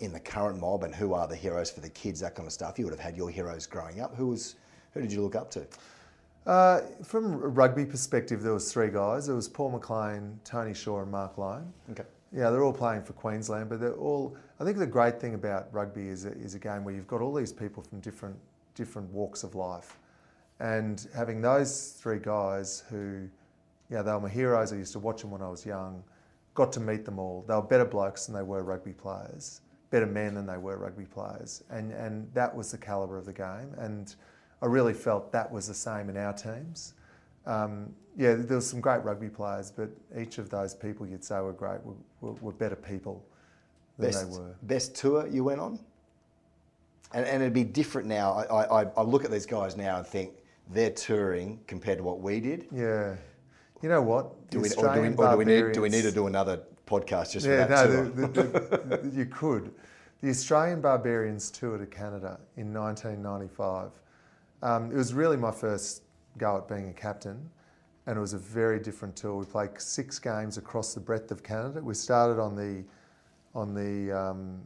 in 0.00 0.12
the 0.12 0.20
current 0.20 0.60
mob 0.60 0.82
and 0.82 0.94
who 0.94 1.14
are 1.14 1.26
the 1.26 1.36
heroes 1.36 1.70
for 1.70 1.80
the 1.80 1.90
kids, 1.90 2.20
that 2.20 2.34
kind 2.34 2.46
of 2.46 2.52
stuff. 2.52 2.78
You 2.78 2.84
would 2.86 2.94
have 2.94 3.00
had 3.00 3.16
your 3.16 3.30
heroes 3.30 3.66
growing 3.66 4.00
up. 4.00 4.14
Who 4.14 4.28
was, 4.28 4.56
who 4.92 5.00
did 5.00 5.12
you 5.12 5.22
look 5.22 5.34
up 5.34 5.50
to? 5.52 5.66
Uh, 6.46 6.80
from 7.04 7.34
a 7.34 7.48
rugby 7.48 7.84
perspective, 7.84 8.42
there 8.42 8.54
was 8.54 8.72
three 8.72 8.90
guys. 8.90 9.26
There 9.26 9.36
was 9.36 9.48
Paul 9.48 9.70
McLean, 9.70 10.40
Tony 10.44 10.74
Shaw, 10.74 11.02
and 11.02 11.10
Mark 11.10 11.38
Loane. 11.38 11.72
Okay. 11.90 12.04
Yeah, 12.32 12.50
they're 12.50 12.62
all 12.62 12.72
playing 12.72 13.02
for 13.02 13.12
Queensland, 13.12 13.68
but 13.68 13.80
they're 13.80 13.94
all. 13.94 14.36
I 14.60 14.64
think 14.64 14.78
the 14.78 14.86
great 14.86 15.20
thing 15.20 15.34
about 15.34 15.68
rugby 15.72 16.08
is 16.08 16.24
a, 16.26 16.32
is 16.32 16.54
a 16.54 16.58
game 16.58 16.84
where 16.84 16.94
you've 16.94 17.08
got 17.08 17.20
all 17.20 17.34
these 17.34 17.52
people 17.52 17.82
from 17.82 18.00
different 18.00 18.36
different 18.74 19.12
walks 19.12 19.42
of 19.42 19.54
life, 19.54 19.98
and 20.60 21.08
having 21.14 21.42
those 21.42 21.98
three 22.00 22.20
guys 22.20 22.84
who, 22.88 23.28
yeah, 23.90 24.00
they 24.02 24.12
were 24.12 24.20
my 24.20 24.28
heroes. 24.28 24.72
I 24.72 24.76
used 24.76 24.92
to 24.92 25.00
watch 25.00 25.22
them 25.22 25.32
when 25.32 25.42
I 25.42 25.48
was 25.48 25.66
young. 25.66 26.04
Got 26.54 26.72
to 26.72 26.80
meet 26.80 27.04
them 27.04 27.18
all. 27.18 27.44
They 27.46 27.54
were 27.54 27.62
better 27.62 27.84
blokes 27.84 28.26
than 28.26 28.34
they 28.34 28.42
were 28.42 28.62
rugby 28.62 28.92
players, 28.92 29.60
better 29.90 30.06
men 30.06 30.34
than 30.34 30.46
they 30.46 30.58
were 30.58 30.76
rugby 30.76 31.04
players, 31.04 31.62
and 31.70 31.92
and 31.92 32.28
that 32.34 32.54
was 32.54 32.70
the 32.70 32.78
calibre 32.78 33.18
of 33.18 33.24
the 33.26 33.32
game. 33.32 33.72
And 33.78 34.14
I 34.62 34.66
really 34.66 34.92
felt 34.92 35.32
that 35.32 35.50
was 35.50 35.68
the 35.68 35.74
same 35.74 36.10
in 36.10 36.16
our 36.16 36.32
teams. 36.32 36.94
Um, 37.46 37.94
yeah, 38.16 38.34
there 38.34 38.56
was 38.56 38.68
some 38.68 38.80
great 38.80 39.02
rugby 39.04 39.28
players, 39.28 39.70
but 39.70 39.88
each 40.18 40.38
of 40.38 40.50
those 40.50 40.74
people 40.74 41.06
you'd 41.06 41.24
say 41.24 41.40
were 41.40 41.52
great 41.52 41.82
were, 41.84 41.94
were, 42.20 42.32
were 42.34 42.52
better 42.52 42.76
people 42.76 43.24
than 43.98 44.10
Best, 44.10 44.30
they 44.30 44.38
were. 44.38 44.54
best 44.62 44.94
tour 44.94 45.26
you 45.26 45.44
went 45.44 45.60
on? 45.60 45.78
And, 47.12 47.24
and 47.26 47.42
it'd 47.42 47.54
be 47.54 47.64
different 47.64 48.06
now. 48.08 48.32
I, 48.32 48.82
I, 48.82 48.84
I 48.96 49.02
look 49.02 49.24
at 49.24 49.30
these 49.30 49.46
guys 49.46 49.76
now 49.76 49.98
and 49.98 50.06
think 50.06 50.32
they're 50.70 50.90
touring 50.90 51.58
compared 51.66 51.98
to 51.98 52.04
what 52.04 52.20
we 52.20 52.40
did. 52.40 52.66
Yeah. 52.72 53.16
You 53.82 53.88
know 53.88 54.02
what? 54.02 54.50
Do 54.50 54.60
we, 54.60 54.68
or 54.70 54.94
do 54.94 55.00
we, 55.00 55.08
or 55.08 55.30
do 55.30 55.36
we 55.38 55.44
need 55.44 55.72
do 55.72 55.80
we 55.80 55.88
need 55.88 56.02
to 56.02 56.12
do 56.12 56.26
another 56.26 56.60
podcast 56.86 57.32
just 57.32 57.46
Yeah, 57.46 57.66
for 57.66 57.72
that 57.72 57.88
no, 57.88 57.94
tour? 57.94 58.04
the, 58.04 58.26
the, 58.26 58.96
the, 58.96 59.16
you 59.16 59.26
could. 59.26 59.72
The 60.20 60.28
Australian 60.28 60.82
Barbarians 60.82 61.50
toured 61.50 61.80
to 61.80 61.86
Canada 61.86 62.38
in 62.58 62.74
1995. 62.74 63.90
Um, 64.62 64.92
it 64.92 64.96
was 64.96 65.14
really 65.14 65.38
my 65.38 65.50
first 65.50 66.02
go 66.36 66.58
at 66.58 66.68
being 66.68 66.90
a 66.90 66.92
captain, 66.92 67.48
and 68.06 68.18
it 68.18 68.20
was 68.20 68.34
a 68.34 68.38
very 68.38 68.78
different 68.78 69.16
tour. 69.16 69.36
We 69.36 69.46
played 69.46 69.80
six 69.80 70.18
games 70.18 70.58
across 70.58 70.92
the 70.92 71.00
breadth 71.00 71.30
of 71.30 71.42
Canada. 71.42 71.80
We 71.82 71.94
started 71.94 72.38
on 72.38 72.54
the 72.54 72.84
on 73.54 73.72
the 73.74 74.12
um, 74.12 74.60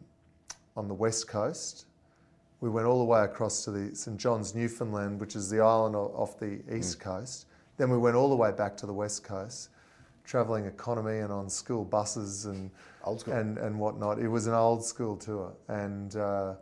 on 0.76 0.88
the 0.88 0.94
west 0.94 1.28
coast. 1.28 1.86
We 2.60 2.68
went 2.70 2.86
all 2.86 2.98
the 2.98 3.04
way 3.04 3.22
across 3.22 3.64
to 3.64 3.70
the 3.70 3.94
St 3.94 4.16
John's, 4.16 4.54
Newfoundland, 4.54 5.20
which 5.20 5.36
is 5.36 5.50
the 5.50 5.60
island 5.60 5.94
off 5.94 6.38
the 6.38 6.62
east 6.74 6.98
coast. 6.98 7.46
Then 7.76 7.90
we 7.90 7.98
went 7.98 8.16
all 8.16 8.28
the 8.28 8.36
way 8.36 8.52
back 8.52 8.76
to 8.78 8.86
the 8.86 8.92
west 8.92 9.24
coast, 9.24 9.70
travelling 10.24 10.66
economy 10.66 11.18
and 11.18 11.32
on 11.32 11.48
school 11.50 11.84
buses 11.84 12.46
and 12.46 12.70
Old 13.04 13.20
school. 13.20 13.34
and 13.34 13.58
and 13.58 13.78
whatnot. 13.78 14.18
It 14.18 14.28
was 14.28 14.46
an 14.46 14.54
old 14.54 14.84
school 14.84 15.16
tour, 15.16 15.52
and 15.68 16.14
uh, 16.16 16.54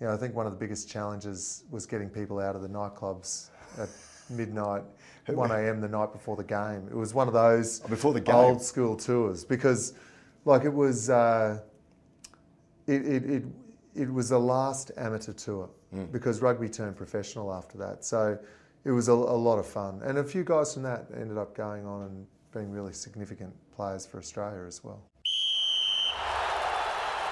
you 0.00 0.06
know, 0.06 0.12
I 0.14 0.16
think 0.16 0.34
one 0.34 0.46
of 0.46 0.52
the 0.52 0.58
biggest 0.58 0.88
challenges 0.88 1.64
was 1.70 1.86
getting 1.86 2.08
people 2.08 2.38
out 2.38 2.54
of 2.54 2.62
the 2.62 2.68
nightclubs 2.68 3.48
at 3.78 3.88
midnight, 4.30 4.82
1 5.26 5.50
a.m. 5.50 5.80
the 5.80 5.88
night 5.88 6.12
before 6.12 6.36
the 6.36 6.44
game. 6.44 6.86
It 6.90 6.96
was 6.96 7.12
one 7.14 7.28
of 7.28 7.34
those 7.34 7.80
Oh, 7.84 7.88
before 7.88 8.12
the 8.12 8.20
game. 8.20 8.34
old 8.34 8.62
school 8.62 8.96
tours 8.96 9.44
because, 9.44 9.94
like, 10.44 10.64
it 10.64 10.72
was 10.72 11.10
uh, 11.10 11.58
it, 12.86 13.04
it 13.06 13.24
it 13.30 13.42
it 13.94 14.12
was 14.12 14.28
the 14.28 14.38
last 14.40 14.92
amateur 14.96 15.32
tour 15.32 15.68
Mm. 15.94 16.10
because 16.10 16.42
rugby 16.42 16.68
turned 16.68 16.96
professional 16.96 17.52
after 17.54 17.78
that. 17.78 18.04
So 18.04 18.36
it 18.86 18.92
was 18.92 19.08
a, 19.08 19.12
a 19.12 19.14
lot 19.14 19.58
of 19.58 19.66
fun, 19.66 20.00
and 20.04 20.18
a 20.18 20.24
few 20.24 20.44
guys 20.44 20.72
from 20.72 20.84
that 20.84 21.06
ended 21.12 21.36
up 21.36 21.56
going 21.56 21.84
on 21.84 22.02
and 22.02 22.24
being 22.54 22.70
really 22.70 22.92
significant 22.92 23.52
players 23.74 24.06
for 24.06 24.18
Australia 24.18 24.64
as 24.64 24.84
well. 24.84 25.02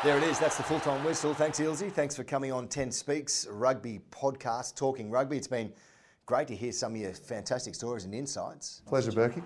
There 0.03 0.19
it 0.19 0.25
is. 0.25 0.39
That's 0.41 0.57
the 0.57 0.65
full 0.65 0.81
time 0.81 1.05
whistle. 1.05 1.33
Thanks, 1.33 1.61
Ealesy. 1.61 1.93
Thanks 1.93 2.17
for 2.17 2.25
coming 2.25 2.51
on 2.51 2.67
10 2.67 2.91
Speaks 2.91 3.47
Rugby 3.49 4.01
podcast, 4.11 4.75
talking 4.75 5.11
rugby. 5.11 5.37
It's 5.37 5.47
been 5.47 5.73
great 6.27 6.49
to 6.49 6.57
hear 6.57 6.73
some 6.73 6.97
of 6.97 7.01
your 7.01 7.13
fantastic 7.13 7.77
stories 7.77 8.05
and 8.05 8.15
insights. 8.15 8.83
Pleasure, 8.85 9.13
Burkey. 9.13 9.43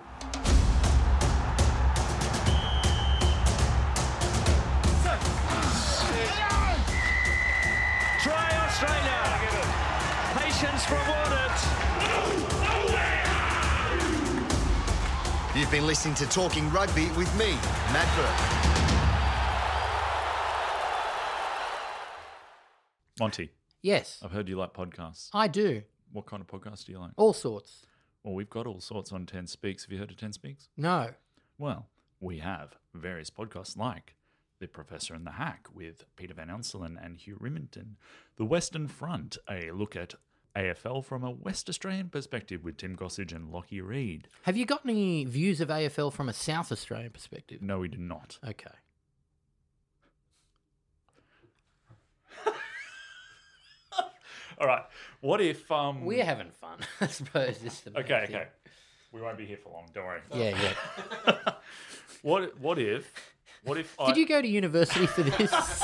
Try 8.23 8.49
Australia. 8.65 9.19
Patience 10.39 10.89
rewarded. 10.89 11.78
You've 15.59 15.69
been 15.69 15.85
listening 15.85 16.15
to 16.15 16.25
Talking 16.25 16.71
Rugby 16.71 17.07
with 17.17 17.37
me, 17.37 17.51
Matt 17.91 18.07
Burke. 18.15 18.69
Monty, 23.19 23.51
Yes, 23.81 24.21
I've 24.23 24.31
heard 24.31 24.47
you 24.47 24.55
like 24.55 24.73
podcasts. 24.73 25.29
I 25.33 25.49
do. 25.49 25.81
What 26.13 26.25
kind 26.27 26.41
of 26.41 26.47
podcasts 26.47 26.85
do 26.85 26.93
you 26.93 26.99
like? 26.99 27.11
All 27.17 27.33
sorts. 27.33 27.85
Well, 28.23 28.35
we've 28.35 28.49
got 28.49 28.67
all 28.67 28.79
sorts 28.79 29.11
on 29.11 29.25
10 29.25 29.47
Speaks. 29.47 29.83
Have 29.83 29.91
you 29.91 29.97
heard 29.97 30.11
of 30.11 30.15
10 30.15 30.31
Speaks? 30.31 30.69
No. 30.77 31.09
Well, 31.57 31.87
we 32.21 32.37
have 32.39 32.77
various 32.93 33.29
podcasts 33.29 33.75
like 33.75 34.15
The 34.61 34.67
Professor 34.67 35.13
and 35.13 35.27
the 35.27 35.31
Hack 35.31 35.67
with 35.73 36.05
Peter 36.15 36.33
Van 36.33 36.47
Onselen 36.47 36.95
and 37.03 37.17
Hugh 37.17 37.37
Riminton, 37.37 37.95
The 38.37 38.45
Western 38.45 38.87
Front, 38.87 39.37
a 39.49 39.71
look 39.71 39.97
at 39.97 40.13
AFL 40.59 41.03
from 41.05 41.23
a 41.23 41.31
West 41.31 41.69
Australian 41.69 42.09
perspective 42.09 42.63
with 42.63 42.77
Tim 42.77 42.95
Gossage 42.97 43.33
and 43.33 43.49
Lockie 43.51 43.81
Reed. 43.81 44.27
Have 44.43 44.57
you 44.57 44.65
got 44.65 44.81
any 44.83 45.23
views 45.25 45.61
of 45.61 45.69
AFL 45.69 46.11
from 46.11 46.27
a 46.27 46.33
South 46.33 46.71
Australian 46.71 47.11
perspective? 47.11 47.61
No, 47.61 47.79
we 47.79 47.87
do 47.87 47.97
not. 47.97 48.37
Okay. 48.47 48.69
All 54.59 54.67
right. 54.67 54.83
What 55.21 55.39
if 55.41 55.71
um 55.71 56.03
We're 56.05 56.25
having 56.25 56.51
fun, 56.51 56.79
I 57.01 57.07
suppose. 57.07 57.63
Is 57.63 57.79
the 57.81 57.91
main 57.91 58.03
Okay, 58.03 58.25
thing. 58.27 58.35
okay. 58.35 58.47
We 59.11 59.21
won't 59.21 59.37
be 59.37 59.45
here 59.45 59.57
for 59.63 59.69
long, 59.71 59.85
don't 59.93 60.05
worry. 60.05 60.21
Yeah, 60.33 60.73
yeah. 61.25 61.53
What 62.21 62.59
what 62.59 62.77
if 62.77 63.09
what 63.63 63.77
if 63.77 63.95
I 63.97 64.07
Did 64.07 64.17
you 64.17 64.27
go 64.27 64.41
to 64.41 64.47
university 64.47 65.05
for 65.07 65.23
this? 65.23 65.83